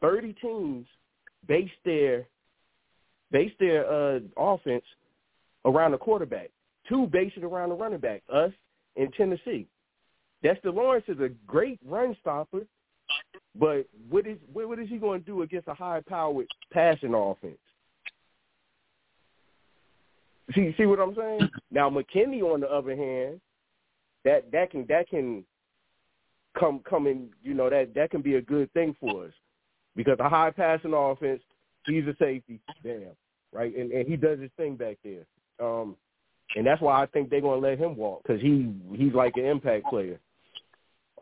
30 0.00 0.34
teams 0.34 0.86
base 1.46 1.70
their 1.84 2.26
base 3.30 3.52
their 3.58 3.90
uh, 3.90 4.20
offense 4.36 4.84
around 5.64 5.92
the 5.92 5.98
quarterback. 5.98 6.50
Two 6.88 7.06
base 7.06 7.32
it 7.36 7.44
around 7.44 7.70
the 7.70 7.74
running 7.74 7.98
back. 7.98 8.22
Us 8.32 8.52
in 8.94 9.10
Tennessee. 9.12 9.66
Dexter 10.42 10.70
Lawrence 10.70 11.06
is 11.08 11.18
a 11.20 11.30
great 11.46 11.80
run 11.84 12.16
stopper, 12.20 12.66
but 13.58 13.86
what 14.08 14.26
is 14.26 14.38
what, 14.52 14.68
what 14.68 14.78
is 14.78 14.88
he 14.88 14.98
going 14.98 15.20
to 15.20 15.26
do 15.26 15.42
against 15.42 15.68
a 15.68 15.74
high-powered 15.74 16.46
passing 16.72 17.14
offense? 17.14 17.58
See, 20.54 20.74
see 20.76 20.86
what 20.86 21.00
I'm 21.00 21.14
saying? 21.14 21.48
Now 21.70 21.90
McKinney, 21.90 22.42
on 22.42 22.60
the 22.60 22.68
other 22.68 22.96
hand, 22.96 23.40
that 24.24 24.50
that 24.52 24.70
can 24.70 24.86
that 24.88 25.08
can 25.08 25.44
come 26.58 26.80
come 26.88 27.06
in. 27.06 27.28
You 27.42 27.54
know 27.54 27.68
that 27.68 27.94
that 27.94 28.10
can 28.10 28.22
be 28.22 28.36
a 28.36 28.42
good 28.42 28.72
thing 28.72 28.96
for 29.00 29.26
us 29.26 29.32
because 29.94 30.16
a 30.20 30.28
high 30.28 30.50
passing 30.50 30.94
offense, 30.94 31.42
he's 31.86 32.06
a 32.06 32.14
safety, 32.18 32.60
damn 32.82 33.16
right, 33.52 33.76
and 33.76 33.90
and 33.90 34.06
he 34.06 34.16
does 34.16 34.38
his 34.38 34.50
thing 34.56 34.76
back 34.76 34.98
there. 35.02 35.26
Um, 35.60 35.96
and 36.54 36.66
that's 36.66 36.80
why 36.80 37.02
I 37.02 37.06
think 37.06 37.28
they're 37.28 37.40
going 37.40 37.60
to 37.60 37.68
let 37.68 37.78
him 37.78 37.96
walk 37.96 38.22
because 38.22 38.40
he 38.40 38.72
he's 38.94 39.12
like 39.12 39.36
an 39.36 39.46
impact 39.46 39.86
player. 39.86 40.18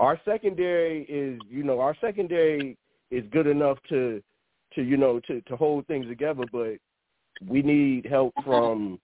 Our 0.00 0.20
secondary 0.24 1.02
is, 1.04 1.40
you 1.48 1.62
know, 1.62 1.80
our 1.80 1.96
secondary 2.00 2.76
is 3.10 3.24
good 3.30 3.46
enough 3.46 3.78
to, 3.88 4.22
to 4.74 4.82
you 4.82 4.96
know, 4.96 5.20
to 5.20 5.40
to 5.42 5.56
hold 5.56 5.86
things 5.86 6.06
together, 6.06 6.44
but 6.52 6.76
we 7.46 7.62
need 7.62 8.06
help 8.06 8.32
uh-huh. 8.36 8.50
from, 8.50 9.00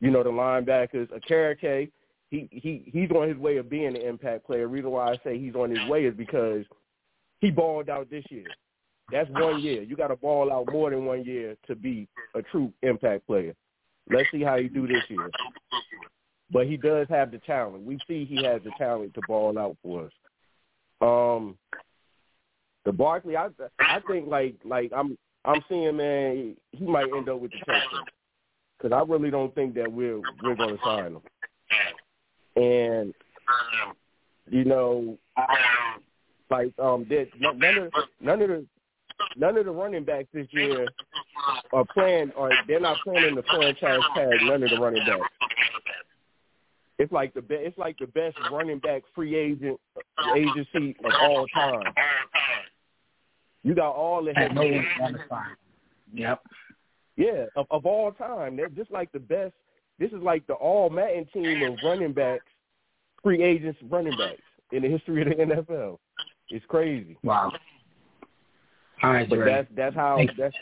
you 0.00 0.10
know, 0.10 0.22
the 0.22 0.30
linebackers. 0.30 1.08
Okereke, 1.10 1.90
he 2.30 2.48
he 2.50 2.90
he's 2.92 3.10
on 3.10 3.28
his 3.28 3.36
way 3.36 3.56
of 3.56 3.68
being 3.68 3.88
an 3.88 3.96
impact 3.96 4.46
player. 4.46 4.62
The 4.62 4.68
reason 4.68 4.90
why 4.90 5.12
I 5.12 5.16
say 5.24 5.38
he's 5.38 5.54
on 5.54 5.70
his 5.70 5.88
way 5.88 6.04
is 6.04 6.14
because 6.14 6.64
he 7.40 7.50
balled 7.50 7.88
out 7.88 8.08
this 8.10 8.24
year. 8.30 8.46
That's 9.10 9.28
one 9.30 9.60
year. 9.60 9.82
You 9.82 9.96
got 9.96 10.08
to 10.08 10.16
ball 10.16 10.52
out 10.52 10.72
more 10.72 10.90
than 10.90 11.04
one 11.04 11.24
year 11.24 11.56
to 11.66 11.74
be 11.74 12.08
a 12.34 12.42
true 12.42 12.72
impact 12.82 13.26
player. 13.26 13.54
Let's 14.10 14.28
see 14.32 14.42
how 14.42 14.56
he 14.56 14.68
do 14.68 14.86
this 14.86 15.02
year. 15.08 15.30
But 16.52 16.66
he 16.66 16.76
does 16.76 17.06
have 17.08 17.30
the 17.30 17.38
talent. 17.38 17.84
We 17.84 17.98
see 18.06 18.24
he 18.24 18.44
has 18.44 18.60
the 18.62 18.72
talent 18.76 19.14
to 19.14 19.20
ball 19.26 19.58
out 19.58 19.76
for 19.82 20.06
us. 20.06 20.12
Um, 21.00 21.56
the 22.84 22.92
Barkley, 22.92 23.36
I 23.36 23.48
I 23.80 24.00
think 24.06 24.28
like 24.28 24.56
like 24.64 24.92
I'm 24.94 25.16
I'm 25.44 25.62
seeing 25.68 25.96
man, 25.96 26.56
he 26.72 26.84
might 26.84 27.08
end 27.14 27.28
up 27.28 27.40
with 27.40 27.52
the 27.52 27.58
Texans 27.58 28.06
because 28.76 28.92
I 28.94 29.02
really 29.10 29.30
don't 29.30 29.54
think 29.54 29.74
that 29.74 29.90
we're 29.90 30.20
we're 30.42 30.56
going 30.56 30.76
to 30.76 30.82
sign 30.84 31.12
him. 31.12 31.22
And 32.56 33.14
you 34.50 34.64
know, 34.64 35.16
like 36.50 36.72
um, 36.78 37.06
that 37.08 37.28
none 37.40 37.78
of 37.78 37.92
none 38.20 38.42
of 38.42 38.48
the 38.48 38.66
none 39.36 39.56
of 39.56 39.64
the 39.64 39.70
running 39.70 40.04
backs 40.04 40.28
this 40.32 40.46
year 40.50 40.86
are 41.72 41.84
playing 41.94 42.32
or 42.36 42.50
they're 42.68 42.80
not 42.80 42.98
playing 43.04 43.28
in 43.28 43.34
the 43.34 43.42
franchise 43.44 44.00
tag. 44.14 44.28
None 44.42 44.62
of 44.62 44.70
the 44.70 44.78
running 44.78 45.04
backs. 45.06 45.22
It's 46.98 47.12
like 47.12 47.34
the 47.34 47.42
be- 47.42 47.54
it's 47.56 47.78
like 47.78 47.96
the 47.98 48.06
best 48.06 48.36
running 48.50 48.78
back 48.78 49.02
free 49.14 49.34
agent 49.36 49.80
agency 50.36 50.96
of 51.04 51.12
all 51.20 51.46
time. 51.48 51.82
You 53.62 53.74
got 53.74 53.92
all 53.92 54.24
the 54.24 54.32
head 54.34 54.54
no. 54.54 54.62
Yep. 56.14 56.42
yeah, 57.16 57.44
of, 57.56 57.66
of 57.70 57.86
all 57.86 58.12
time. 58.12 58.56
They're 58.56 58.68
just 58.68 58.90
like 58.90 59.10
the 59.12 59.20
best. 59.20 59.54
This 59.98 60.10
is 60.12 60.22
like 60.22 60.46
the 60.46 60.54
all 60.54 60.90
Madden 60.90 61.26
team 61.32 61.62
of 61.62 61.78
running 61.84 62.12
backs, 62.12 62.44
free 63.22 63.42
agents 63.42 63.78
running 63.88 64.16
backs 64.18 64.42
in 64.72 64.82
the 64.82 64.88
history 64.88 65.22
of 65.22 65.28
the 65.28 65.34
NFL. 65.34 65.98
It's 66.50 66.64
crazy. 66.66 67.16
Wow. 67.22 67.52
All 69.02 69.10
right, 69.12 69.28
But 69.28 69.36
Dre. 69.36 69.52
that's 69.52 69.68
that's 69.74 69.94
how 69.96 70.16
Thanks. 70.16 70.34
that's 70.38 70.54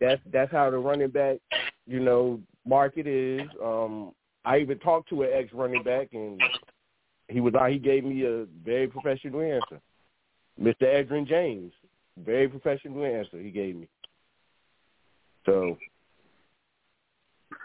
that's 0.00 0.20
that's 0.32 0.52
how 0.52 0.70
the 0.70 0.78
running 0.78 1.10
back, 1.10 1.38
you 1.86 2.00
know, 2.00 2.40
market 2.66 3.06
is. 3.06 3.42
Um, 3.62 4.12
I 4.46 4.58
even 4.58 4.78
talked 4.78 5.08
to 5.10 5.22
an 5.22 5.30
ex 5.32 5.52
running 5.52 5.82
back, 5.82 6.08
and 6.12 6.40
he 7.28 7.40
was 7.40 7.52
he 7.68 7.78
gave 7.78 8.04
me 8.04 8.24
a 8.24 8.46
very 8.64 8.86
professional 8.86 9.42
answer. 9.42 9.80
Mr. 10.60 10.82
Edgerrin 10.82 11.26
James, 11.26 11.72
very 12.24 12.48
professional 12.48 13.04
answer 13.04 13.38
he 13.38 13.50
gave 13.50 13.76
me. 13.76 13.88
So 15.44 15.76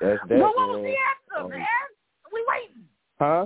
that's 0.01 0.19
that. 0.27 0.39
Well, 0.39 0.53
what 0.55 0.69
was 0.69 0.83
man. 0.83 0.83
the 0.83 0.89
answer, 0.89 1.45
Um, 1.45 1.49
man? 1.51 1.67
We 2.33 2.45
waiting. 2.47 2.83
Huh? 3.19 3.45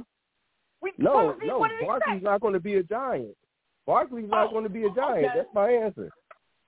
We, 0.82 0.94
No, 0.98 1.36
he, 1.40 1.48
no. 1.48 1.60
what 1.60 1.70
did 1.70 1.80
he 1.80 1.86
Barkley's 1.86 2.24
not 2.24 2.42
going 2.42 2.54
to 2.54 2.60
be 2.60 2.76
a 2.76 2.84
giant. 2.84 3.36
Barkley's 3.86 4.30
not 4.30 4.48
Oh, 4.48 4.52
going 4.52 4.64
to 4.64 4.70
be 4.70 4.86
a 4.86 4.90
giant. 4.92 5.26
okay. 5.26 5.32
That's 5.36 5.54
my 5.54 5.70
answer. 5.70 6.10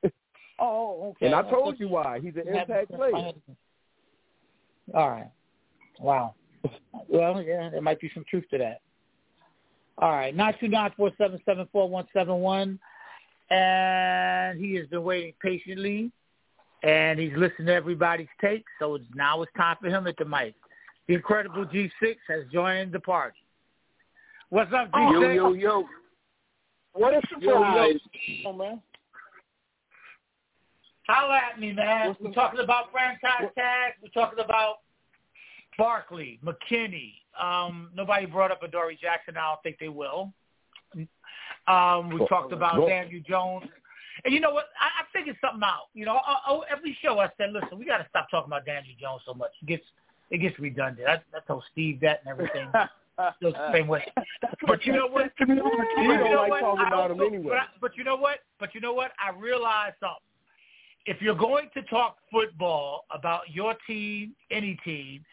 Oh, 0.59 1.09
okay. 1.11 1.27
And 1.27 1.35
I 1.35 1.43
told 1.51 1.79
you 1.79 1.87
why. 1.87 2.19
He's 2.19 2.35
an 2.35 2.47
impact 2.47 2.91
player. 2.91 3.13
All 3.13 5.09
right. 5.11 5.29
Wow. 5.99 6.33
Well, 7.07 7.41
yeah, 7.41 7.69
there 7.69 7.81
might 7.81 7.99
be 7.99 8.11
some 8.13 8.25
truth 8.29 8.45
to 8.51 8.57
that. 8.57 8.81
All 9.99 10.11
right, 10.11 10.35
nine 10.35 10.53
two 10.59 10.67
nine 10.67 10.91
four 10.95 11.11
seven 11.17 11.39
seven 11.45 11.67
four 11.71 11.89
one 11.89 12.07
seven 12.13 12.35
one, 12.35 12.79
and 13.49 14.59
he 14.59 14.75
has 14.75 14.87
been 14.87 15.03
waiting 15.03 15.33
patiently, 15.41 16.11
and 16.83 17.19
he's 17.19 17.33
listened 17.35 17.67
to 17.67 17.73
everybody's 17.73 18.27
take. 18.39 18.65
So 18.79 18.95
it's, 18.95 19.05
now 19.15 19.41
it's 19.41 19.51
time 19.57 19.77
for 19.81 19.87
him 19.87 20.05
at 20.05 20.15
the 20.17 20.25
mic. 20.25 20.53
The 21.07 21.15
incredible 21.15 21.65
G6 21.65 22.15
has 22.27 22.43
joined 22.51 22.91
the 22.91 22.99
party. 22.99 23.37
What's 24.49 24.71
up, 24.73 24.89
Yo, 24.93 24.99
DJ? 24.99 25.35
yo, 25.35 25.53
yo. 25.53 25.85
What 26.93 27.13
a 27.13 27.21
surprise. 27.29 27.95
Yo, 28.43 28.53
man. 28.53 28.81
Holla 31.07 31.39
at 31.51 31.59
me, 31.59 31.71
man. 31.71 32.15
We're 32.19 32.33
talking 32.33 32.59
about 32.59 32.91
franchise 32.91 33.51
tags. 33.55 33.95
We're 34.01 34.09
talking 34.09 34.43
about 34.43 34.79
Barkley, 35.77 36.39
McKinney. 36.43 37.13
Um, 37.39 37.89
nobody 37.95 38.25
brought 38.25 38.51
up 38.51 38.63
Adoree 38.63 38.97
Jackson. 38.99 39.37
I 39.37 39.49
don't 39.49 39.63
think 39.63 39.77
they 39.79 39.89
will. 39.89 40.33
Um, 41.67 42.09
we 42.09 42.25
talked 42.27 42.53
about 42.53 42.75
Go- 42.75 42.87
Daniel 42.87 43.21
Jones. 43.27 43.65
And 44.25 44.33
you 44.33 44.39
know 44.39 44.51
what? 44.51 44.65
I, 44.79 45.03
I 45.03 45.17
figured 45.17 45.37
something 45.41 45.61
out. 45.63 45.89
You 45.93 46.05
know, 46.05 46.15
I, 46.15 46.37
I, 46.51 46.59
every 46.71 46.97
show 47.03 47.19
I 47.19 47.29
said, 47.37 47.51
listen, 47.51 47.77
we 47.77 47.85
got 47.85 47.97
to 47.99 48.07
stop 48.09 48.27
talking 48.31 48.49
about 48.49 48.65
Daniel 48.65 48.95
Jones 48.99 49.21
so 49.25 49.33
much. 49.33 49.51
It 49.61 49.67
gets 49.67 49.83
it 50.29 50.39
gets 50.39 50.57
redundant. 50.59 51.07
I, 51.07 51.13
I 51.35 51.39
told 51.47 51.63
Steve 51.71 51.99
that 52.01 52.21
and 52.25 52.29
everything. 52.29 52.69
Still 53.37 53.51
the 53.51 53.73
same 53.73 53.87
way. 53.87 54.05
But 54.67 54.85
you 54.85 54.93
know 54.93 55.07
what? 55.07 55.31
You 55.39 55.45
But 55.47 55.55
don't 55.55 56.31
know 56.31 56.37
like 56.41 56.49
what? 56.51 56.59
talking 56.59 56.85
I 56.85 56.87
about 56.87 57.11
him 57.11 57.21
anyway. 57.21 57.45
But, 57.49 57.57
I, 57.57 57.65
but 57.81 57.97
you 57.97 58.03
know 58.03 58.15
what? 58.15 58.39
But 58.59 58.75
you 58.75 58.81
know 58.81 58.93
what? 58.93 59.11
I 59.23 59.35
realized 59.37 59.95
something. 59.99 60.17
If 61.07 61.21
you're 61.21 61.35
going 61.35 61.69
to 61.73 61.81
talk 61.83 62.17
football 62.31 63.05
about 63.11 63.49
your 63.49 63.75
team, 63.87 64.35
any 64.51 64.77
team, 64.83 65.23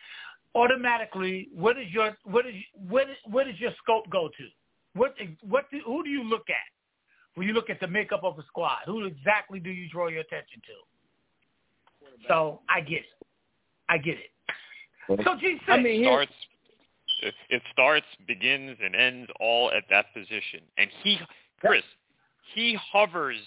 automatically, 0.54 1.48
what 1.54 1.78
is 1.78 1.86
your 1.90 2.16
what 2.24 2.46
is 2.46 2.54
what 2.74 3.10
is, 3.10 3.16
what 3.24 3.46
does 3.46 3.58
your 3.58 3.72
scope 3.82 4.08
go 4.10 4.28
to? 4.28 4.44
What 4.94 5.14
what 5.42 5.70
do, 5.70 5.80
who 5.84 6.04
do 6.04 6.10
you 6.10 6.24
look 6.24 6.48
at 6.48 7.34
when 7.34 7.46
you 7.46 7.52
look 7.52 7.70
at 7.70 7.80
the 7.80 7.88
makeup 7.88 8.22
of 8.22 8.38
a 8.38 8.42
squad? 8.46 8.78
Who 8.86 9.04
exactly 9.04 9.60
do 9.60 9.70
you 9.70 9.88
draw 9.88 10.08
your 10.08 10.20
attention 10.20 10.62
to? 10.66 12.26
So 12.28 12.60
I 12.68 12.80
get 12.80 12.98
it. 12.98 13.26
I 13.88 13.98
get 13.98 14.16
it. 14.16 15.24
So 15.24 15.36
G 15.38 15.58
I 15.68 15.78
mean, 15.78 16.02
here, 16.02 16.12
starts 16.12 16.32
it, 17.24 17.34
it 17.48 17.62
starts, 17.72 18.06
begins, 18.26 18.76
and 18.82 18.94
ends 18.94 19.30
all 19.40 19.70
at 19.72 19.84
that 19.90 20.12
position. 20.12 20.60
And 20.78 20.90
he, 21.02 21.18
Chris, 21.60 21.82
he 22.54 22.78
hovers 22.92 23.38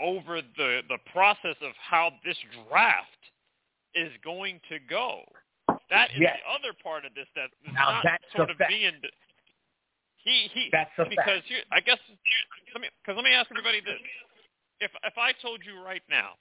over 0.00 0.40
the 0.56 0.80
the 0.88 0.98
process 1.12 1.56
of 1.62 1.72
how 1.78 2.10
this 2.24 2.36
draft 2.68 3.08
is 3.94 4.10
going 4.24 4.60
to 4.68 4.78
go. 4.88 5.22
That 5.90 6.10
is 6.14 6.20
Yes. 6.22 6.38
the 6.38 6.50
other 6.50 6.72
part 6.82 7.04
of 7.04 7.14
this 7.14 7.28
that 7.34 7.50
is 7.66 7.74
Now 7.74 8.00
not 8.00 8.04
that's 8.04 8.32
sort 8.32 8.50
of 8.50 8.56
fact. 8.56 8.70
being. 8.70 8.94
He 10.22 10.48
he 10.54 10.68
That's 10.70 10.90
a 10.98 11.04
because 11.08 11.42
fact. 11.42 11.50
you, 11.50 11.58
I 11.72 11.80
guess 11.80 11.98
let 12.72 12.80
me 12.80 12.88
because 13.02 13.16
let 13.16 13.24
me 13.24 13.34
ask 13.34 13.50
everybody 13.50 13.80
this: 13.80 13.98
if 14.80 14.90
if 15.04 15.18
I 15.18 15.32
told 15.42 15.64
you 15.64 15.82
right 15.82 16.02
now, 16.08 16.38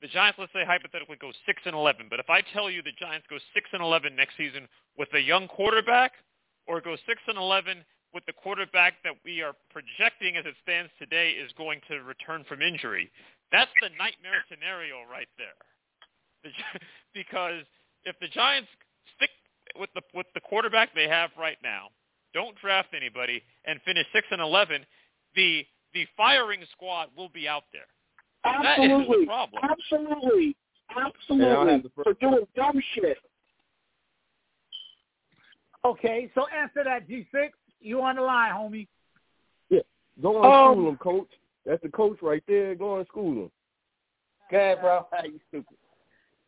the 0.00 0.08
Giants, 0.08 0.38
let's 0.38 0.52
say 0.52 0.64
hypothetically, 0.64 1.16
go 1.20 1.32
six 1.44 1.60
and 1.66 1.74
eleven, 1.74 2.06
but 2.08 2.20
if 2.20 2.30
I 2.30 2.40
tell 2.40 2.70
you 2.70 2.82
the 2.82 2.92
Giants 2.98 3.26
go 3.28 3.38
six 3.52 3.68
and 3.72 3.82
eleven 3.82 4.16
next 4.16 4.36
season 4.36 4.66
with 4.96 5.12
a 5.14 5.20
young 5.20 5.46
quarterback, 5.48 6.12
or 6.66 6.80
go 6.80 6.96
six 7.06 7.20
and 7.28 7.36
eleven 7.36 7.84
with 8.14 8.24
the 8.26 8.32
quarterback 8.32 8.94
that 9.04 9.14
we 9.24 9.40
are 9.42 9.54
projecting 9.70 10.36
as 10.36 10.44
it 10.46 10.54
stands 10.62 10.90
today 10.98 11.30
is 11.32 11.52
going 11.56 11.80
to 11.88 12.02
return 12.02 12.44
from 12.48 12.60
injury, 12.62 13.10
that's 13.52 13.70
the 13.80 13.88
nightmare 13.98 14.42
scenario 14.48 15.02
right 15.10 15.28
there. 15.38 15.58
Because 17.12 17.64
if 18.04 18.16
the 18.20 18.28
Giants 18.28 18.68
stick 19.16 19.30
with 19.78 19.90
the 19.94 20.02
with 20.14 20.26
the 20.34 20.40
quarterback 20.40 20.94
they 20.94 21.08
have 21.08 21.30
right 21.38 21.58
now, 21.62 21.88
don't 22.34 22.56
draft 22.60 22.88
anybody, 22.96 23.42
and 23.66 23.80
finish 23.84 24.06
six 24.12 24.26
and 24.30 24.40
eleven, 24.40 24.84
the 25.36 25.64
the 25.94 26.06
firing 26.16 26.60
squad 26.72 27.08
will 27.16 27.28
be 27.28 27.48
out 27.48 27.64
there. 27.72 27.86
That 28.44 28.78
is 28.78 28.88
the 28.88 28.94
Absolutely. 28.94 29.26
problem. 29.26 29.62
Absolutely. 29.68 30.56
Absolutely. 30.96 31.90
For 32.02 32.14
doing 32.14 32.46
dumb 32.56 32.80
shit. 32.94 33.18
Okay, 35.84 36.30
so 36.34 36.46
answer 36.48 36.84
that 36.84 37.08
G6. 37.08 37.50
You 37.80 38.02
on 38.02 38.16
the 38.16 38.22
line, 38.22 38.52
homie. 38.52 38.86
Yeah. 39.70 39.80
Go 40.20 40.36
on 40.42 40.44
Um, 40.44 40.74
school 40.76 40.88
him, 40.90 40.96
coach. 40.98 41.30
That's 41.64 41.82
the 41.82 41.88
coach 41.88 42.18
right 42.22 42.42
there. 42.46 42.74
Go 42.74 42.98
on 42.98 43.06
school 43.06 43.44
him. 43.44 43.50
Go 44.50 44.56
ahead, 44.56 44.80
bro. 44.80 45.06
you 45.24 45.40
stupid. 45.48 45.76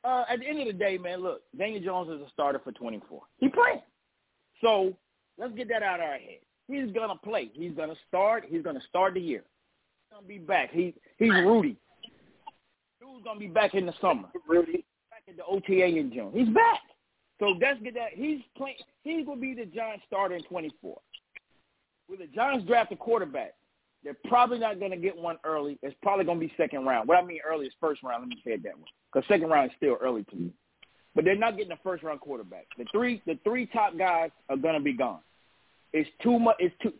Uh, 0.04 0.24
at 0.28 0.40
the 0.40 0.46
end 0.46 0.60
of 0.60 0.66
the 0.66 0.72
day, 0.72 0.98
man, 0.98 1.20
look, 1.22 1.42
Daniel 1.56 1.82
Jones 1.82 2.10
is 2.10 2.26
a 2.26 2.30
starter 2.32 2.60
for 2.62 2.72
24. 2.72 3.22
He 3.38 3.48
playing. 3.48 3.82
So 4.60 4.94
let's 5.38 5.54
get 5.54 5.68
that 5.68 5.82
out 5.82 6.00
of 6.00 6.06
our 6.06 6.12
head. 6.14 6.40
He's 6.68 6.92
gonna 6.92 7.16
play. 7.16 7.50
He's 7.54 7.72
gonna 7.72 7.94
start. 8.08 8.44
He's 8.48 8.62
gonna 8.62 8.80
start 8.88 9.14
the 9.14 9.20
year. 9.20 9.44
He's 10.08 10.14
gonna 10.14 10.26
be 10.26 10.38
back. 10.38 10.72
He 10.72 10.94
he's 11.18 11.30
Rudy. 11.30 11.76
Dude's 13.00 13.24
gonna 13.24 13.40
be 13.40 13.48
back 13.48 13.74
in 13.74 13.86
the 13.86 13.94
summer. 14.00 14.28
Rudy. 14.48 14.84
Back 15.10 15.22
at 15.28 15.36
the 15.36 15.44
OTA 15.44 15.86
in 15.86 16.12
June. 16.12 16.30
He's 16.32 16.48
back. 16.48 16.80
So 17.38 17.56
let's 17.60 17.80
get 17.82 17.94
that. 17.94 18.10
He's 18.14 18.40
playing. 18.56 18.76
He's 19.02 19.26
gonna 19.26 19.40
be 19.40 19.54
the 19.54 19.66
Giants 19.66 20.04
starter 20.06 20.34
in 20.36 20.44
24. 20.44 20.98
Will 22.08 22.16
the 22.16 22.26
Giants 22.26 22.66
draft 22.66 22.92
a 22.92 22.96
quarterback? 22.96 23.54
They're 24.04 24.16
probably 24.26 24.58
not 24.58 24.78
going 24.78 24.90
to 24.90 24.96
get 24.96 25.16
one 25.16 25.38
early. 25.44 25.78
It's 25.82 25.94
probably 26.02 26.24
going 26.24 26.40
to 26.40 26.46
be 26.46 26.52
second 26.56 26.84
round. 26.84 27.08
What 27.08 27.22
I 27.22 27.24
mean 27.24 27.38
early 27.48 27.66
is 27.66 27.72
first 27.80 28.02
round. 28.02 28.22
Let 28.22 28.28
me 28.28 28.42
say 28.44 28.52
it 28.52 28.62
that 28.64 28.76
way, 28.76 28.84
because 29.12 29.26
second 29.28 29.48
round 29.48 29.70
is 29.70 29.76
still 29.76 29.96
early 30.00 30.24
to 30.24 30.36
me. 30.36 30.50
But 31.14 31.24
they're 31.24 31.36
not 31.36 31.56
getting 31.56 31.72
a 31.72 31.78
first 31.82 32.02
round 32.02 32.20
quarterback. 32.20 32.66
The 32.78 32.86
three 32.92 33.22
the 33.26 33.38
three 33.44 33.66
top 33.66 33.96
guys 33.98 34.30
are 34.48 34.56
to 34.74 34.80
be 34.80 34.94
gone. 34.94 35.20
It's 35.92 36.08
too 36.22 36.38
much. 36.38 36.56
It's 36.58 36.74
too. 36.82 36.92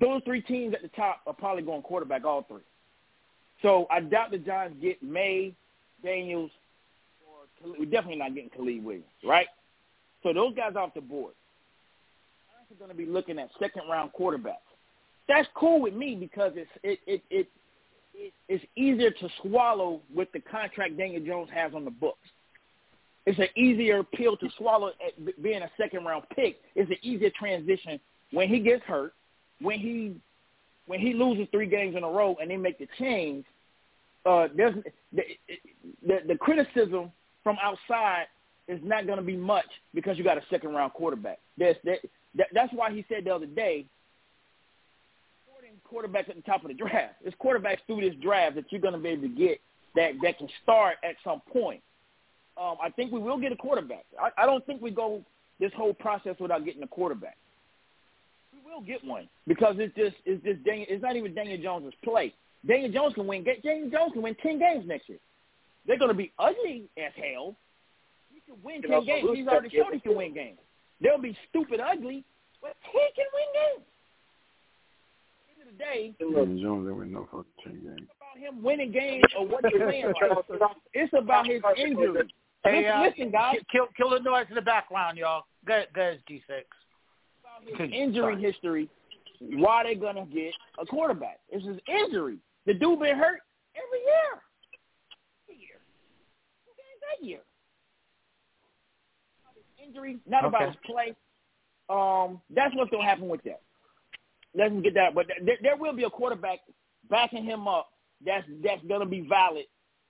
Those 0.00 0.22
three 0.24 0.40
teams 0.40 0.74
at 0.74 0.82
the 0.82 0.88
top 0.88 1.20
are 1.26 1.34
probably 1.34 1.62
going 1.62 1.82
quarterback. 1.82 2.24
All 2.24 2.44
three. 2.48 2.62
So 3.62 3.86
I 3.90 4.00
doubt 4.00 4.30
the 4.30 4.38
Giants 4.38 4.78
get 4.80 5.02
Maye, 5.02 5.54
Daniels, 6.02 6.50
or 7.26 7.70
we're 7.78 7.84
definitely 7.84 8.16
not 8.16 8.34
getting 8.34 8.50
Caleb 8.50 8.84
Williams, 8.84 9.04
right? 9.24 9.46
So 10.22 10.32
those 10.32 10.54
guys 10.54 10.74
off 10.76 10.94
the 10.94 11.00
board. 11.00 11.34
Giants 12.50 12.72
are 12.72 12.86
going 12.86 12.90
to 12.90 12.96
be 12.96 13.06
looking 13.06 13.38
at 13.38 13.50
second 13.58 13.82
round 13.88 14.10
quarterbacks 14.18 14.72
that's 15.28 15.48
cool 15.54 15.80
with 15.80 15.94
me 15.94 16.16
because 16.18 16.52
it's 16.56 16.70
it 16.82 16.98
it 17.06 17.22
it, 17.30 17.38
it 17.38 17.48
it's 18.48 18.64
easier 18.76 19.10
to 19.10 19.28
swallow 19.42 20.00
with 20.14 20.30
the 20.32 20.40
contract 20.40 20.96
Daniel 20.96 21.24
Jones 21.24 21.48
has 21.52 21.72
on 21.74 21.84
the 21.84 21.90
books. 21.90 22.28
It's 23.24 23.38
an 23.38 23.48
easier 23.56 24.02
pill 24.02 24.36
to 24.36 24.48
swallow 24.58 24.88
at 24.88 25.42
being 25.42 25.62
a 25.62 25.70
second 25.80 26.04
round 26.04 26.24
pick. 26.34 26.58
It's 26.74 26.90
an 26.90 26.96
easier 27.02 27.30
transition 27.38 28.00
when 28.32 28.48
he 28.48 28.58
gets 28.58 28.82
hurt, 28.84 29.14
when 29.60 29.78
he 29.78 30.16
when 30.86 30.98
he 30.98 31.14
loses 31.14 31.46
three 31.52 31.66
games 31.66 31.96
in 31.96 32.02
a 32.02 32.08
row 32.08 32.36
and 32.40 32.50
they 32.50 32.56
make 32.56 32.78
the 32.78 32.88
change. 32.98 33.44
Uh, 34.26 34.48
there's 34.56 34.74
the, 35.12 35.22
the 36.06 36.18
the 36.26 36.36
criticism 36.36 37.12
from 37.44 37.56
outside 37.62 38.26
is 38.68 38.80
not 38.82 39.06
going 39.06 39.18
to 39.18 39.24
be 39.24 39.36
much 39.36 39.66
because 39.94 40.18
you 40.18 40.24
got 40.24 40.38
a 40.38 40.42
second 40.50 40.70
round 40.74 40.92
quarterback. 40.92 41.38
There's 41.56 41.76
that, 41.84 41.98
that 42.34 42.48
that's 42.52 42.72
why 42.72 42.92
he 42.92 43.04
said 43.08 43.24
the 43.24 43.34
other 43.34 43.46
day 43.46 43.86
quarterbacks 45.92 46.28
at 46.28 46.36
the 46.36 46.42
top 46.42 46.62
of 46.62 46.68
the 46.68 46.74
draft. 46.74 47.14
It's 47.24 47.36
quarterbacks 47.42 47.78
through 47.86 48.00
this 48.00 48.14
draft 48.22 48.56
that 48.56 48.64
you're 48.70 48.80
going 48.80 48.94
to 48.94 49.00
be 49.00 49.10
able 49.10 49.22
to 49.22 49.28
get 49.28 49.60
that 49.94 50.12
that 50.22 50.38
can 50.38 50.48
start 50.62 50.96
at 51.04 51.16
some 51.22 51.42
point. 51.52 51.82
Um, 52.60 52.76
I 52.82 52.90
think 52.90 53.12
we 53.12 53.18
will 53.18 53.38
get 53.38 53.52
a 53.52 53.56
quarterback. 53.56 54.04
I, 54.20 54.42
I 54.42 54.46
don't 54.46 54.64
think 54.66 54.82
we 54.82 54.90
go 54.90 55.22
this 55.60 55.72
whole 55.76 55.94
process 55.94 56.36
without 56.38 56.64
getting 56.64 56.82
a 56.82 56.86
quarterback. 56.86 57.36
We 58.52 58.70
will 58.70 58.82
get 58.82 59.04
one 59.04 59.28
because 59.46 59.76
it's 59.78 59.94
just 59.96 60.16
it's 60.24 60.42
just 60.44 60.64
Daniel, 60.64 60.86
it's 60.88 61.02
not 61.02 61.16
even 61.16 61.34
Daniel 61.34 61.60
Jones's 61.62 61.94
play. 62.04 62.34
Daniel 62.66 62.92
Jones 62.92 63.14
can 63.14 63.26
win. 63.26 63.44
Daniel 63.44 63.90
Jones 63.90 64.12
can 64.12 64.22
win 64.22 64.36
ten 64.42 64.58
games 64.58 64.86
next 64.86 65.08
year. 65.08 65.18
They're 65.86 65.98
going 65.98 66.10
to 66.10 66.16
be 66.16 66.32
ugly 66.38 66.88
as 66.96 67.12
hell. 67.16 67.56
He 68.32 68.40
can 68.46 68.62
win 68.62 68.82
ten 68.82 69.04
games. 69.04 69.28
He's 69.34 69.46
already 69.46 69.70
shown 69.70 69.92
he 69.92 70.00
can 70.00 70.16
win 70.16 70.34
games. 70.34 70.58
They'll 71.00 71.18
be 71.18 71.36
stupid 71.50 71.80
ugly, 71.80 72.24
but 72.60 72.76
he 72.92 73.00
can 73.16 73.26
win 73.34 73.48
games. 73.54 73.86
At 75.40 75.56
the 75.56 75.60
end 75.60 75.60
of 75.61 75.61
the 75.61 75.61
day, 75.61 75.61
it's 75.61 75.61
Jones 75.61 75.61
that 75.61 75.61
win 75.61 75.61
no 75.61 75.61
fucking 75.61 75.61
ten 75.61 75.61
games. 75.78 76.16
about 78.32 78.38
him 78.38 78.62
winning 78.62 78.92
games 78.92 79.24
or 79.38 79.46
what 79.46 79.64
he's 79.64 79.80
playing 79.80 80.06
like. 80.06 80.76
It's 80.94 81.12
about 81.16 81.46
his 81.46 81.62
injury. 81.76 82.32
Hey, 82.64 82.84
listen, 82.84 82.92
uh, 82.92 83.02
listen, 83.02 83.30
guys. 83.32 83.56
Kill, 83.70 83.86
kill 83.96 84.10
the 84.10 84.20
noise 84.20 84.46
in 84.48 84.54
the 84.54 84.62
background, 84.62 85.18
y'all. 85.18 85.44
Go, 85.66 85.82
go 85.94 86.00
ahead, 86.00 86.20
G6. 86.30 86.62
His 87.78 87.90
injury 87.92 88.40
history, 88.40 88.88
why 89.40 89.84
they 89.84 89.94
gonna 89.94 90.26
get 90.26 90.52
a 90.80 90.86
quarterback? 90.86 91.40
It's 91.48 91.64
his 91.64 91.78
injury. 91.88 92.38
The 92.66 92.74
dude 92.74 93.00
been 93.00 93.16
hurt 93.16 93.40
every 93.76 94.00
year. 94.00 94.42
Every 95.44 95.60
year. 95.60 95.78
Two 96.64 96.72
games 96.76 97.00
that 97.20 97.26
year. 97.26 97.40
Not 99.44 99.54
his 99.56 99.88
injury, 99.88 100.18
not 100.26 100.44
about 100.44 100.68
his 100.68 100.76
play. 100.84 101.14
Um, 101.88 102.40
that's 102.54 102.74
what's 102.74 102.90
gonna 102.90 103.04
happen 103.04 103.28
with 103.28 103.42
that. 103.44 103.60
Let's 104.54 104.74
get 104.82 104.94
that. 104.94 105.14
But 105.14 105.26
there, 105.44 105.56
there 105.62 105.76
will 105.76 105.94
be 105.94 106.04
a 106.04 106.10
quarterback 106.10 106.60
backing 107.08 107.44
him 107.44 107.66
up. 107.66 107.88
That's 108.24 108.46
that's 108.62 108.82
gonna 108.88 109.06
be 109.06 109.26
valid. 109.28 109.64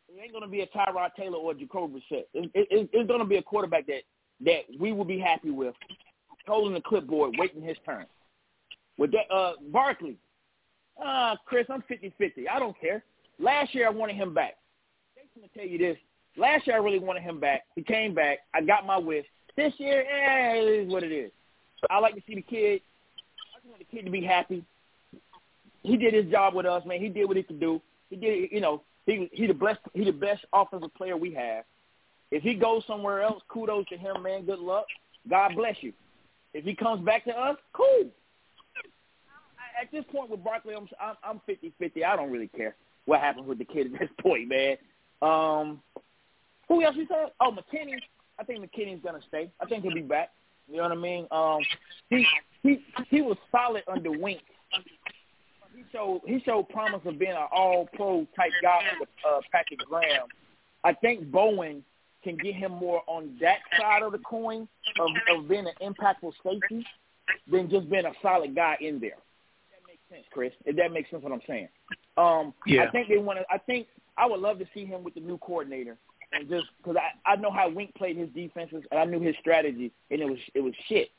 It 0.08 0.20
ain't 0.22 0.32
gonna 0.32 0.48
be 0.48 0.60
a 0.60 0.66
Tyrod 0.66 1.14
Taylor 1.16 1.38
or 1.38 1.54
Jacoby 1.54 2.04
Brissett. 2.10 2.24
It, 2.34 2.50
it, 2.54 2.68
it, 2.70 2.90
it's 2.92 3.08
gonna 3.10 3.24
be 3.24 3.36
a 3.36 3.42
quarterback 3.42 3.86
that 3.86 4.02
that 4.44 4.62
we 4.78 4.92
will 4.92 5.04
be 5.04 5.18
happy 5.18 5.50
with, 5.50 5.74
holding 6.46 6.74
the 6.74 6.80
clipboard, 6.80 7.34
waiting 7.38 7.62
his 7.62 7.76
turn. 7.86 8.06
With 8.98 9.12
that, 9.12 9.32
uh, 9.34 9.54
Barkley, 9.72 10.18
uh, 11.02 11.36
Chris, 11.46 11.66
I'm 11.70 11.82
50-50. 11.82 12.44
I 12.52 12.58
don't 12.58 12.78
care. 12.78 13.02
Last 13.38 13.74
year 13.74 13.86
I 13.86 13.90
wanted 13.90 14.16
him 14.16 14.34
back. 14.34 14.56
Jason's 15.14 15.30
gonna 15.36 15.48
tell 15.54 15.66
you 15.66 15.78
this. 15.78 15.96
Last 16.36 16.66
year 16.66 16.76
I 16.76 16.80
really 16.80 16.98
wanted 16.98 17.22
him 17.22 17.40
back. 17.40 17.62
He 17.74 17.82
came 17.82 18.14
back. 18.14 18.40
I 18.54 18.60
got 18.60 18.86
my 18.86 18.98
wish. 18.98 19.24
This 19.56 19.72
year, 19.78 20.00
eh, 20.00 20.54
it 20.54 20.86
is 20.86 20.92
what 20.92 21.02
it 21.02 21.12
is. 21.12 21.30
I 21.90 21.98
like 21.98 22.14
to 22.14 22.22
see 22.26 22.34
the 22.34 22.42
kid. 22.42 22.80
Want 23.64 23.78
the 23.78 23.84
kid 23.84 24.04
to 24.04 24.10
be 24.10 24.22
happy. 24.22 24.64
He 25.82 25.96
did 25.96 26.14
his 26.14 26.30
job 26.30 26.54
with 26.54 26.66
us, 26.66 26.84
man. 26.86 27.00
He 27.00 27.08
did 27.08 27.26
what 27.26 27.36
he 27.36 27.42
could 27.42 27.60
do. 27.60 27.80
He 28.10 28.16
did, 28.16 28.50
you 28.52 28.60
know, 28.60 28.82
he 29.06 29.28
he 29.32 29.46
the 29.46 29.54
best 29.54 29.80
he 29.94 30.04
the 30.04 30.12
best 30.12 30.44
offensive 30.52 30.94
player 30.94 31.16
we 31.16 31.32
have. 31.34 31.64
If 32.30 32.42
he 32.42 32.54
goes 32.54 32.82
somewhere 32.86 33.22
else, 33.22 33.42
kudos 33.48 33.86
to 33.88 33.96
him, 33.96 34.22
man. 34.22 34.46
Good 34.46 34.58
luck. 34.58 34.86
God 35.28 35.52
bless 35.56 35.76
you. 35.80 35.92
If 36.54 36.64
he 36.64 36.74
comes 36.74 37.04
back 37.04 37.24
to 37.24 37.32
us, 37.32 37.56
cool. 37.72 38.10
At 39.80 39.90
this 39.90 40.04
point 40.12 40.30
with 40.30 40.44
Barkley, 40.44 40.74
I'm 40.74 40.88
I'm 41.24 41.40
fifty 41.46 41.72
fifty. 41.78 42.04
I 42.04 42.16
don't 42.16 42.30
really 42.30 42.48
care 42.48 42.76
what 43.06 43.20
happens 43.20 43.48
with 43.48 43.58
the 43.58 43.64
kid 43.64 43.92
at 43.92 43.98
this 43.98 44.10
point, 44.20 44.48
man. 44.48 44.76
Um, 45.20 45.80
who 46.68 46.82
else 46.84 46.96
you 46.96 47.06
said? 47.08 47.32
Oh, 47.40 47.50
McKinney. 47.50 47.98
I 48.38 48.44
think 48.44 48.64
McKinney's 48.64 49.02
gonna 49.02 49.20
stay. 49.28 49.50
I 49.60 49.66
think 49.66 49.82
he'll 49.82 49.94
be 49.94 50.02
back. 50.02 50.30
You 50.68 50.76
know 50.76 50.84
what 50.84 50.92
I 50.92 50.96
mean? 50.96 51.26
Um, 51.30 51.60
he 52.08 52.24
he 52.62 52.84
he 53.08 53.22
was 53.22 53.36
solid 53.50 53.82
under 53.88 54.10
Wink. 54.10 54.40
He 55.74 55.84
showed 55.92 56.20
he 56.26 56.40
showed 56.44 56.68
promise 56.68 57.00
of 57.04 57.18
being 57.18 57.32
an 57.32 57.48
All 57.52 57.88
Pro 57.94 58.26
type 58.36 58.52
guy 58.62 58.82
with 59.00 59.08
uh, 59.28 59.40
Patrick 59.50 59.80
Graham. 59.80 60.26
I 60.84 60.92
think 60.92 61.30
Bowen 61.30 61.84
can 62.22 62.36
get 62.36 62.54
him 62.54 62.72
more 62.72 63.02
on 63.06 63.36
that 63.40 63.58
side 63.78 64.02
of 64.02 64.12
the 64.12 64.18
coin 64.18 64.68
of, 65.00 65.08
of 65.36 65.48
being 65.48 65.66
an 65.66 65.94
impactful 65.94 66.32
safety 66.42 66.86
than 67.50 67.68
just 67.68 67.90
being 67.90 68.04
a 68.04 68.12
solid 68.20 68.54
guy 68.54 68.76
in 68.80 69.00
there. 69.00 69.16
That 69.70 69.86
makes 69.86 70.02
sense, 70.08 70.24
Chris. 70.32 70.52
If 70.64 70.76
that 70.76 70.92
makes 70.92 71.10
sense, 71.10 71.22
what 71.22 71.32
I'm 71.32 71.40
saying. 71.46 71.68
Um, 72.16 72.54
yeah. 72.66 72.84
I 72.84 72.90
think 72.90 73.08
they 73.08 73.18
want 73.18 73.38
to. 73.40 73.44
I 73.50 73.58
think 73.58 73.88
I 74.16 74.26
would 74.26 74.40
love 74.40 74.58
to 74.58 74.66
see 74.74 74.84
him 74.84 75.02
with 75.02 75.14
the 75.14 75.20
new 75.20 75.38
coordinator, 75.38 75.96
and 76.32 76.48
just 76.48 76.66
because 76.78 76.96
I 76.96 77.32
I 77.32 77.36
know 77.36 77.50
how 77.50 77.68
Wink 77.68 77.94
played 77.94 78.16
his 78.16 78.28
defenses, 78.30 78.84
and 78.90 79.00
I 79.00 79.04
knew 79.04 79.20
his 79.20 79.34
strategy, 79.40 79.92
and 80.10 80.20
it 80.20 80.28
was 80.28 80.38
it 80.54 80.60
was 80.60 80.74
shit. 80.88 81.10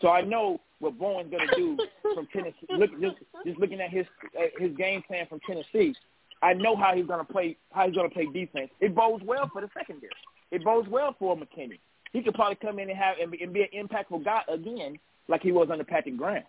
So 0.00 0.08
I 0.08 0.20
know 0.20 0.60
what 0.78 0.98
Bowen's 0.98 1.30
going 1.30 1.48
to 1.48 1.56
do 1.56 1.78
from 2.14 2.28
Tennessee. 2.32 2.66
Look, 2.70 2.90
just 3.00 3.16
just 3.46 3.58
looking 3.58 3.80
at 3.80 3.90
his 3.90 4.06
uh, 4.38 4.46
his 4.58 4.76
game 4.76 5.02
plan 5.06 5.26
from 5.26 5.40
Tennessee, 5.46 5.94
I 6.42 6.52
know 6.52 6.76
how 6.76 6.94
he's 6.94 7.06
going 7.06 7.24
to 7.24 7.32
play 7.32 7.56
how 7.72 7.86
he's 7.86 7.94
going 7.94 8.08
to 8.08 8.14
play 8.14 8.26
defense. 8.26 8.70
It 8.80 8.94
bodes 8.94 9.24
well 9.24 9.48
for 9.52 9.62
the 9.62 9.68
secondary. 9.76 10.12
It 10.50 10.64
bodes 10.64 10.88
well 10.88 11.14
for 11.18 11.36
McKinney. 11.36 11.78
He 12.12 12.22
could 12.22 12.34
probably 12.34 12.56
come 12.56 12.78
in 12.78 12.88
and 12.88 12.98
have 12.98 13.16
and 13.20 13.30
be, 13.30 13.42
and 13.42 13.52
be 13.52 13.62
an 13.62 13.88
impactful 13.88 14.24
guy 14.24 14.42
again, 14.48 14.98
like 15.28 15.42
he 15.42 15.52
was 15.52 15.68
under 15.70 15.84
Patrick 15.84 16.16
Graham. 16.16 16.44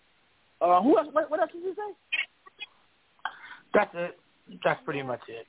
Uh, 0.61 0.81
who 0.81 0.97
else? 0.97 1.07
What, 1.11 1.29
what 1.31 1.39
else 1.39 1.51
did 1.53 1.63
you 1.63 1.75
say? 1.75 1.93
That's 3.73 3.91
it. 3.93 4.19
That's 4.63 4.79
pretty 4.83 5.03
much 5.03 5.21
it. 5.27 5.45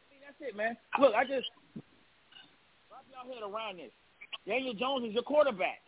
I 0.00 0.10
mean, 0.10 0.20
that's 0.24 0.50
it, 0.50 0.56
man. 0.56 0.76
Look, 1.00 1.14
I 1.14 1.24
just 1.24 1.46
wrap 2.90 3.04
y'all 3.12 3.32
head 3.32 3.42
around 3.42 3.78
this. 3.78 3.92
Daniel 4.46 4.74
Jones 4.74 5.06
is 5.06 5.14
your 5.14 5.22
quarterback. 5.22 5.80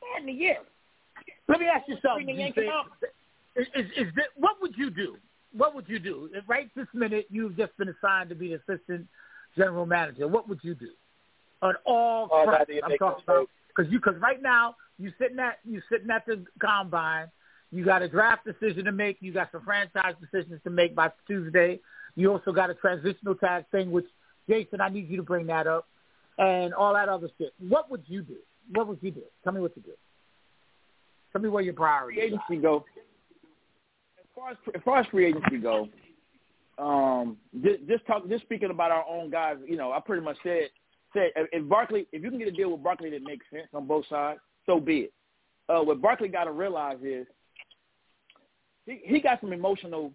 He's 0.00 0.08
starting 0.08 0.26
the 0.26 0.32
year. 0.32 0.58
Let 1.48 1.60
me 1.60 1.66
ask 1.66 1.88
you 1.88 1.96
something. 2.02 2.24
Bring 2.26 2.36
You 2.36 2.42
Yankees 2.44 2.64
say- 2.64 2.68
up. 2.68 2.86
is, 3.56 3.66
is, 3.74 3.90
is 3.96 4.14
that, 4.16 4.26
what 4.36 4.60
would 4.60 4.76
you 4.76 4.90
do? 4.90 5.16
What 5.52 5.74
would 5.74 5.88
you 5.88 5.98
do? 5.98 6.30
If 6.32 6.48
right 6.48 6.70
this 6.76 6.86
minute 6.94 7.26
you've 7.28 7.56
just 7.56 7.76
been 7.76 7.88
assigned 7.88 8.28
to 8.28 8.34
be 8.36 8.48
the 8.48 8.54
assistant 8.72 9.06
general 9.56 9.84
manager. 9.84 10.28
What 10.28 10.48
would 10.48 10.60
you 10.62 10.74
do? 10.74 10.90
On 11.62 11.74
all 11.84 12.28
Oh, 12.30 12.44
fronts, 12.44 12.70
I'm 12.84 12.96
talking 12.98 13.24
about 13.26 13.48
because 13.68 13.90
you 13.92 13.98
because 13.98 14.14
right 14.20 14.40
now 14.40 14.76
you 14.98 15.12
sitting 15.18 15.38
at 15.40 15.58
you 15.64 15.82
sitting 15.90 16.08
at 16.10 16.24
the 16.24 16.44
combine. 16.60 17.26
You 17.72 17.84
got 17.84 18.02
a 18.02 18.08
draft 18.08 18.44
decision 18.44 18.84
to 18.86 18.92
make. 18.92 19.18
You 19.20 19.32
got 19.32 19.50
some 19.52 19.62
franchise 19.64 20.14
decisions 20.20 20.60
to 20.64 20.70
make 20.70 20.94
by 20.94 21.10
Tuesday. 21.26 21.80
You 22.16 22.30
also 22.32 22.52
got 22.52 22.70
a 22.70 22.74
transitional 22.74 23.34
tag 23.34 23.64
thing, 23.72 23.90
which 23.90 24.06
Jason, 24.48 24.80
I 24.80 24.88
need 24.88 25.08
you 25.10 25.16
to 25.18 25.22
bring 25.22 25.46
that 25.48 25.66
up, 25.66 25.86
and 26.38 26.72
all 26.74 26.94
that 26.94 27.08
other 27.08 27.28
shit. 27.38 27.52
What 27.58 27.90
would 27.90 28.02
you 28.06 28.22
do? 28.22 28.36
What 28.72 28.86
would 28.88 28.98
you 29.02 29.10
do? 29.10 29.22
Tell 29.44 29.52
me 29.52 29.60
what 29.60 29.74
to 29.74 29.80
do. 29.80 29.92
Tell 31.32 31.40
me 31.42 31.48
where 31.48 31.62
your 31.62 31.74
priorities. 31.74 32.18
free 32.18 32.26
agency 32.26 32.56
go, 32.56 32.84
as 34.18 34.26
far 34.34 34.50
as 34.50 34.56
as 34.74 34.82
far 34.84 34.98
as 34.98 35.06
free 35.06 35.26
agency 35.26 35.58
go, 35.58 35.88
um, 36.78 37.36
just, 37.62 37.86
just 37.88 38.06
talk, 38.06 38.28
just 38.28 38.42
speaking 38.44 38.70
about 38.70 38.90
our 38.90 39.04
own 39.08 39.30
guys. 39.30 39.56
You 39.66 39.76
know, 39.76 39.92
I 39.92 40.00
pretty 40.00 40.22
much 40.24 40.36
said 40.42 40.70
said 41.12 41.30
if- 41.36 41.48
if 41.52 41.68
Barkley, 41.68 42.06
if 42.12 42.22
you 42.22 42.30
can 42.30 42.38
get 42.38 42.48
a 42.48 42.52
deal 42.52 42.70
with 42.70 42.82
Barkley 42.82 43.10
that 43.10 43.22
makes 43.22 43.44
sense 43.50 43.68
on 43.74 43.86
both 43.86 44.06
sides, 44.06 44.40
so 44.66 44.78
be 44.80 45.00
it. 45.02 45.12
Uh, 45.68 45.82
what 45.82 46.00
Barkley 46.00 46.28
got 46.28 46.44
to 46.44 46.52
realize 46.52 46.98
is 47.02 47.26
he, 48.86 49.00
he 49.04 49.20
got 49.20 49.40
some 49.40 49.52
emotional 49.52 50.12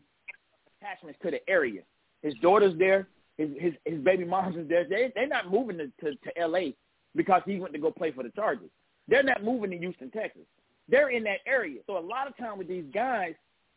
attachments 0.81 1.19
to 1.23 1.31
the 1.31 1.49
area. 1.49 1.81
His 2.21 2.33
daughter's 2.41 2.77
there. 2.77 3.07
His 3.37 3.49
his, 3.59 3.73
his 3.85 3.99
baby 4.01 4.25
mom's 4.25 4.57
is 4.57 4.67
there. 4.67 4.85
They 4.87 5.11
they're 5.15 5.27
not 5.27 5.51
moving 5.51 5.77
to, 5.77 5.87
to 6.01 6.15
to 6.15 6.37
L.A. 6.37 6.75
because 7.16 7.41
he 7.45 7.59
went 7.59 7.74
to 7.74 7.80
go 7.80 7.91
play 7.91 8.11
for 8.11 8.24
the 8.24 8.30
Chargers. 8.30 8.70
They're 9.07 9.24
not 9.24 9.43
moving 9.43 9.72
to 9.72 9.78
Houston, 9.78 10.11
Texas. 10.11 10.43
They're 10.89 11.09
in 11.09 11.24
that 11.24 11.39
area. 11.45 11.80
So 11.88 11.97
a 11.97 11.99
lot 11.99 12.28
of 12.28 12.38
time 12.38 12.57
with 12.57 12.68
these 12.68 12.86
guys, 12.93 13.34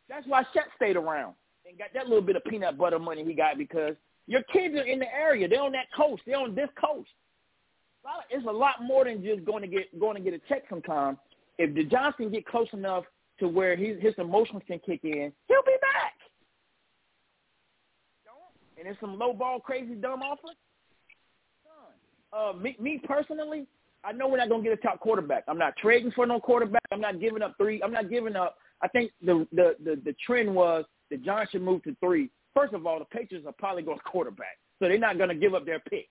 that's 0.07 0.27
why 0.27 0.43
Shaq 0.55 0.65
stayed 0.75 0.95
around 0.95 1.35
and 1.67 1.77
got 1.77 1.89
that 1.93 2.07
little 2.07 2.21
bit 2.21 2.35
of 2.35 2.43
peanut 2.45 2.77
butter 2.77 2.99
money 2.99 3.23
he 3.23 3.33
got 3.33 3.57
because 3.57 3.95
your 4.27 4.43
kids 4.53 4.75
are 4.75 4.85
in 4.85 4.99
the 4.99 5.13
area. 5.13 5.47
They're 5.47 5.61
on 5.61 5.71
that 5.73 5.91
coast. 5.95 6.23
They're 6.25 6.39
on 6.39 6.55
this 6.55 6.69
coast. 6.79 7.09
It's 8.29 8.45
a 8.47 8.51
lot 8.51 8.83
more 8.83 9.05
than 9.05 9.23
just 9.23 9.45
going 9.45 9.61
to 9.61 9.67
get 9.67 9.99
going 9.99 10.15
to 10.15 10.21
get 10.21 10.33
a 10.33 10.39
check 10.47 10.63
sometime. 10.69 11.17
If 11.57 11.75
the 11.75 11.83
Johnson 11.83 12.31
get 12.31 12.45
close 12.45 12.67
enough 12.73 13.03
to 13.39 13.47
where 13.47 13.75
his 13.75 14.01
his 14.01 14.13
emotions 14.17 14.61
can 14.67 14.79
kick 14.79 15.01
in, 15.03 15.31
he'll 15.47 15.63
be 15.63 15.75
back. 15.81 16.13
And 18.79 18.87
it's 18.87 18.99
some 19.01 19.19
low 19.19 19.33
ball, 19.33 19.59
crazy, 19.59 19.93
dumb 19.95 20.21
offer. 20.21 20.53
Uh, 22.31 22.53
me, 22.53 22.75
me 22.79 23.01
personally, 23.03 23.65
I 24.03 24.11
know 24.11 24.27
we're 24.27 24.37
not 24.37 24.49
gonna 24.49 24.63
get 24.63 24.73
a 24.73 24.77
top 24.77 24.99
quarterback. 24.99 25.43
I'm 25.47 25.57
not 25.57 25.75
trading 25.77 26.11
for 26.11 26.25
no 26.25 26.39
quarterback. 26.39 26.83
I'm 26.91 27.01
not 27.01 27.19
giving 27.19 27.41
up 27.41 27.55
three. 27.57 27.81
I'm 27.83 27.91
not 27.91 28.09
giving 28.09 28.35
up. 28.35 28.57
I 28.81 28.87
think 28.87 29.11
the 29.21 29.47
the 29.51 29.75
the, 29.83 30.01
the 30.05 30.15
trend 30.25 30.53
was 30.53 30.85
that 31.09 31.23
John 31.23 31.45
should 31.51 31.61
move 31.61 31.83
to 31.83 31.95
three. 31.99 32.29
First 32.53 32.73
of 32.73 32.85
all, 32.85 32.99
the 32.99 33.05
Patriots 33.05 33.45
are 33.47 33.53
probably 33.53 33.83
going 33.83 33.99
quarterback, 33.99 34.57
so 34.79 34.87
they're 34.87 34.97
not 34.97 35.17
going 35.17 35.29
to 35.29 35.35
give 35.35 35.53
up 35.53 35.65
their 35.65 35.79
pick. 35.79 36.07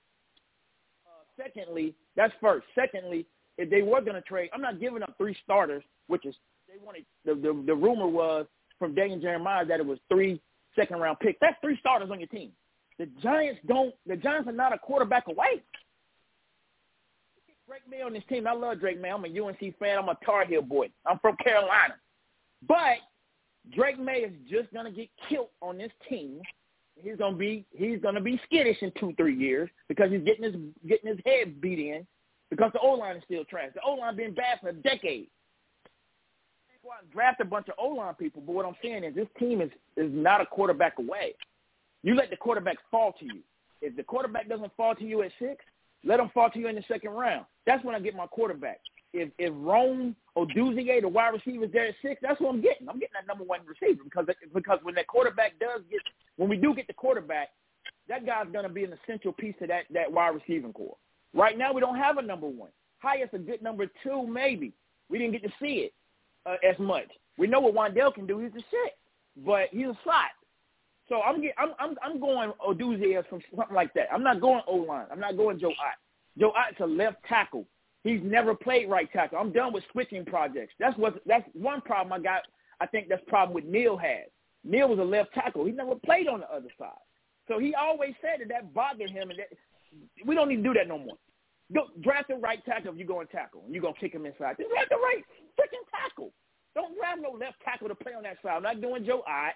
Uh, 1.06 1.42
secondly, 1.42 1.94
that's 2.16 2.32
first. 2.40 2.66
Secondly, 2.74 3.26
if 3.58 3.70
they 3.70 3.82
were 3.82 4.00
going 4.00 4.14
to 4.14 4.22
trade, 4.22 4.50
I'm 4.52 4.60
not 4.60 4.80
giving 4.80 5.02
up 5.02 5.14
three 5.18 5.36
starters, 5.44 5.82
which 6.06 6.26
is 6.26 6.34
they 6.68 6.84
wanted. 6.84 7.04
The 7.24 7.34
the, 7.34 7.62
the 7.66 7.74
rumor 7.74 8.08
was 8.08 8.46
from 8.78 8.94
Daniel 8.94 9.20
Jeremiah 9.20 9.64
that 9.66 9.80
it 9.80 9.86
was 9.86 9.98
three 10.10 10.40
second 10.76 11.00
round 11.00 11.18
picks. 11.20 11.38
That's 11.40 11.56
three 11.60 11.78
starters 11.80 12.10
on 12.10 12.20
your 12.20 12.28
team. 12.28 12.52
The 12.98 13.06
Giants 13.22 13.60
don't. 13.66 13.94
The 14.06 14.16
Giants 14.16 14.48
are 14.48 14.52
not 14.52 14.74
a 14.74 14.78
quarterback 14.78 15.28
away. 15.28 15.62
Drake 17.68 17.82
Maye 17.90 18.00
on 18.00 18.14
this 18.14 18.22
team. 18.30 18.46
I 18.46 18.52
love 18.52 18.80
Drake 18.80 18.98
Maye. 18.98 19.10
I'm 19.10 19.24
a 19.26 19.28
UNC 19.28 19.78
fan. 19.78 19.98
I'm 19.98 20.08
a 20.08 20.16
Tar 20.24 20.46
Heel 20.46 20.62
boy. 20.62 20.88
I'm 21.04 21.18
from 21.18 21.36
Carolina. 21.36 21.96
But 22.66 22.96
Drake 23.74 23.98
Maye 23.98 24.24
is 24.24 24.32
just 24.48 24.72
gonna 24.72 24.90
get 24.90 25.10
killed 25.28 25.50
on 25.60 25.76
this 25.76 25.92
team. 26.08 26.40
He's 26.96 27.16
gonna 27.16 27.36
be 27.36 27.66
he's 27.76 28.00
gonna 28.00 28.22
be 28.22 28.40
skittish 28.46 28.78
in 28.80 28.90
two 28.98 29.12
three 29.18 29.36
years 29.36 29.68
because 29.86 30.10
he's 30.10 30.22
getting 30.22 30.44
his 30.44 30.54
getting 30.88 31.10
his 31.10 31.18
head 31.26 31.60
beat 31.60 31.78
in 31.78 32.06
because 32.48 32.72
the 32.72 32.80
O 32.80 32.92
line 32.92 33.16
is 33.16 33.22
still 33.24 33.44
trash. 33.44 33.70
The 33.74 33.82
O 33.86 33.94
line 33.94 34.16
been 34.16 34.34
bad 34.34 34.60
for 34.60 34.70
a 34.70 34.72
decade. 34.72 35.28
Draft 37.12 37.42
a 37.42 37.44
bunch 37.44 37.68
of 37.68 37.74
O 37.78 37.88
line 37.88 38.14
people, 38.14 38.42
but 38.44 38.54
what 38.54 38.64
I'm 38.64 38.74
saying 38.82 39.04
is 39.04 39.14
this 39.14 39.28
team 39.38 39.60
is 39.60 39.70
is 39.98 40.10
not 40.10 40.40
a 40.40 40.46
quarterback 40.46 40.98
away. 40.98 41.34
You 42.02 42.14
let 42.14 42.30
the 42.30 42.36
quarterback 42.36 42.78
fall 42.90 43.12
to 43.20 43.26
you. 43.26 43.40
If 43.82 43.94
the 43.94 44.02
quarterback 44.02 44.48
doesn't 44.48 44.74
fall 44.74 44.94
to 44.94 45.04
you 45.04 45.22
at 45.22 45.30
six, 45.38 45.62
let 46.04 46.20
him 46.20 46.30
fall 46.32 46.50
to 46.50 46.58
you 46.58 46.68
in 46.68 46.76
the 46.76 46.84
second 46.88 47.10
round. 47.10 47.46
That's 47.66 47.84
when 47.84 47.94
I 47.94 48.00
get 48.00 48.14
my 48.14 48.26
quarterback. 48.26 48.80
If 49.12 49.30
if 49.38 49.52
Rome 49.54 50.14
or 50.34 50.46
the 50.46 51.08
wide 51.10 51.34
receiver's 51.34 51.72
there 51.72 51.86
at 51.86 51.94
six, 52.02 52.20
that's 52.22 52.40
what 52.40 52.50
I'm 52.50 52.60
getting. 52.60 52.88
I'm 52.88 52.98
getting 52.98 53.14
that 53.14 53.26
number 53.26 53.44
one 53.44 53.60
receiver 53.66 54.04
because 54.04 54.26
because 54.54 54.78
when 54.82 54.94
that 54.96 55.06
quarterback 55.06 55.58
does 55.58 55.80
get 55.90 56.00
when 56.36 56.48
we 56.48 56.56
do 56.56 56.74
get 56.74 56.86
the 56.86 56.92
quarterback, 56.92 57.48
that 58.08 58.26
guy's 58.26 58.46
gonna 58.52 58.68
be 58.68 58.84
an 58.84 58.94
essential 59.02 59.32
piece 59.32 59.54
to 59.60 59.66
that 59.66 59.84
that 59.90 60.12
wide 60.12 60.34
receiving 60.34 60.72
core. 60.72 60.96
Right 61.34 61.56
now 61.56 61.72
we 61.72 61.80
don't 61.80 61.96
have 61.96 62.18
a 62.18 62.22
number 62.22 62.46
one. 62.46 62.70
Highest 62.98 63.34
a 63.34 63.38
good 63.38 63.62
number 63.62 63.86
two, 64.02 64.26
maybe. 64.26 64.72
We 65.08 65.18
didn't 65.18 65.32
get 65.32 65.42
to 65.44 65.52
see 65.60 65.86
it 65.88 65.94
uh, 66.44 66.56
as 66.68 66.78
much. 66.78 67.08
We 67.38 67.46
know 67.46 67.60
what 67.60 67.74
Wan'Dale 67.74 68.14
can 68.14 68.26
do. 68.26 68.40
He's 68.40 68.50
a 68.52 68.64
shit, 68.70 68.98
but 69.46 69.68
he's 69.70 69.86
a 69.86 69.98
slot. 70.02 70.30
So 71.08 71.22
I'm 71.22 71.40
get, 71.40 71.54
I'm 71.58 71.70
I'm 71.78 71.96
I'm 72.02 72.20
going 72.20 72.52
Odunze 72.66 73.28
from 73.28 73.40
something 73.54 73.74
like 73.74 73.94
that. 73.94 74.08
I'm 74.12 74.22
not 74.22 74.40
going 74.40 74.62
O 74.66 74.76
line. 74.76 75.06
I'm 75.10 75.20
not 75.20 75.36
going 75.36 75.58
Joe 75.58 75.68
Alt. 75.68 75.98
Joe 76.38 76.52
Alt's 76.56 76.80
a 76.80 76.86
left 76.86 77.16
tackle. 77.28 77.66
He's 78.04 78.20
never 78.22 78.54
played 78.54 78.88
right 78.88 79.10
tackle. 79.12 79.38
I'm 79.38 79.52
done 79.52 79.72
with 79.72 79.84
switching 79.92 80.24
projects. 80.24 80.74
That's 80.78 80.96
what 80.98 81.20
that's 81.26 81.48
one 81.54 81.80
problem 81.80 82.12
I 82.12 82.22
got. 82.22 82.42
I 82.80 82.86
think 82.86 83.08
that's 83.08 83.22
problem 83.26 83.54
with 83.54 83.64
Neal 83.64 83.96
had. 83.96 84.26
Neal 84.64 84.88
was 84.88 84.98
a 84.98 85.02
left 85.02 85.32
tackle. 85.34 85.64
He 85.64 85.72
never 85.72 85.94
played 85.94 86.28
on 86.28 86.40
the 86.40 86.52
other 86.52 86.68
side. 86.78 86.90
So 87.48 87.58
he 87.58 87.74
always 87.74 88.14
said 88.20 88.40
that 88.40 88.48
that 88.50 88.74
bothered 88.74 89.10
him, 89.10 89.30
and 89.30 89.38
that 89.38 89.48
we 90.26 90.34
don't 90.34 90.48
need 90.48 90.56
to 90.56 90.62
do 90.62 90.74
that 90.74 90.86
no 90.86 90.98
more. 90.98 91.16
Go 91.74 91.86
draft 92.02 92.28
the 92.28 92.36
right 92.36 92.64
tackle 92.64 92.92
if 92.92 92.98
you're 92.98 93.06
going 93.06 93.26
tackle, 93.28 93.62
and 93.64 93.74
you're 93.74 93.82
going 93.82 93.94
to 93.94 94.00
kick 94.00 94.14
him 94.14 94.26
inside. 94.26 94.56
Just 94.58 94.70
draft 94.70 94.90
the 94.90 94.96
right 94.96 95.24
freaking 95.58 95.84
tackle. 95.90 96.32
Don't 96.74 96.96
draft 96.96 97.20
no 97.20 97.32
left 97.32 97.56
tackle 97.64 97.88
to 97.88 97.94
play 97.94 98.12
on 98.12 98.22
that 98.22 98.36
side. 98.42 98.56
I'm 98.56 98.62
not 98.62 98.80
doing 98.80 99.04
Joe 99.04 99.24
Alt. 99.26 99.54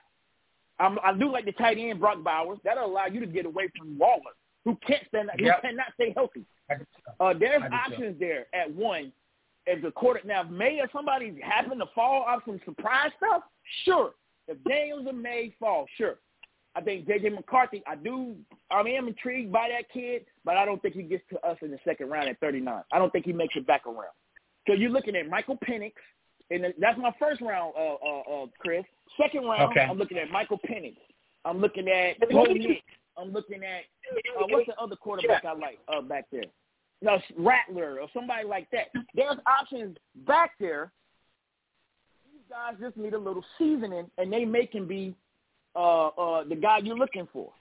I'm, 0.82 0.98
I 1.04 1.12
do 1.16 1.30
like 1.30 1.44
the 1.44 1.52
tight 1.52 1.78
end 1.78 2.00
Brock 2.00 2.22
Bowers. 2.24 2.58
That'll 2.64 2.86
allow 2.86 3.06
you 3.06 3.20
to 3.20 3.26
get 3.26 3.46
away 3.46 3.68
from 3.78 3.96
Waller, 3.98 4.32
who 4.64 4.76
can't 4.86 5.06
stand, 5.08 5.30
who 5.38 5.44
Yep. 5.46 5.62
cannot 5.62 5.86
stay 5.94 6.12
healthy. 6.14 6.44
Uh, 7.20 7.34
there's 7.38 7.62
I 7.62 7.66
do 7.66 7.68
too. 7.68 7.74
options 7.94 8.20
there 8.20 8.46
at 8.54 8.70
one 8.72 9.12
if 9.66 9.80
the 9.82 9.90
quarter 9.92 10.20
now 10.24 10.42
if 10.42 10.48
Maye 10.50 10.80
or 10.80 10.88
somebody 10.92 11.38
happen 11.40 11.78
to 11.78 11.86
fall 11.94 12.22
off 12.22 12.42
some 12.46 12.60
surprise 12.64 13.10
stuff, 13.16 13.42
sure. 13.84 14.12
If 14.48 14.62
Daniels 14.64 15.06
and 15.08 15.22
Maye 15.22 15.54
fall, 15.60 15.86
sure. 15.96 16.16
I 16.74 16.80
think 16.80 17.06
JJ 17.06 17.34
McCarthy. 17.34 17.82
I 17.86 17.94
do. 17.94 18.34
I 18.70 18.80
am 18.80 19.06
intrigued 19.06 19.52
by 19.52 19.68
that 19.68 19.88
kid, 19.92 20.24
but 20.44 20.56
I 20.56 20.64
don't 20.64 20.80
think 20.82 20.94
he 20.94 21.02
gets 21.02 21.22
to 21.30 21.38
us 21.46 21.58
in 21.62 21.70
the 21.70 21.78
second 21.84 22.08
round 22.08 22.28
at 22.28 22.40
39. 22.40 22.82
I 22.90 22.98
don't 22.98 23.12
think 23.12 23.24
he 23.26 23.32
makes 23.32 23.54
it 23.56 23.66
back 23.66 23.86
around. 23.86 24.14
So 24.66 24.72
you're 24.72 24.90
looking 24.90 25.14
at 25.14 25.28
Michael 25.28 25.58
Penix, 25.58 25.92
and 26.52 26.74
that's 26.78 26.98
my 26.98 27.12
first 27.18 27.40
round, 27.40 27.72
uh, 27.76 27.94
uh, 27.94 28.42
uh, 28.42 28.46
Chris. 28.58 28.84
Second 29.20 29.44
round, 29.44 29.70
Okay. 29.70 29.80
I'm 29.80 29.98
looking 29.98 30.18
at 30.18 30.30
Michael 30.30 30.58
Penix. 30.58 30.96
I'm 31.44 31.58
looking 31.58 31.88
at 31.88 32.20
Bo 32.30 32.44
Nix. 32.44 32.80
I'm 33.18 33.32
looking 33.32 33.62
at 33.62 33.82
uh, 34.40 34.46
what's 34.48 34.66
the 34.66 34.78
other 34.80 34.96
quarterback 34.96 35.44
I 35.44 35.52
like 35.52 35.78
uh, 35.88 36.00
back 36.00 36.26
there? 36.32 36.44
No, 37.02 37.18
Rattler 37.36 38.00
or 38.00 38.08
somebody 38.14 38.46
like 38.46 38.68
that. 38.70 38.86
There's 39.14 39.36
options 39.46 39.96
back 40.26 40.52
there. 40.60 40.92
These 42.32 42.42
guys 42.48 42.74
just 42.80 42.96
need 42.96 43.12
a 43.14 43.18
little 43.18 43.44
seasoning, 43.58 44.10
and 44.18 44.32
they 44.32 44.44
may 44.44 44.66
can 44.66 44.86
be 44.86 45.14
uh, 45.74 46.08
uh, 46.08 46.44
the 46.44 46.54
guy 46.54 46.78
you're 46.78 46.96
looking 46.96 47.28
for. 47.32 47.52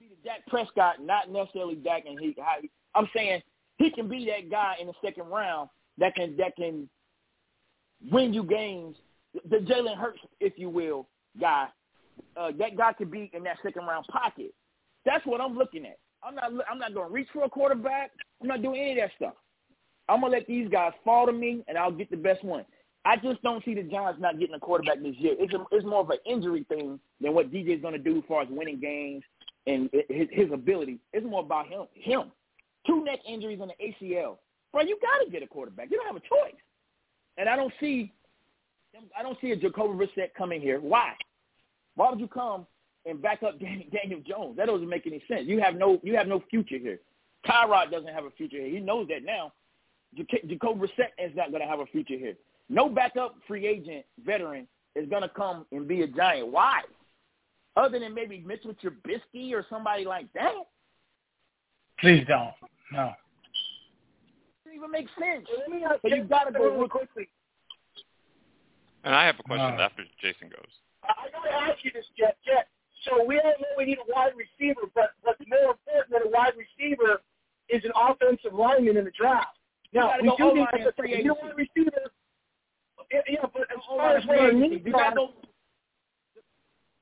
Be 0.00 0.08
the 0.08 0.28
Dak 0.28 0.46
Prescott, 0.48 0.96
not 1.02 1.30
necessarily 1.30 1.76
Dak, 1.76 2.04
and 2.06 2.18
he. 2.18 2.34
How, 2.38 2.56
I'm 2.94 3.08
saying 3.14 3.42
he 3.78 3.90
can 3.90 4.08
be 4.08 4.26
that 4.26 4.50
guy 4.50 4.74
in 4.80 4.88
the 4.88 4.94
second 5.02 5.28
round 5.28 5.70
that 5.98 6.14
can 6.14 6.36
that 6.36 6.56
can 6.56 6.88
win 8.10 8.32
you 8.32 8.44
games. 8.44 8.96
The 9.48 9.58
Jalen 9.58 9.96
Hurts, 9.96 10.18
if 10.40 10.54
you 10.56 10.68
will, 10.68 11.06
guy. 11.40 11.68
Uh, 12.36 12.50
that 12.58 12.76
guy 12.76 12.92
could 12.92 13.10
be 13.10 13.30
in 13.32 13.42
that 13.44 13.58
second 13.62 13.86
round 13.86 14.06
pocket. 14.06 14.52
That's 15.04 15.24
what 15.24 15.40
I'm 15.40 15.56
looking 15.56 15.86
at. 15.86 15.98
I'm 16.22 16.34
not. 16.34 16.52
I'm 16.70 16.78
not 16.78 16.94
going 16.94 17.08
to 17.08 17.12
reach 17.12 17.28
for 17.32 17.44
a 17.44 17.48
quarterback. 17.48 18.10
I'm 18.40 18.48
not 18.48 18.62
doing 18.62 18.80
any 18.80 18.92
of 18.92 18.96
that 18.98 19.10
stuff. 19.16 19.34
I'm 20.08 20.20
gonna 20.22 20.32
let 20.32 20.46
these 20.46 20.68
guys 20.68 20.92
fall 21.04 21.26
to 21.26 21.32
me, 21.32 21.62
and 21.68 21.78
I'll 21.78 21.92
get 21.92 22.10
the 22.10 22.16
best 22.16 22.42
one. 22.44 22.64
I 23.04 23.16
just 23.16 23.40
don't 23.42 23.64
see 23.64 23.74
the 23.74 23.84
Giants 23.84 24.20
not 24.20 24.38
getting 24.38 24.54
a 24.54 24.58
quarterback 24.58 25.00
this 25.02 25.14
year. 25.18 25.34
It's 25.38 25.54
a, 25.54 25.64
it's 25.70 25.86
more 25.86 26.00
of 26.00 26.10
an 26.10 26.18
injury 26.26 26.66
thing 26.68 26.98
than 27.20 27.32
what 27.32 27.50
DJ's 27.50 27.82
to 27.82 27.98
do 27.98 28.18
as 28.18 28.24
far 28.28 28.42
as 28.42 28.48
winning 28.50 28.80
games 28.80 29.22
and 29.66 29.88
his, 30.08 30.28
his 30.30 30.52
ability. 30.52 30.98
It's 31.12 31.24
more 31.24 31.40
about 31.40 31.68
him. 31.68 31.86
Him. 31.94 32.32
Two 32.86 33.04
neck 33.04 33.20
injuries 33.26 33.60
and 33.62 33.70
an 33.70 33.76
ACL. 33.80 34.36
Bro, 34.72 34.82
you 34.82 34.98
got 35.00 35.24
to 35.24 35.30
get 35.30 35.42
a 35.42 35.46
quarterback. 35.46 35.90
You 35.90 35.96
don't 35.96 36.06
have 36.06 36.16
a 36.16 36.20
choice. 36.20 36.60
And 37.40 37.48
I 37.48 37.56
don't 37.56 37.72
see, 37.80 38.12
I 39.18 39.22
don't 39.22 39.38
see 39.40 39.52
a 39.52 39.56
Jacoby 39.56 39.94
Brissett 39.94 40.34
coming 40.36 40.60
here. 40.60 40.78
Why? 40.78 41.14
Why 41.96 42.10
would 42.10 42.20
you 42.20 42.28
come 42.28 42.66
and 43.06 43.20
back 43.20 43.42
up 43.42 43.58
Daniel, 43.60 44.20
Jones? 44.28 44.58
That 44.58 44.66
doesn't 44.66 44.88
make 44.88 45.06
any 45.06 45.24
sense. 45.26 45.46
You 45.46 45.58
have 45.60 45.74
no, 45.74 45.98
you 46.04 46.14
have 46.16 46.28
no 46.28 46.44
future 46.50 46.76
here. 46.76 47.00
Tyrod 47.48 47.90
doesn't 47.90 48.12
have 48.12 48.26
a 48.26 48.30
future 48.32 48.58
here. 48.58 48.68
He 48.68 48.78
knows 48.78 49.08
that 49.08 49.24
now. 49.24 49.52
Jacoby 50.14 50.80
Brissett 50.80 51.12
is 51.18 51.34
not 51.34 51.50
going 51.50 51.62
to 51.62 51.68
have 51.68 51.80
a 51.80 51.86
future 51.86 52.18
here. 52.18 52.34
No 52.68 52.90
backup 52.90 53.36
free 53.48 53.66
agent 53.66 54.04
veteran 54.24 54.68
is 54.94 55.08
going 55.08 55.22
to 55.22 55.28
come 55.30 55.64
and 55.72 55.88
be 55.88 56.02
a 56.02 56.06
giant. 56.06 56.48
Why? 56.48 56.82
Other 57.74 57.98
than 57.98 58.12
maybe 58.12 58.44
Mitchell 58.46 58.74
Trubisky 58.74 59.52
or 59.54 59.64
somebody 59.70 60.04
like 60.04 60.30
that. 60.34 60.52
Please 62.00 62.24
don't. 62.28 62.52
No. 62.92 63.12
Doesn't 64.80 64.94
even 64.94 65.04
make 65.04 65.08
sense. 65.18 65.46
Let 65.58 65.68
me 65.70 65.84
But 66.02 66.12
you 66.12 66.24
got 66.24 66.44
to 66.44 66.52
go 66.52 66.72
really 66.72 66.88
quickly. 66.88 67.28
And 69.04 69.14
I 69.14 69.26
have 69.26 69.36
a 69.38 69.42
question 69.42 69.76
No. 69.76 69.82
after 69.82 70.04
Jason 70.20 70.48
goes. 70.48 70.72
I 71.04 71.28
got 71.32 71.44
to 71.44 71.72
ask 71.72 71.84
you 71.84 71.90
this, 71.92 72.04
Jet. 72.16 72.36
Jet. 72.44 72.68
So 73.04 73.24
we 73.24 73.38
all 73.38 73.54
know 73.58 73.72
we 73.78 73.86
need 73.86 73.98
a 73.98 74.12
wide 74.12 74.32
receiver, 74.36 74.82
but 74.94 75.12
what's 75.22 75.40
more 75.48 75.72
important 75.72 76.12
than 76.12 76.22
a 76.22 76.30
wide 76.30 76.52
receiver 76.56 77.22
is 77.68 77.82
an 77.84 77.92
offensive 77.96 78.52
lineman 78.52 78.96
in 78.96 79.04
the 79.04 79.12
draft. 79.16 79.56
Now 79.92 80.08
gotta 80.08 80.22
we 80.22 80.28
do 80.36 80.44
need 80.44 80.50
O-line 80.50 80.66
like, 80.72 80.80
and 80.82 80.94
free 80.96 81.14
a 81.14 81.18
you 81.18 81.24
know, 81.24 81.36
wide 81.40 81.56
receiver. 81.56 82.12
Yeah, 83.10 83.20
yeah, 83.26 83.40
but 83.52 83.62
as 83.72 83.82
far 83.88 84.16
as 84.16 84.26
what 84.26 84.38
our 84.38 84.50
free 84.50 84.60
needs 84.60 84.84
You 84.84 84.92
gotta 84.92 85.08
are, 85.08 85.14
go. 85.14 85.32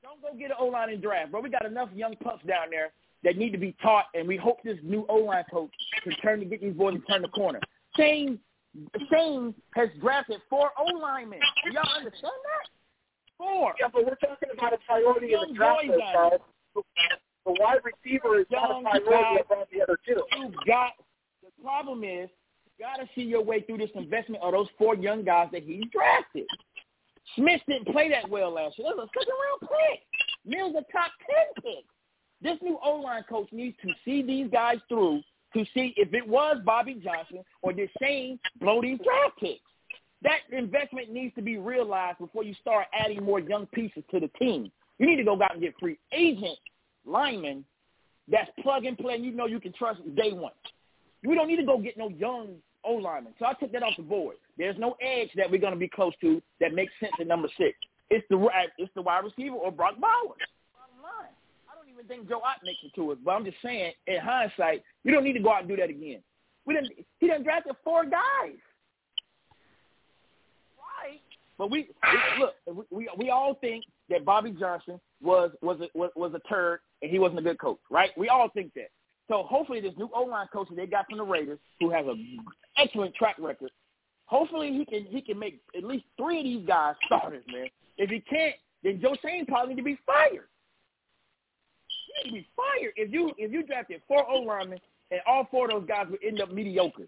Don't 0.01 0.21
go 0.21 0.33
get 0.39 0.51
an 0.51 0.57
O-line 0.57 0.89
in 0.89 1.01
draft, 1.01 1.31
bro. 1.31 1.41
We 1.41 1.49
got 1.49 1.65
enough 1.65 1.89
young 1.93 2.15
pups 2.15 2.45
down 2.47 2.67
there 2.71 2.91
that 3.23 3.37
need 3.37 3.51
to 3.51 3.57
be 3.57 3.75
taught, 3.81 4.05
and 4.13 4.27
we 4.27 4.37
hope 4.37 4.59
this 4.63 4.77
new 4.83 5.05
O-line 5.09 5.43
coach 5.51 5.71
can 6.03 6.13
turn 6.23 6.39
to 6.39 6.45
get 6.45 6.61
these 6.61 6.73
boys 6.73 6.93
to 6.95 7.01
turn 7.01 7.21
the 7.21 7.27
corner. 7.29 7.59
Schoen, 7.95 8.39
Schoen 9.09 9.53
has 9.75 9.89
drafted 10.01 10.39
four 10.49 10.71
O-linemen. 10.77 11.39
Do 11.65 11.73
y'all 11.73 11.97
understand 11.97 12.33
that? 12.33 12.69
Four. 13.37 13.73
yeah, 13.79 13.87
but 13.91 14.05
we're 14.05 14.15
talking 14.15 14.49
about 14.53 14.73
a 14.73 14.77
priority 14.85 15.33
in 15.33 15.39
the 15.49 15.53
draft, 15.55 15.83
Charles. 16.11 16.41
The 17.45 17.55
wide 17.59 17.79
receiver 17.83 18.39
is 18.39 18.45
not 18.51 18.69
a 18.69 18.73
Young 18.73 18.83
priority 18.83 19.09
guys. 19.09 19.45
above 19.45 19.67
the 19.71 19.81
other 19.81 19.97
two. 20.05 20.21
You 20.37 20.51
got 20.67 20.91
the 21.41 21.63
problem 21.63 22.03
is 22.03 22.29
you 22.77 22.85
got 22.85 22.97
to 22.97 23.09
see 23.15 23.23
your 23.23 23.43
way 23.43 23.61
through 23.61 23.77
this 23.77 23.89
investment 23.95 24.43
of 24.43 24.51
those 24.51 24.67
four 24.77 24.95
young 24.95 25.23
guys 25.23 25.47
that 25.51 25.63
he's 25.63 25.83
drafted. 25.91 26.45
Smith 27.35 27.61
didn't 27.67 27.87
play 27.87 28.09
that 28.09 28.29
well 28.29 28.51
last 28.53 28.77
year. 28.77 28.89
That 28.89 28.97
was 28.97 29.07
a 29.07 29.19
second 29.19 29.33
round 29.33 29.61
pick. 29.61 29.99
Mills 30.45 30.75
a 30.77 30.83
top 30.91 31.11
ten 31.25 31.63
pick. 31.63 31.85
This 32.41 32.57
new 32.61 32.77
O 32.83 32.95
line 32.95 33.23
coach 33.29 33.49
needs 33.51 33.77
to 33.83 33.89
see 34.05 34.21
these 34.21 34.49
guys 34.51 34.77
through 34.87 35.21
to 35.53 35.65
see 35.73 35.93
if 35.97 36.13
it 36.13 36.27
was 36.27 36.57
Bobby 36.63 36.95
Johnson 37.03 37.43
or 37.61 37.73
did 37.73 37.89
Schoen 38.01 38.39
blow 38.59 38.81
these 38.81 38.99
draft 39.03 39.37
picks. 39.39 39.61
That 40.21 40.39
investment 40.51 41.11
needs 41.11 41.33
to 41.35 41.41
be 41.41 41.57
realized 41.57 42.19
before 42.19 42.43
you 42.43 42.53
start 42.61 42.87
adding 42.93 43.23
more 43.23 43.39
young 43.39 43.65
pieces 43.67 44.03
to 44.11 44.19
the 44.19 44.29
team. 44.39 44.71
You 44.99 45.07
need 45.07 45.15
to 45.15 45.23
go 45.23 45.41
out 45.41 45.53
and 45.53 45.61
get 45.61 45.73
free 45.79 45.97
agent 46.13 46.57
linemen 47.05 47.65
that's 48.29 48.49
plug 48.61 48.85
and 48.85 48.97
play 48.97 49.15
and 49.15 49.25
you 49.25 49.31
know 49.31 49.47
you 49.47 49.59
can 49.59 49.73
trust 49.73 50.01
day 50.15 50.31
one. 50.33 50.51
We 51.23 51.35
don't 51.35 51.47
need 51.47 51.57
to 51.57 51.65
go 51.65 51.77
get 51.77 51.97
no 51.97 52.09
young 52.09 52.55
O 52.85 52.93
linemen. 52.93 53.33
So 53.39 53.45
I 53.45 53.53
took 53.53 53.71
that 53.71 53.83
off 53.83 53.95
the 53.97 54.03
board. 54.03 54.35
There's 54.57 54.77
no 54.77 54.95
edge 55.01 55.29
that 55.35 55.49
we're 55.49 55.59
going 55.59 55.73
to 55.73 55.79
be 55.79 55.89
close 55.89 56.13
to 56.21 56.41
that 56.59 56.73
makes 56.73 56.93
sense 56.99 57.13
at 57.19 57.27
number 57.27 57.49
six. 57.57 57.77
It's 58.09 58.25
the 58.29 58.47
it's 58.77 58.91
the 58.95 59.01
wide 59.01 59.23
receiver 59.23 59.55
or 59.55 59.71
Brock 59.71 59.95
Bowers. 59.99 60.37
Bottom 62.07 62.17
line. 62.17 62.17
I 62.17 62.17
don't 62.17 62.17
even 62.17 62.17
think 62.17 62.29
Joe 62.29 62.41
Alt 62.45 62.63
makes 62.63 62.79
it 62.83 62.95
to 62.95 63.11
it, 63.11 63.19
but 63.23 63.31
I'm 63.31 63.45
just 63.45 63.57
saying, 63.63 63.93
in 64.07 64.19
hindsight, 64.19 64.83
we 65.03 65.11
don't 65.11 65.23
need 65.23 65.33
to 65.33 65.39
go 65.39 65.51
out 65.51 65.61
and 65.61 65.69
do 65.69 65.75
that 65.77 65.89
again. 65.89 66.21
We 66.65 66.73
didn't. 66.73 66.91
He 67.19 67.27
done 67.27 67.43
drafted 67.43 67.75
four 67.83 68.03
guys. 68.03 68.57
Right. 70.77 71.21
But 71.57 71.71
we, 71.71 71.87
we 71.87 72.39
look. 72.39 72.53
We, 72.91 72.97
we 72.97 73.09
we 73.17 73.29
all 73.29 73.55
think 73.55 73.85
that 74.09 74.25
Bobby 74.25 74.51
Johnson 74.51 74.99
was 75.21 75.51
was 75.61 75.79
a, 75.81 75.97
was 75.97 76.11
was 76.15 76.33
a 76.33 76.39
turd 76.47 76.79
and 77.01 77.11
he 77.11 77.19
wasn't 77.19 77.39
a 77.39 77.43
good 77.43 77.59
coach, 77.59 77.79
right? 77.89 78.11
We 78.17 78.29
all 78.29 78.49
think 78.53 78.73
that. 78.75 78.89
So 79.29 79.43
hopefully 79.43 79.79
this 79.79 79.93
new 79.97 80.09
O 80.13 80.23
line 80.23 80.47
coach 80.51 80.69
that 80.69 80.75
they 80.75 80.87
got 80.87 81.05
from 81.07 81.17
the 81.17 81.23
Raiders, 81.23 81.59
who 81.79 81.91
has 81.91 82.05
an 82.07 82.39
excellent 82.77 83.13
track 83.15 83.35
record, 83.39 83.71
hopefully 84.25 84.71
he 84.71 84.85
can 84.85 85.05
he 85.05 85.21
can 85.21 85.39
make 85.39 85.61
at 85.77 85.83
least 85.83 86.05
three 86.17 86.39
of 86.39 86.43
these 86.45 86.67
guys 86.67 86.95
starters, 87.05 87.43
man. 87.51 87.67
If 87.97 88.09
he 88.09 88.21
can't, 88.21 88.55
then 88.83 88.99
Joe 89.01 89.15
Schoen 89.21 89.45
probably 89.45 89.75
need 89.75 89.81
to 89.81 89.85
be 89.85 89.99
fired. 90.05 90.47
To 92.25 92.31
be 92.31 92.47
fired 92.55 92.93
if 92.95 93.11
you 93.11 93.31
if 93.37 93.51
you 93.51 93.63
drafted 93.63 94.01
four 94.07 94.29
O 94.29 94.41
linemen 94.41 94.79
and 95.11 95.21
all 95.25 95.47
four 95.49 95.65
of 95.65 95.71
those 95.71 95.87
guys 95.87 96.07
would 96.09 96.23
end 96.23 96.41
up 96.41 96.51
mediocre, 96.51 97.07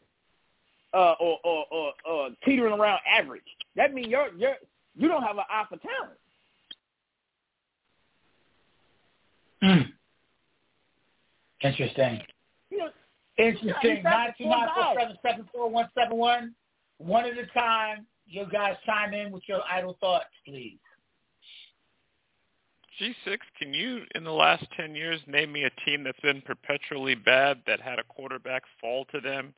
uh, 0.93 1.14
or 1.20 1.39
or 1.43 1.66
or, 1.72 1.93
or 2.09 2.30
teetering 2.45 2.74
around 2.74 2.99
average. 3.07 3.43
That 3.76 3.93
means 3.93 4.07
you're 4.07 4.34
you're 4.38 4.55
you 4.95 5.07
don't 5.07 5.24
have 5.24 5.38
an 5.38 5.43
eye 5.49 5.66
for 5.70 5.78
talent. 5.78 6.18
Hmm. 9.62 9.91
Interesting. 11.68 12.22
You 12.70 12.78
know, 12.80 12.89
Interesting. 13.38 14.03
Nine 14.03 14.34
two 14.38 14.45
nine 14.45 14.68
four 14.76 14.95
seven 14.99 15.18
seven 15.22 15.49
four 15.53 15.70
one 15.70 15.89
seven 15.95 16.18
one. 16.18 16.55
One 16.97 17.26
at 17.26 17.38
a 17.38 17.45
time. 17.47 18.05
You 18.28 18.45
guys 18.51 18.76
chime 18.86 19.14
in 19.14 19.32
with 19.32 19.43
your 19.47 19.62
idle 19.70 19.97
thoughts, 19.99 20.26
please. 20.45 20.78
G6, 23.02 23.38
can 23.60 23.74
you, 23.74 24.02
in 24.16 24.24
the 24.24 24.32
last 24.32 24.66
10 24.78 24.93
years, 24.95 25.20
name 25.28 25.52
me 25.52 25.64
a 25.64 25.72
team 25.86 26.04
that's 26.04 26.20
been 26.20 26.41
perpetually 26.41 27.16
bad 27.16 27.60
that 27.66 27.82
had 27.82 27.97
a 27.99 28.04
quarterback 28.04 28.64
fall 28.80 29.06
to 29.06 29.20
them 29.20 29.54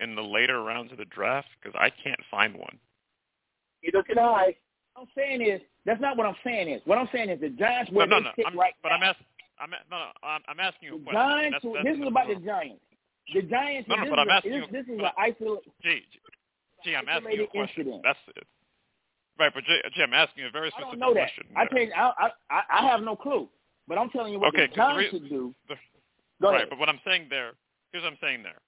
in 0.00 0.14
the 0.14 0.22
later 0.22 0.62
rounds 0.62 0.92
of 0.92 0.98
the 0.98 1.04
draft? 1.06 1.48
Because 1.60 1.76
I 1.80 1.90
can't 1.90 2.20
find 2.30 2.54
one. 2.54 2.78
Neither 3.82 4.02
can 4.04 4.18
I. 4.18 4.54
What 4.94 5.02
I'm 5.02 5.08
saying 5.16 5.42
is 5.42 5.60
that's 5.84 6.00
not 6.00 6.16
what 6.16 6.26
I'm 6.26 6.36
saying 6.44 6.68
is. 6.68 6.80
What 6.84 6.98
I'm 6.98 7.08
saying 7.12 7.28
is 7.28 7.40
the 7.40 7.50
Giants 7.50 7.90
No, 7.92 7.98
where 7.98 8.06
no, 8.06 8.20
they 8.20 8.42
no. 8.42 8.48
I'm, 8.48 8.58
right 8.58 8.72
but 8.82 8.90
now. 8.90 8.94
I'm 8.96 9.02
asking. 9.02 9.26
I'm, 9.58 9.70
no, 9.70 9.76
no, 9.98 10.04
I'm, 10.22 10.40
I'm 10.48 10.60
asking 10.60 10.88
you 10.88 10.96
a 10.96 11.00
question. 11.00 11.14
Giants. 11.14 11.56
That's- 11.62 11.62
this 11.62 11.84
that's- 11.84 11.96
is 12.02 12.08
about 12.08 12.28
the 12.28 12.34
Giants. 12.46 12.82
The 13.34 13.42
Giants. 13.42 13.88
No, 13.88 13.96
no, 13.96 14.02
this 14.04 14.10
but 14.10 14.18
is 14.18 14.22
I'm 14.22 14.28
a- 14.28 14.32
asking 14.32 14.52
this, 14.52 14.60
you- 14.60 14.72
this 14.72 14.86
is 14.86 14.98
an 15.00 15.10
isolated. 15.18 15.72
Gee, 15.82 16.02
gee, 16.84 16.94
I'm 16.96 17.08
asking 17.08 17.32
you 17.32 17.44
a 17.44 17.46
question. 17.48 17.80
incident. 17.82 18.02
That's 18.04 18.18
it. 18.36 18.46
Right, 19.38 19.52
but 19.54 19.64
Jay, 19.64 19.80
Jay, 19.94 20.02
I'm 20.02 20.14
asking 20.14 20.44
a 20.44 20.50
very 20.50 20.70
specific 20.70 20.86
I 20.88 20.90
don't 20.92 21.00
know 21.00 21.14
that. 21.14 21.28
question. 21.34 21.44
I 21.56 21.66
tell 21.66 21.78
you, 21.80 21.92
I, 21.94 22.12
I 22.18 22.30
I 22.50 22.62
I 22.80 22.86
have 22.90 23.02
no 23.02 23.14
clue. 23.16 23.48
But 23.88 23.98
I'm 23.98 24.10
telling 24.10 24.32
you 24.32 24.40
what 24.40 24.48
Okay, 24.54 24.66
the 24.66 24.74
Giants 24.74 24.98
re- 24.98 25.10
should 25.20 25.28
do. 25.28 25.54
the- 25.68 25.76
Go 26.42 26.48
right, 26.50 26.56
ahead. 26.56 26.70
but 26.70 26.78
what 26.78 26.88
I'm 26.88 27.00
saying 27.06 27.28
there, 27.30 27.52
here's 27.92 28.02
what 28.04 28.12
I'm 28.12 28.18
saying 28.20 28.42
there. 28.42 28.58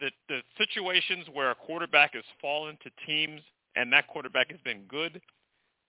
The, 0.00 0.10
the 0.28 0.40
situations 0.58 1.26
where 1.32 1.50
a 1.50 1.54
quarterback 1.54 2.14
has 2.14 2.24
fallen 2.40 2.76
to 2.82 2.90
teams 3.06 3.40
and 3.76 3.92
that 3.92 4.06
quarterback 4.08 4.50
has 4.50 4.60
been 4.60 4.82
good 4.88 5.20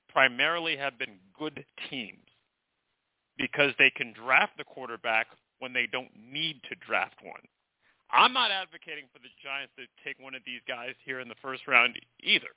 primarily 0.10 0.76
have 0.78 0.98
been 0.98 1.18
good 1.38 1.64
teams 1.90 2.26
because 3.38 3.74
they 3.78 3.90
can 3.92 4.14
draft 4.14 4.54
the 4.58 4.64
quarterback 4.64 5.28
when 5.60 5.74
they 5.74 5.88
don't 5.92 6.10
need 6.32 6.62
to 6.70 6.76
draft 6.86 7.16
one. 7.22 7.42
I'm 8.12 8.34
not 8.34 8.50
advocating 8.50 9.06
for 9.14 9.20
the 9.20 9.30
Giants 9.44 9.74
to 9.78 9.84
take 10.04 10.18
one 10.20 10.34
of 10.34 10.42
these 10.46 10.62
guys 10.68 10.94
here 11.06 11.20
in 11.20 11.28
the 11.28 11.36
first 11.42 11.68
round 11.68 11.96
either. 12.22 12.48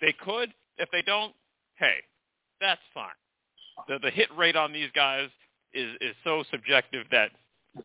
They 0.00 0.14
could. 0.24 0.52
If 0.78 0.88
they 0.90 1.02
don't, 1.02 1.34
hey, 1.76 1.96
that's 2.60 2.80
fine. 2.94 3.08
The 3.88 3.98
the 3.98 4.10
hit 4.10 4.28
rate 4.36 4.56
on 4.56 4.72
these 4.72 4.90
guys 4.94 5.28
is 5.72 5.90
is 6.00 6.14
so 6.24 6.44
subjective 6.50 7.06
that 7.10 7.30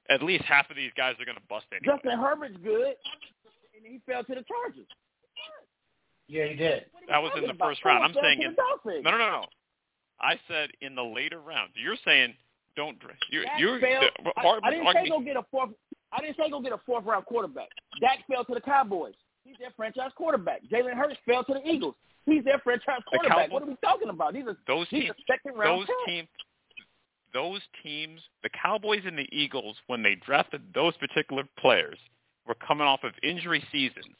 at 0.09 0.23
least 0.23 0.43
half 0.45 0.69
of 0.69 0.75
these 0.75 0.91
guys 0.97 1.15
are 1.19 1.25
going 1.25 1.37
to 1.37 1.43
bust 1.49 1.65
anyway. 1.71 1.95
Justin 1.95 2.19
Herbert's 2.19 2.57
good, 2.63 2.95
and 3.75 3.85
he 3.85 4.01
fell 4.05 4.23
to 4.23 4.35
the 4.35 4.43
Chargers. 4.43 4.87
Yeah, 6.27 6.45
he 6.47 6.55
did. 6.55 6.85
That 7.07 7.21
was 7.21 7.31
in 7.37 7.47
the 7.47 7.53
first 7.53 7.85
round. 7.85 8.03
I'm 8.03 8.13
saying 8.13 8.41
in 8.41 8.55
no, 9.03 9.11
no, 9.11 9.17
no, 9.17 9.29
no. 9.29 9.45
I 10.19 10.39
said 10.47 10.69
in 10.81 10.95
the 10.95 11.03
later 11.03 11.39
rounds. 11.39 11.73
You're 11.75 11.97
saying 12.05 12.33
don't. 12.75 12.99
dress. 12.99 13.17
You're, 13.29 13.43
you. 13.57 13.69
Uh, 13.69 14.29
I, 14.37 14.59
I 14.63 14.71
didn't 14.71 14.87
say 14.93 15.09
go 15.09 15.19
get 15.19 15.37
a 15.37 15.45
fourth. 15.51 15.69
I 16.11 16.21
didn't 16.21 16.37
say 16.37 16.49
go 16.49 16.61
get 16.61 16.71
a 16.71 16.79
fourth 16.85 17.05
round 17.05 17.25
quarterback. 17.25 17.69
Dak 18.01 18.19
fell 18.27 18.43
to 18.45 18.53
the 18.53 18.61
Cowboys. 18.61 19.13
He's 19.57 19.65
their 19.65 19.73
franchise 19.75 20.11
quarterback. 20.15 20.61
Jalen 20.71 20.93
Hurts 20.93 21.15
fell 21.25 21.43
to 21.45 21.53
the 21.53 21.67
Eagles. 21.67 21.95
He's 22.25 22.43
their 22.43 22.59
franchise 22.59 23.01
quarterback. 23.07 23.51
What 23.51 23.63
are 23.63 23.67
we 23.67 23.77
talking 23.83 24.09
about? 24.09 24.33
These 24.33 24.45
are 24.47 24.57
those 24.67 24.87
these 24.91 25.03
teams. 25.03 25.11
Are 25.11 25.33
second 25.35 25.57
round 25.57 25.81
those 25.81 25.87
teams. 26.05 26.27
Those 27.33 27.61
teams, 27.83 28.21
the 28.43 28.49
Cowboys 28.49 29.01
and 29.05 29.17
the 29.17 29.27
Eagles, 29.31 29.75
when 29.87 30.01
they 30.01 30.15
drafted 30.15 30.61
those 30.73 30.95
particular 30.97 31.43
players, 31.59 31.97
were 32.47 32.55
coming 32.65 32.87
off 32.87 33.03
of 33.03 33.11
injury 33.23 33.63
seasons. 33.71 34.15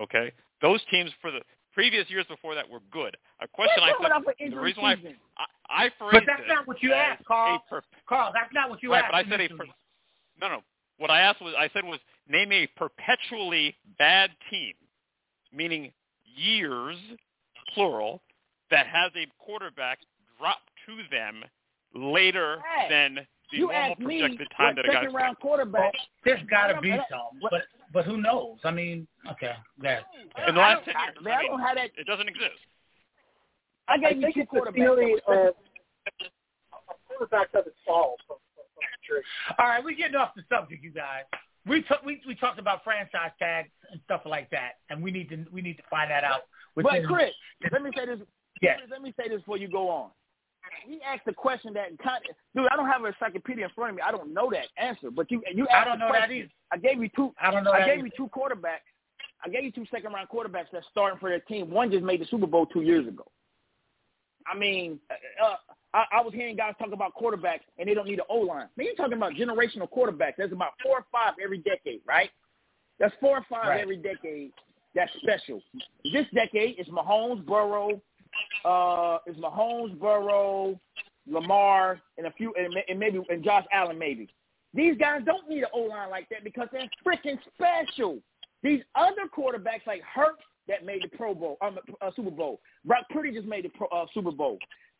Okay, 0.00 0.32
those 0.62 0.80
teams 0.90 1.10
for 1.20 1.30
the 1.30 1.40
previous 1.74 2.08
years 2.08 2.26
before 2.28 2.54
that 2.54 2.68
were 2.68 2.80
good. 2.90 3.16
A 3.40 3.48
question 3.48 3.82
I 3.82 3.92
said, 4.00 4.50
the 4.52 4.56
reason 4.56 4.82
why 4.82 4.92
I, 5.36 5.86
I 5.86 5.90
phrased 5.98 6.12
But 6.12 6.22
that's 6.26 6.48
not 6.48 6.66
what 6.66 6.82
you 6.82 6.92
asked, 6.92 7.24
Carl. 7.24 7.62
Per, 7.68 7.82
Carl, 8.08 8.32
that's 8.32 8.52
not 8.54 8.70
what 8.70 8.82
you 8.82 8.92
right, 8.92 9.04
asked. 9.04 9.12
But 9.12 9.26
I 9.26 9.28
said 9.28 9.40
a 9.40 9.48
per, 9.48 9.64
no, 10.40 10.48
no. 10.48 10.60
What 10.98 11.10
I 11.10 11.20
asked 11.20 11.42
was 11.42 11.54
I 11.58 11.68
said 11.72 11.84
was 11.84 11.98
name 12.28 12.52
a 12.52 12.66
perpetually 12.76 13.74
bad 13.98 14.30
team, 14.50 14.74
meaning 15.54 15.92
years 16.36 16.96
plural, 17.74 18.20
that 18.70 18.86
has 18.86 19.12
a 19.16 19.26
quarterback 19.38 19.98
drop 20.38 20.58
to 20.86 20.96
them 21.10 21.42
later 21.94 22.58
hey, 22.78 22.88
than 22.88 23.26
the 23.50 23.58
you 23.58 23.68
normal 23.68 23.96
projected 23.96 24.38
me, 24.38 24.46
time 24.56 24.76
that 24.76 24.88
a 24.88 24.92
second 24.92 25.14
round 25.14 25.38
quarterback. 25.38 25.92
There's 26.24 26.40
got 26.48 26.68
to 26.68 26.80
be 26.80 26.90
some, 26.90 27.40
but 27.50 27.62
but 27.92 28.04
who 28.04 28.18
knows? 28.18 28.58
I 28.64 28.70
mean, 28.70 29.06
okay, 29.32 29.52
that. 29.82 30.04
In 30.46 30.54
the 30.54 30.60
last 30.60 30.84
ten 30.84 30.94
years, 30.94 31.26
I, 31.26 31.30
I, 31.30 31.42
mean, 31.42 31.50
don't 31.50 31.60
have 31.60 31.76
that. 31.76 31.90
it 31.96 32.06
doesn't 32.06 32.28
exist. 32.28 32.60
I 33.88 33.98
gave 33.98 34.06
I 34.06 34.10
you 34.10 34.20
think 34.20 34.34
two 34.34 34.40
it's 34.42 34.50
quarterbacks. 34.52 34.66
the 34.66 34.72
feeling 34.72 35.18
of 35.26 35.54
a 36.88 36.94
quarterback 37.08 37.52
doesn't 37.52 37.74
fall 37.84 38.14
from, 38.26 38.36
from, 38.54 38.64
from 38.74 38.84
injury. 39.02 39.24
All 39.58 39.66
right, 39.66 39.82
we're 39.82 39.96
getting 39.96 40.16
off 40.16 40.30
the 40.36 40.42
subject, 40.48 40.84
you 40.84 40.90
guys. 40.90 41.24
We 41.66 41.82
t- 41.82 41.94
we 42.04 42.20
we 42.26 42.34
talked 42.34 42.58
about 42.58 42.82
franchise 42.84 43.32
tags 43.38 43.68
and 43.92 44.00
stuff 44.04 44.22
like 44.24 44.48
that, 44.50 44.78
and 44.88 45.02
we 45.02 45.10
need 45.10 45.28
to 45.28 45.44
we 45.52 45.60
need 45.60 45.76
to 45.76 45.82
find 45.90 46.10
that 46.10 46.24
out. 46.24 46.42
But 46.74 46.86
within- 46.86 47.06
Chris, 47.06 47.30
let 47.70 47.82
me 47.82 47.90
say 47.96 48.06
this. 48.06 48.18
Yes. 48.62 48.78
Chris, 48.78 48.90
let 48.90 49.02
me 49.02 49.12
say 49.18 49.28
this 49.28 49.38
before 49.38 49.58
you 49.58 49.68
go 49.68 49.88
on. 49.88 50.10
He 50.86 51.00
asked 51.02 51.26
a 51.26 51.32
question 51.32 51.72
that 51.74 51.90
dude. 52.54 52.66
I 52.70 52.76
don't 52.76 52.88
have 52.88 53.02
a 53.02 53.08
encyclopedia 53.08 53.64
in 53.64 53.70
front 53.74 53.90
of 53.90 53.96
me. 53.96 54.02
I 54.02 54.10
don't 54.10 54.32
know 54.32 54.50
that 54.52 54.66
answer. 54.76 55.10
But 55.10 55.30
you 55.30 55.42
you 55.52 55.66
asked 55.68 55.86
I 55.86 55.88
don't 55.90 55.98
know 55.98 56.12
that 56.12 56.30
either. 56.30 56.48
I 56.72 56.76
gave 56.76 57.02
you 57.02 57.08
two. 57.14 57.34
I 57.40 57.50
don't 57.50 57.64
know 57.64 57.72
I 57.72 57.80
gave 57.80 57.98
either. 57.98 58.06
you 58.06 58.12
two 58.16 58.28
quarterbacks. 58.28 58.86
I 59.44 59.48
gave 59.48 59.64
you 59.64 59.72
two 59.72 59.86
second 59.90 60.12
round 60.12 60.28
quarterbacks 60.28 60.66
that's 60.72 60.86
starting 60.90 61.18
for 61.18 61.28
their 61.30 61.40
team. 61.40 61.70
One 61.70 61.90
just 61.90 62.04
made 62.04 62.20
the 62.20 62.26
Super 62.26 62.46
Bowl 62.46 62.66
two 62.66 62.82
years 62.82 63.06
ago. 63.08 63.24
I 64.46 64.56
mean, 64.56 64.98
uh, 65.42 65.56
I, 65.92 66.04
I 66.12 66.22
was 66.22 66.32
hearing 66.34 66.56
guys 66.56 66.74
talk 66.78 66.92
about 66.92 67.12
quarterbacks 67.20 67.60
and 67.78 67.88
they 67.88 67.94
don't 67.94 68.06
need 68.06 68.18
an 68.18 68.26
O 68.28 68.38
line. 68.38 68.68
Man, 68.76 68.86
you're 68.86 68.94
talking 68.94 69.14
about 69.14 69.32
generational 69.34 69.88
quarterbacks. 69.90 70.34
There's 70.38 70.52
about 70.52 70.72
four 70.82 70.98
or 70.98 71.06
five 71.10 71.34
every 71.42 71.58
decade, 71.58 72.00
right? 72.06 72.30
That's 72.98 73.14
four 73.20 73.38
or 73.38 73.46
five 73.48 73.68
Right. 73.68 73.80
every 73.80 73.96
decade. 73.96 74.52
That's 74.94 75.10
special. 75.22 75.62
This 76.12 76.26
decade 76.34 76.78
is 76.78 76.86
Mahomes, 76.88 77.44
Burrow, 77.46 78.00
uh, 78.64 79.18
is 79.26 79.36
Mahomes, 79.36 79.98
Burrow, 79.98 80.78
Lamar, 81.26 82.00
and 82.18 82.26
a 82.26 82.32
few, 82.32 82.52
and, 82.56 82.74
and 82.88 82.98
maybe 82.98 83.20
and 83.28 83.42
Josh 83.44 83.64
Allen 83.72 83.98
maybe. 83.98 84.28
These 84.74 84.96
guys 84.98 85.22
don't 85.24 85.48
need 85.48 85.62
an 85.62 85.68
O 85.72 85.80
line 85.82 86.10
like 86.10 86.28
that 86.30 86.44
because 86.44 86.68
they're 86.72 86.88
freaking 87.06 87.38
special. 87.54 88.18
These 88.62 88.82
other 88.94 89.22
quarterbacks 89.36 89.86
like 89.86 90.02
Hurts 90.02 90.42
that 90.68 90.84
made 90.84 91.02
the 91.02 91.16
Pro 91.16 91.34
Bowl, 91.34 91.56
um, 91.62 91.78
uh, 92.00 92.10
Super 92.14 92.30
Bowl. 92.30 92.60
Brock 92.84 93.04
Purdy 93.10 93.32
just 93.32 93.46
made 93.46 93.64
the 93.64 93.70
Pro, 93.70 93.86
uh, 93.88 94.06
Super 94.12 94.30
Bowl. 94.32 94.58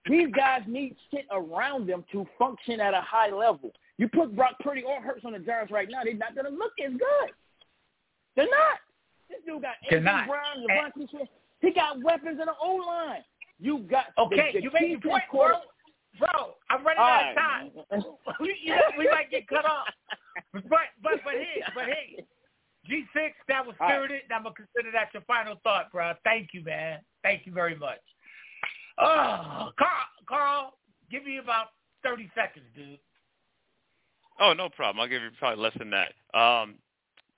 These 0.09 0.29
guys 0.35 0.63
need 0.67 0.97
shit 1.11 1.27
around 1.31 1.87
them 1.87 2.05
to 2.13 2.27
function 2.39 2.81
at 2.81 2.95
a 2.95 3.03
high 3.03 3.31
level. 3.31 3.73
You 3.99 4.09
put 4.09 4.35
Brock 4.35 4.55
Purdy 4.61 4.83
or 4.83 5.01
Hurts 5.01 5.25
on 5.25 5.33
the 5.33 5.39
Giants 5.39 5.71
right 5.71 5.89
now, 5.91 6.01
they're 6.05 6.15
not 6.15 6.35
going 6.35 6.47
to 6.47 6.59
look 6.59 6.73
as 6.83 6.93
good. 6.93 7.31
They're 8.35 8.47
not. 8.47 8.79
This 9.29 9.39
dude 9.47 9.63
got 9.63 10.03
not. 10.03 10.27
Brown, 10.27 10.67
DeVonta 10.69 11.11
Smith. 11.11 11.29
He 11.61 11.73
got 11.73 12.03
weapons 12.03 12.39
in 12.41 12.47
the 12.47 12.55
O 12.61 12.77
line. 12.77 13.23
You 13.61 13.81
got 13.91 14.07
Okay, 14.19 14.53
the, 14.55 14.61
the 14.61 14.65
you 14.65 14.71
made 14.73 14.91
your 14.91 15.01
to 15.01 15.09
point, 15.09 15.23
bro. 15.31 15.49
Bro, 16.19 16.55
I'm 16.71 16.85
running 16.85 16.99
All 16.99 17.09
out 17.09 17.31
of 17.31 17.37
time. 17.37 17.71
we, 18.41 18.57
you 18.63 18.75
know, 18.75 18.81
we 18.99 19.09
might 19.09 19.31
get 19.31 19.47
cut 19.47 19.65
off. 19.65 19.87
But 20.53 20.63
but 21.03 21.21
but 21.25 21.35
hey, 21.35 21.63
but 21.75 21.85
hey, 21.85 22.25
G 22.87 23.05
six, 23.13 23.37
that 23.49 23.65
was 23.65 23.77
right. 23.79 23.93
spirited. 23.93 24.23
and 24.25 24.33
I'm 24.33 24.43
gonna 24.43 24.55
consider 24.55 24.91
that 24.93 25.11
your 25.13 25.23
final 25.23 25.57
thought, 25.63 25.93
bro. 25.93 26.15
Thank 26.25 26.49
you, 26.53 26.65
man. 26.65 27.01
Thank 27.23 27.47
you 27.47 27.53
very 27.53 27.77
much. 27.77 28.01
Oh, 29.01 29.71
Carl, 29.79 30.07
Carl, 30.29 30.73
give 31.11 31.25
me 31.25 31.39
about 31.39 31.69
thirty 32.03 32.31
seconds, 32.35 32.67
dude. 32.77 32.99
Oh, 34.41 34.53
no 34.53 34.69
problem. 34.69 35.01
I'll 35.01 35.09
give 35.09 35.23
you 35.23 35.31
probably 35.39 35.63
less 35.63 35.77
than 35.79 35.91
that. 35.91 36.13
Um, 36.39 36.77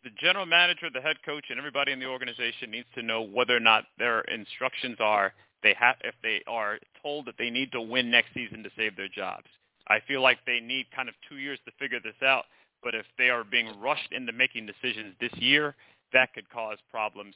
the 0.04 0.10
general 0.20 0.46
manager, 0.46 0.88
the 0.92 1.00
head 1.00 1.16
coach, 1.24 1.46
and 1.50 1.58
everybody 1.58 1.92
in 1.92 1.98
the 1.98 2.06
organization 2.06 2.70
needs 2.70 2.86
to 2.94 3.02
know 3.02 3.22
whether 3.22 3.56
or 3.56 3.60
not 3.60 3.84
their 3.98 4.20
instructions 4.22 4.96
are 5.00 5.32
they 5.62 5.74
have 5.78 5.96
if 6.02 6.14
they 6.22 6.42
are 6.46 6.78
told 7.02 7.26
that 7.26 7.34
they 7.38 7.50
need 7.50 7.70
to 7.72 7.80
win 7.80 8.10
next 8.10 8.34
season 8.34 8.62
to 8.64 8.70
save 8.76 8.96
their 8.96 9.08
jobs. 9.08 9.46
I 9.88 10.00
feel 10.06 10.22
like 10.22 10.38
they 10.46 10.60
need 10.60 10.86
kind 10.94 11.08
of 11.08 11.14
two 11.28 11.36
years 11.36 11.58
to 11.66 11.72
figure 11.78 12.00
this 12.02 12.20
out. 12.22 12.44
But 12.82 12.94
if 12.94 13.06
they 13.16 13.30
are 13.30 13.44
being 13.44 13.68
rushed 13.80 14.10
into 14.10 14.32
making 14.32 14.66
decisions 14.66 15.14
this 15.20 15.32
year, 15.34 15.76
that 16.12 16.34
could 16.34 16.48
cause 16.50 16.78
problems 16.90 17.34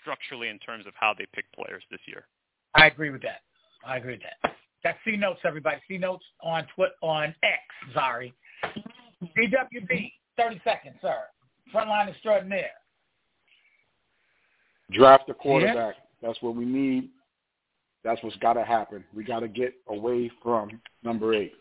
structurally 0.00 0.48
in 0.48 0.58
terms 0.58 0.86
of 0.86 0.94
how 0.98 1.14
they 1.16 1.26
pick 1.34 1.44
players 1.52 1.82
this 1.90 2.00
year. 2.06 2.24
I 2.74 2.86
agree 2.86 3.10
with 3.10 3.22
that. 3.22 3.40
I 3.86 3.98
agree 3.98 4.12
with 4.12 4.22
that. 4.22 4.56
That's 4.82 4.98
C 5.04 5.16
notes, 5.16 5.40
everybody. 5.44 5.76
C 5.88 5.98
notes 5.98 6.24
on 6.42 6.66
Twitter 6.74 6.94
on 7.02 7.34
X. 7.42 7.62
Sorry. 7.94 8.34
DWB, 9.22 10.12
thirty 10.36 10.60
seconds, 10.64 10.96
sir. 11.00 11.16
Frontline 11.74 12.08
extraordinaire. 12.08 12.70
Draft 14.92 15.28
a 15.28 15.34
quarterback. 15.34 15.96
That's 16.22 16.40
what 16.40 16.54
we 16.54 16.64
need. 16.64 17.10
That's 18.04 18.22
what's 18.22 18.36
got 18.36 18.52
to 18.54 18.64
happen. 18.64 19.04
We 19.14 19.24
got 19.24 19.40
to 19.40 19.48
get 19.48 19.74
away 19.88 20.30
from 20.42 20.80
number 21.02 21.34
eight. 21.34 21.54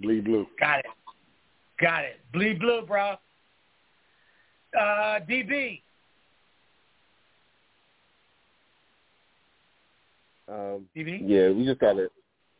Bleed 0.00 0.24
blue. 0.24 0.46
Got 0.60 0.80
it. 0.80 0.86
Got 1.80 2.04
it. 2.04 2.20
Bleed 2.32 2.60
blue, 2.60 2.82
bro. 2.86 3.16
Uh, 4.78 5.20
DB. 5.28 5.80
Um, 10.46 10.86
yeah, 10.94 11.50
we 11.50 11.64
just 11.64 11.80
got 11.80 11.94
to 11.94 12.08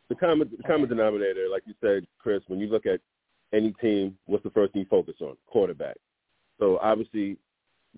the 0.09 0.15
common 0.15 0.49
the 0.55 0.63
common 0.63 0.89
denominator, 0.89 1.47
like 1.49 1.63
you 1.65 1.73
said, 1.81 2.05
Chris. 2.19 2.41
When 2.47 2.59
you 2.59 2.67
look 2.67 2.85
at 2.85 2.99
any 3.53 3.73
team, 3.73 4.17
what's 4.25 4.43
the 4.43 4.49
first 4.51 4.73
thing 4.73 4.81
you 4.81 4.87
focus 4.89 5.15
on? 5.21 5.35
Quarterback. 5.47 5.97
So 6.59 6.79
obviously, 6.81 7.37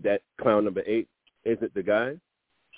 that 0.03 0.21
clown 0.39 0.65
number 0.65 0.83
eight 0.85 1.07
isn't 1.45 1.73
the 1.73 1.83
guy. 1.83 2.13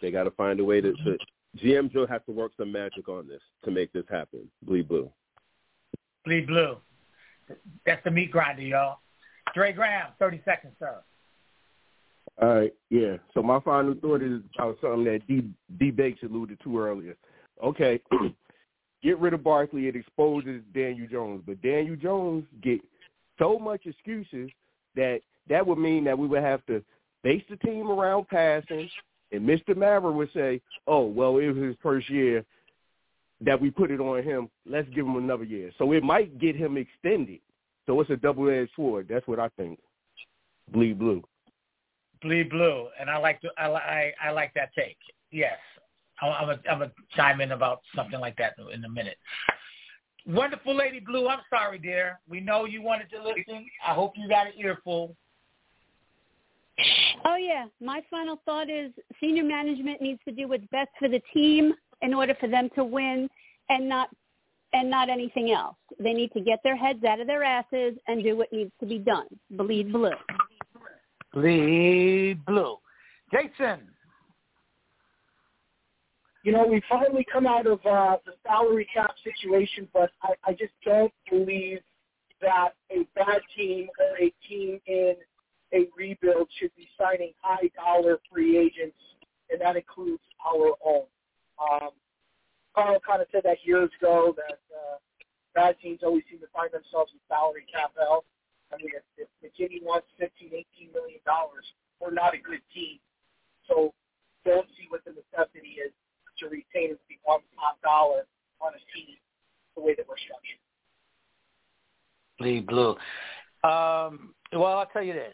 They 0.01 0.12
got 0.12 0.24
to 0.24 0.32
find 0.32 0.60
a 0.60 0.64
way 0.64 0.82
to, 0.82 0.93
to. 0.93 1.18
GM 1.57 1.91
Joe 1.91 2.05
has 2.05 2.22
to 2.28 2.32
work 2.32 2.51
some 2.57 2.72
magic 2.72 3.10
on 3.10 3.28
this 3.28 3.41
to 3.66 3.72
make 3.72 3.91
this 3.91 4.05
happen. 4.10 4.49
Bleed 4.62 4.88
blue. 4.88 5.12
Bleed 6.24 6.47
blue. 6.47 6.78
That's 7.86 8.03
the 8.03 8.12
meat 8.12 8.32
grinder, 8.32 8.62
y'all. 8.62 8.99
Dre 9.55 9.74
Graham, 9.74 10.10
30 10.20 10.41
seconds, 10.45 10.74
sir. 10.78 10.95
All 12.41 12.55
right, 12.55 12.73
yeah. 12.89 13.17
So 13.33 13.43
my 13.43 13.59
final 13.59 13.95
thought 13.95 14.21
is 14.21 14.41
about 14.57 14.77
something 14.81 15.03
that 15.05 15.27
D 15.27 15.49
D 15.77 15.91
Bakes 15.91 16.23
alluded 16.23 16.59
to 16.63 16.79
earlier. 16.79 17.17
Okay, 17.63 17.99
get 19.03 19.19
rid 19.19 19.33
of 19.33 19.43
Barkley. 19.43 19.87
It 19.87 19.95
exposes 19.95 20.61
Daniel 20.73 21.07
Jones, 21.11 21.43
but 21.45 21.61
Daniel 21.61 21.97
Jones 21.97 22.45
get 22.61 22.79
so 23.37 23.59
much 23.59 23.85
excuses 23.85 24.49
that 24.95 25.19
that 25.49 25.65
would 25.65 25.77
mean 25.79 26.05
that 26.05 26.17
we 26.17 26.27
would 26.27 26.43
have 26.43 26.65
to 26.67 26.81
base 27.23 27.43
the 27.49 27.57
team 27.57 27.89
around 27.89 28.29
passing, 28.29 28.89
and 29.33 29.41
Mr. 29.41 29.75
Maverick 29.75 30.15
would 30.15 30.31
say, 30.33 30.61
"Oh, 30.87 31.05
well, 31.05 31.37
it 31.37 31.47
was 31.47 31.57
his 31.57 31.75
first 31.83 32.09
year 32.09 32.45
that 33.41 33.59
we 33.59 33.69
put 33.69 33.91
it 33.91 33.99
on 33.99 34.23
him. 34.23 34.49
Let's 34.65 34.87
give 34.89 35.05
him 35.05 35.17
another 35.17 35.43
year." 35.43 35.71
So 35.77 35.91
it 35.91 36.03
might 36.03 36.39
get 36.39 36.55
him 36.55 36.77
extended. 36.77 37.41
So 37.85 37.99
it's 37.99 38.09
a 38.11 38.15
double-edged 38.15 38.71
sword. 38.75 39.07
That's 39.09 39.27
what 39.27 39.39
I 39.39 39.49
think. 39.57 39.79
Bleed 40.71 40.99
blue. 40.99 41.23
Bleed 42.22 42.49
blue, 42.49 42.88
and 42.99 43.09
I 43.09 43.17
like 43.17 43.39
to, 43.41 43.49
I, 43.57 43.67
I, 43.67 44.13
I 44.22 44.32
like 44.32 44.53
that 44.55 44.70
take. 44.78 44.97
Yes, 45.32 45.57
I'm, 46.22 46.49
a, 46.49 46.59
I'm 46.70 46.82
a 46.82 46.91
chime 47.15 47.39
in 47.41 47.53
about 47.53 47.82
something 47.95 48.20
like 48.20 48.36
that 48.38 48.55
in 48.74 48.84
a 48.84 48.89
minute. 48.89 49.17
Wonderful 50.26 50.76
lady 50.76 50.99
blue. 50.99 51.28
I'm 51.28 51.39
sorry, 51.49 51.80
dear. 51.80 52.20
We 52.30 52.41
know 52.41 52.65
you 52.65 52.82
wanted 52.82 53.09
to 53.11 53.24
listen. 53.24 53.65
I 53.86 53.93
hope 53.93 54.13
you 54.15 54.28
got 54.28 54.47
an 54.47 54.53
earful. 54.57 55.15
Oh 57.26 57.36
yeah, 57.36 57.65
my 57.82 58.01
final 58.09 58.41
thought 58.45 58.70
is 58.70 58.91
senior 59.20 59.43
management 59.43 60.01
needs 60.01 60.20
to 60.26 60.32
do 60.34 60.47
what's 60.47 60.65
best 60.72 60.89
for 60.97 61.09
the 61.09 61.22
team 61.34 61.74
in 62.01 62.13
order 62.13 62.36
for 62.39 62.47
them 62.47 62.70
to 62.76 62.84
win, 62.84 63.30
and 63.70 63.88
not 63.88 64.09
and 64.74 64.89
not 64.89 65.09
anything 65.09 65.51
else. 65.51 65.76
They 65.99 66.13
need 66.13 66.32
to 66.34 66.41
get 66.41 66.59
their 66.63 66.76
heads 66.76 67.03
out 67.03 67.20
of 67.20 67.28
their 67.28 67.43
asses 67.43 67.95
and 68.07 68.24
do 68.24 68.38
what 68.38 68.51
needs 68.53 68.72
to 68.80 68.86
be 68.86 68.99
done. 68.99 69.28
Bleed 69.51 69.91
blue. 69.91 70.11
Bleed 71.39 72.45
blue. 72.45 72.75
Jason. 73.31 73.87
You 76.43 76.51
know, 76.51 76.65
we 76.65 76.81
finally 76.89 77.25
come 77.31 77.47
out 77.47 77.65
of 77.65 77.79
uh, 77.85 78.17
the 78.25 78.33
salary 78.45 78.87
cap 78.93 79.13
situation, 79.23 79.87
but 79.93 80.11
I, 80.23 80.33
I 80.45 80.51
just 80.51 80.73
don't 80.85 81.13
believe 81.29 81.79
that 82.41 82.69
a 82.91 83.05
bad 83.15 83.41
team 83.55 83.87
or 83.99 84.17
a 84.17 84.33
team 84.47 84.79
in 84.87 85.15
a 85.73 85.87
rebuild 85.95 86.49
should 86.59 86.71
be 86.75 86.87
signing 86.97 87.33
high 87.41 87.69
dollar 87.75 88.19
free 88.31 88.57
agents, 88.57 88.97
and 89.49 89.61
that 89.61 89.75
includes 89.75 90.23
our 90.45 90.73
own. 90.85 91.05
Um, 91.61 91.89
Carl 92.75 92.99
kind 93.05 93.21
of 93.21 93.27
said 93.31 93.41
that 93.43 93.57
years 93.63 93.89
ago 94.01 94.33
that 94.35 94.59
uh, 94.73 94.97
bad 95.55 95.75
teams 95.81 95.99
always 96.03 96.23
seem 96.29 96.39
to 96.39 96.47
find 96.53 96.71
themselves 96.71 97.11
in 97.13 97.19
salary 97.27 97.65
cap 97.71 97.91
hell. 97.97 98.23
I 98.72 98.78
mean, 98.78 98.91
if, 98.93 99.03
if 99.17 99.30
McKinney 99.41 99.84
wants 99.84 100.07
15, 100.20 100.49
18 100.53 100.93
million 100.93 101.20
dollars, 101.26 101.65
we're 101.99 102.13
not 102.13 102.34
a 102.34 102.38
good 102.38 102.61
team. 102.74 102.99
So 103.67 103.93
don't 104.45 104.67
see 104.78 104.86
what 104.89 105.03
the 105.05 105.11
necessity 105.11 105.82
is 105.84 105.91
to 106.39 106.45
retain 106.47 106.95
the 107.09 107.15
one 107.24 107.41
top 107.55 107.82
dollar 107.82 108.26
on 108.61 108.72
a 108.74 108.84
team 108.95 109.15
the 109.76 109.82
way 109.82 109.95
that 109.95 110.07
we're 110.07 110.17
structured. 110.17 110.59
Bleed 112.38 112.67
blue. 112.67 112.91
Um, 113.63 114.34
well, 114.53 114.78
I'll 114.78 114.89
tell 114.91 115.03
you 115.03 115.13
this. 115.13 115.34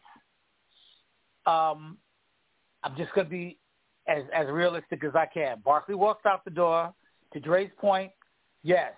Um, 1.46 1.98
I'm 2.84 2.96
just 2.98 3.14
going 3.14 3.28
to 3.28 3.32
be 3.32 3.58
as 4.08 4.24
as 4.34 4.48
realistic 4.48 5.04
as 5.04 5.16
I 5.16 5.26
can. 5.26 5.62
Barkley 5.64 5.96
walks 5.96 6.26
out 6.26 6.44
the 6.46 6.52
door. 6.52 6.94
To 7.34 7.40
Dre's 7.40 7.70
point, 7.80 8.12
yes, 8.64 8.94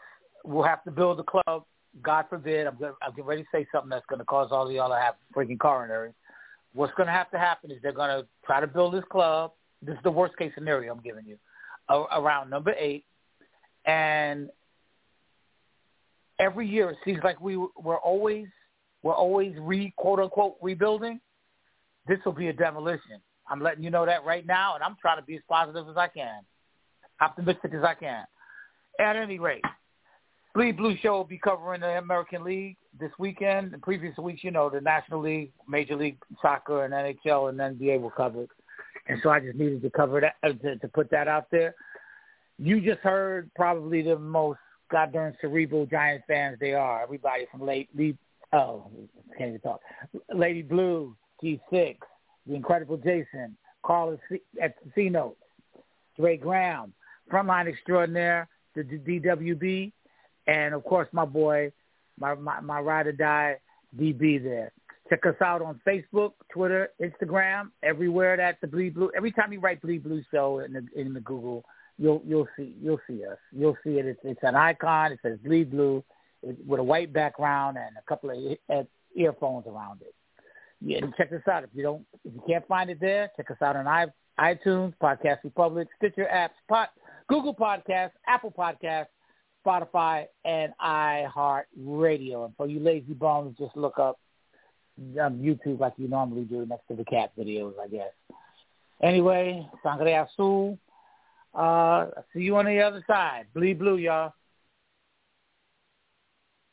we'll 0.45 0.63
have 0.63 0.83
to 0.83 0.91
build 0.91 1.19
a 1.19 1.23
club. 1.23 1.63
God 2.01 2.25
forbid, 2.29 2.67
I'm, 2.67 2.77
gonna, 2.79 2.93
I'm 3.01 3.11
getting 3.11 3.25
ready 3.25 3.43
to 3.43 3.47
say 3.51 3.67
something 3.71 3.89
that's 3.89 4.05
going 4.07 4.19
to 4.19 4.25
cause 4.25 4.49
all 4.51 4.67
of 4.67 4.71
y'all 4.73 4.89
to 4.89 4.95
have 4.95 5.15
freaking 5.35 5.57
coronaries. 5.57 6.13
What's 6.73 6.93
going 6.95 7.07
to 7.07 7.13
have 7.13 7.31
to 7.31 7.39
happen 7.39 7.71
is 7.71 7.77
they're 7.81 7.91
going 7.91 8.09
to 8.09 8.27
try 8.45 8.59
to 8.59 8.67
build 8.67 8.93
this 8.93 9.03
club. 9.09 9.53
This 9.81 9.95
is 9.95 10.03
the 10.03 10.11
worst 10.11 10.37
case 10.37 10.51
scenario 10.55 10.93
I'm 10.93 11.01
giving 11.01 11.25
you, 11.25 11.37
around 11.89 12.49
number 12.49 12.73
eight, 12.77 13.05
and 13.85 14.49
every 16.39 16.67
year 16.67 16.89
it 16.89 16.97
seems 17.05 17.19
like 17.23 17.39
we 17.39 17.57
we're 17.57 17.97
always 17.97 18.47
we're 19.03 19.13
always 19.13 19.53
re 19.59 19.93
quote 19.97 20.19
unquote 20.19 20.57
rebuilding. 20.61 21.19
This 22.07 22.17
will 22.25 22.33
be 22.33 22.47
a 22.47 22.53
demolition. 22.53 23.21
I'm 23.49 23.61
letting 23.61 23.83
you 23.83 23.91
know 23.91 24.05
that 24.05 24.25
right 24.25 24.45
now, 24.45 24.73
and 24.73 24.83
I'm 24.83 24.97
trying 24.99 25.19
to 25.19 25.23
be 25.23 25.35
as 25.35 25.41
positive 25.47 25.87
as 25.87 25.95
I 25.95 26.07
can 26.07 26.41
optimistic 27.21 27.73
as 27.73 27.83
I 27.83 27.93
can. 27.93 28.25
At 28.99 29.15
any 29.15 29.39
rate, 29.39 29.63
Bleed 30.57 30.75
Blue 30.75 30.97
Show 31.03 31.11
will 31.11 31.23
be 31.23 31.37
covering 31.37 31.81
the 31.81 31.99
American 31.99 32.43
League 32.43 32.77
this 32.99 33.11
weekend. 33.19 33.71
The 33.73 33.77
previous 33.77 34.17
weeks, 34.17 34.43
you 34.43 34.49
know, 34.49 34.71
the 34.71 34.81
National 34.81 35.21
League, 35.21 35.51
Major 35.69 35.95
League 35.95 36.17
Soccer, 36.41 36.83
and 36.83 36.95
NHL 36.95 37.49
and 37.49 37.79
NBA 37.79 38.01
were 38.01 38.09
covered. 38.09 38.49
And 39.07 39.19
so 39.21 39.29
I 39.29 39.39
just 39.39 39.55
needed 39.55 39.83
to 39.83 39.91
cover 39.91 40.19
that, 40.19 40.33
uh, 40.41 40.53
to, 40.53 40.77
to 40.77 40.87
put 40.87 41.11
that 41.11 41.27
out 41.27 41.45
there. 41.51 41.75
You 42.57 42.81
just 42.81 43.01
heard 43.01 43.51
probably 43.55 44.01
the 44.01 44.17
most 44.17 44.57
goddamn 44.91 45.35
cerebral 45.41 45.85
Giants 45.85 46.25
fans 46.27 46.57
they 46.59 46.73
are. 46.73 47.03
Everybody 47.03 47.45
from 47.51 47.61
late, 47.61 47.89
Lee, 47.95 48.17
oh, 48.51 48.89
can't 49.37 49.49
even 49.49 49.61
talk. 49.61 49.79
Lady 50.33 50.63
Blue, 50.63 51.15
G6, 51.43 51.97
the 52.47 52.55
Incredible 52.55 52.97
Jason, 52.97 53.55
Carlos 53.85 54.17
at 54.59 54.73
C 54.95 55.09
Notes, 55.09 55.37
Dre 56.17 56.35
Graham, 56.35 56.93
Frontline 57.31 57.67
Extraordinaire, 57.67 58.49
the 58.73 58.81
DWB, 58.81 59.91
and 60.47 60.73
of 60.73 60.83
course 60.83 61.07
my 61.11 61.25
boy, 61.25 61.71
my 62.19 62.35
my, 62.35 62.59
my 62.61 62.79
ride 62.79 63.07
or 63.07 63.11
die 63.11 63.57
DB 63.97 64.43
there. 64.43 64.71
Check 65.09 65.25
us 65.25 65.35
out 65.41 65.61
on 65.61 65.79
Facebook, 65.87 66.33
Twitter, 66.51 66.89
Instagram, 67.01 67.69
everywhere 67.81 68.35
that 68.35 68.59
the 68.61 68.67
Bleed 68.67 68.93
Blue. 68.93 69.09
Every 69.15 69.31
time 69.31 69.53
you 69.53 69.59
write 69.59 69.81
Bleed 69.81 70.03
Blue 70.03 70.21
Show 70.31 70.59
in 70.59 70.73
the 70.73 70.85
in 70.95 71.13
the 71.13 71.21
Google, 71.21 71.63
you'll 71.97 72.21
you'll 72.25 72.47
see 72.57 72.75
you'll 72.81 72.99
see 73.07 73.25
us. 73.25 73.37
You'll 73.51 73.77
see 73.83 73.99
it. 73.99 74.05
It's, 74.05 74.19
it's 74.23 74.39
an 74.43 74.55
icon. 74.55 75.13
It 75.13 75.19
says 75.21 75.37
Bleed 75.43 75.71
Blue 75.71 76.03
it, 76.43 76.57
with 76.65 76.79
a 76.79 76.83
white 76.83 77.13
background 77.13 77.77
and 77.77 77.95
a 77.97 78.01
couple 78.07 78.31
of 78.31 78.87
earphones 79.15 79.65
around 79.67 80.01
it. 80.01 80.13
Yeah, 80.81 80.99
check 81.17 81.31
us 81.31 81.41
out. 81.49 81.63
If 81.63 81.69
you 81.73 81.83
don't, 81.83 82.05
if 82.23 82.33
you 82.33 82.41
can't 82.47 82.67
find 82.67 82.89
it 82.89 82.99
there, 82.99 83.31
check 83.35 83.49
us 83.49 83.57
out 83.61 83.75
on 83.75 84.11
iTunes, 84.39 84.93
Podcast 85.01 85.37
Republic, 85.43 85.87
Stitcher 85.97 86.27
apps, 86.31 86.49
Pot, 86.69 86.89
Google 87.27 87.55
Podcasts, 87.55 88.11
Apple 88.27 88.53
Podcasts, 88.55 89.07
Spotify, 89.67 90.25
and 90.45 90.73
iHeartRadio. 90.81 92.45
And 92.45 92.55
for 92.55 92.67
you 92.67 92.79
lazy 92.79 93.13
bones, 93.13 93.57
just 93.57 93.75
look 93.75 93.99
up 93.99 94.19
um, 95.21 95.39
YouTube 95.39 95.79
like 95.79 95.93
you 95.97 96.07
normally 96.07 96.43
do 96.43 96.65
next 96.65 96.87
to 96.87 96.95
the 96.95 97.05
cat 97.05 97.31
videos, 97.37 97.73
I 97.83 97.87
guess. 97.87 98.13
Anyway, 99.01 99.67
Sangre 99.83 100.13
Azul. 100.13 100.79
Uh, 101.53 102.07
see 102.33 102.41
you 102.41 102.55
on 102.55 102.65
the 102.65 102.79
other 102.79 103.03
side. 103.07 103.45
Bleed 103.53 103.79
blue, 103.79 103.97
y'all. 103.97 104.33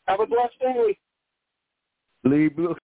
Have 0.06 0.20
a 0.20 0.26
blessed 0.26 0.58
day. 0.60 0.98
Bleed 2.22 2.56
blue. 2.56 2.68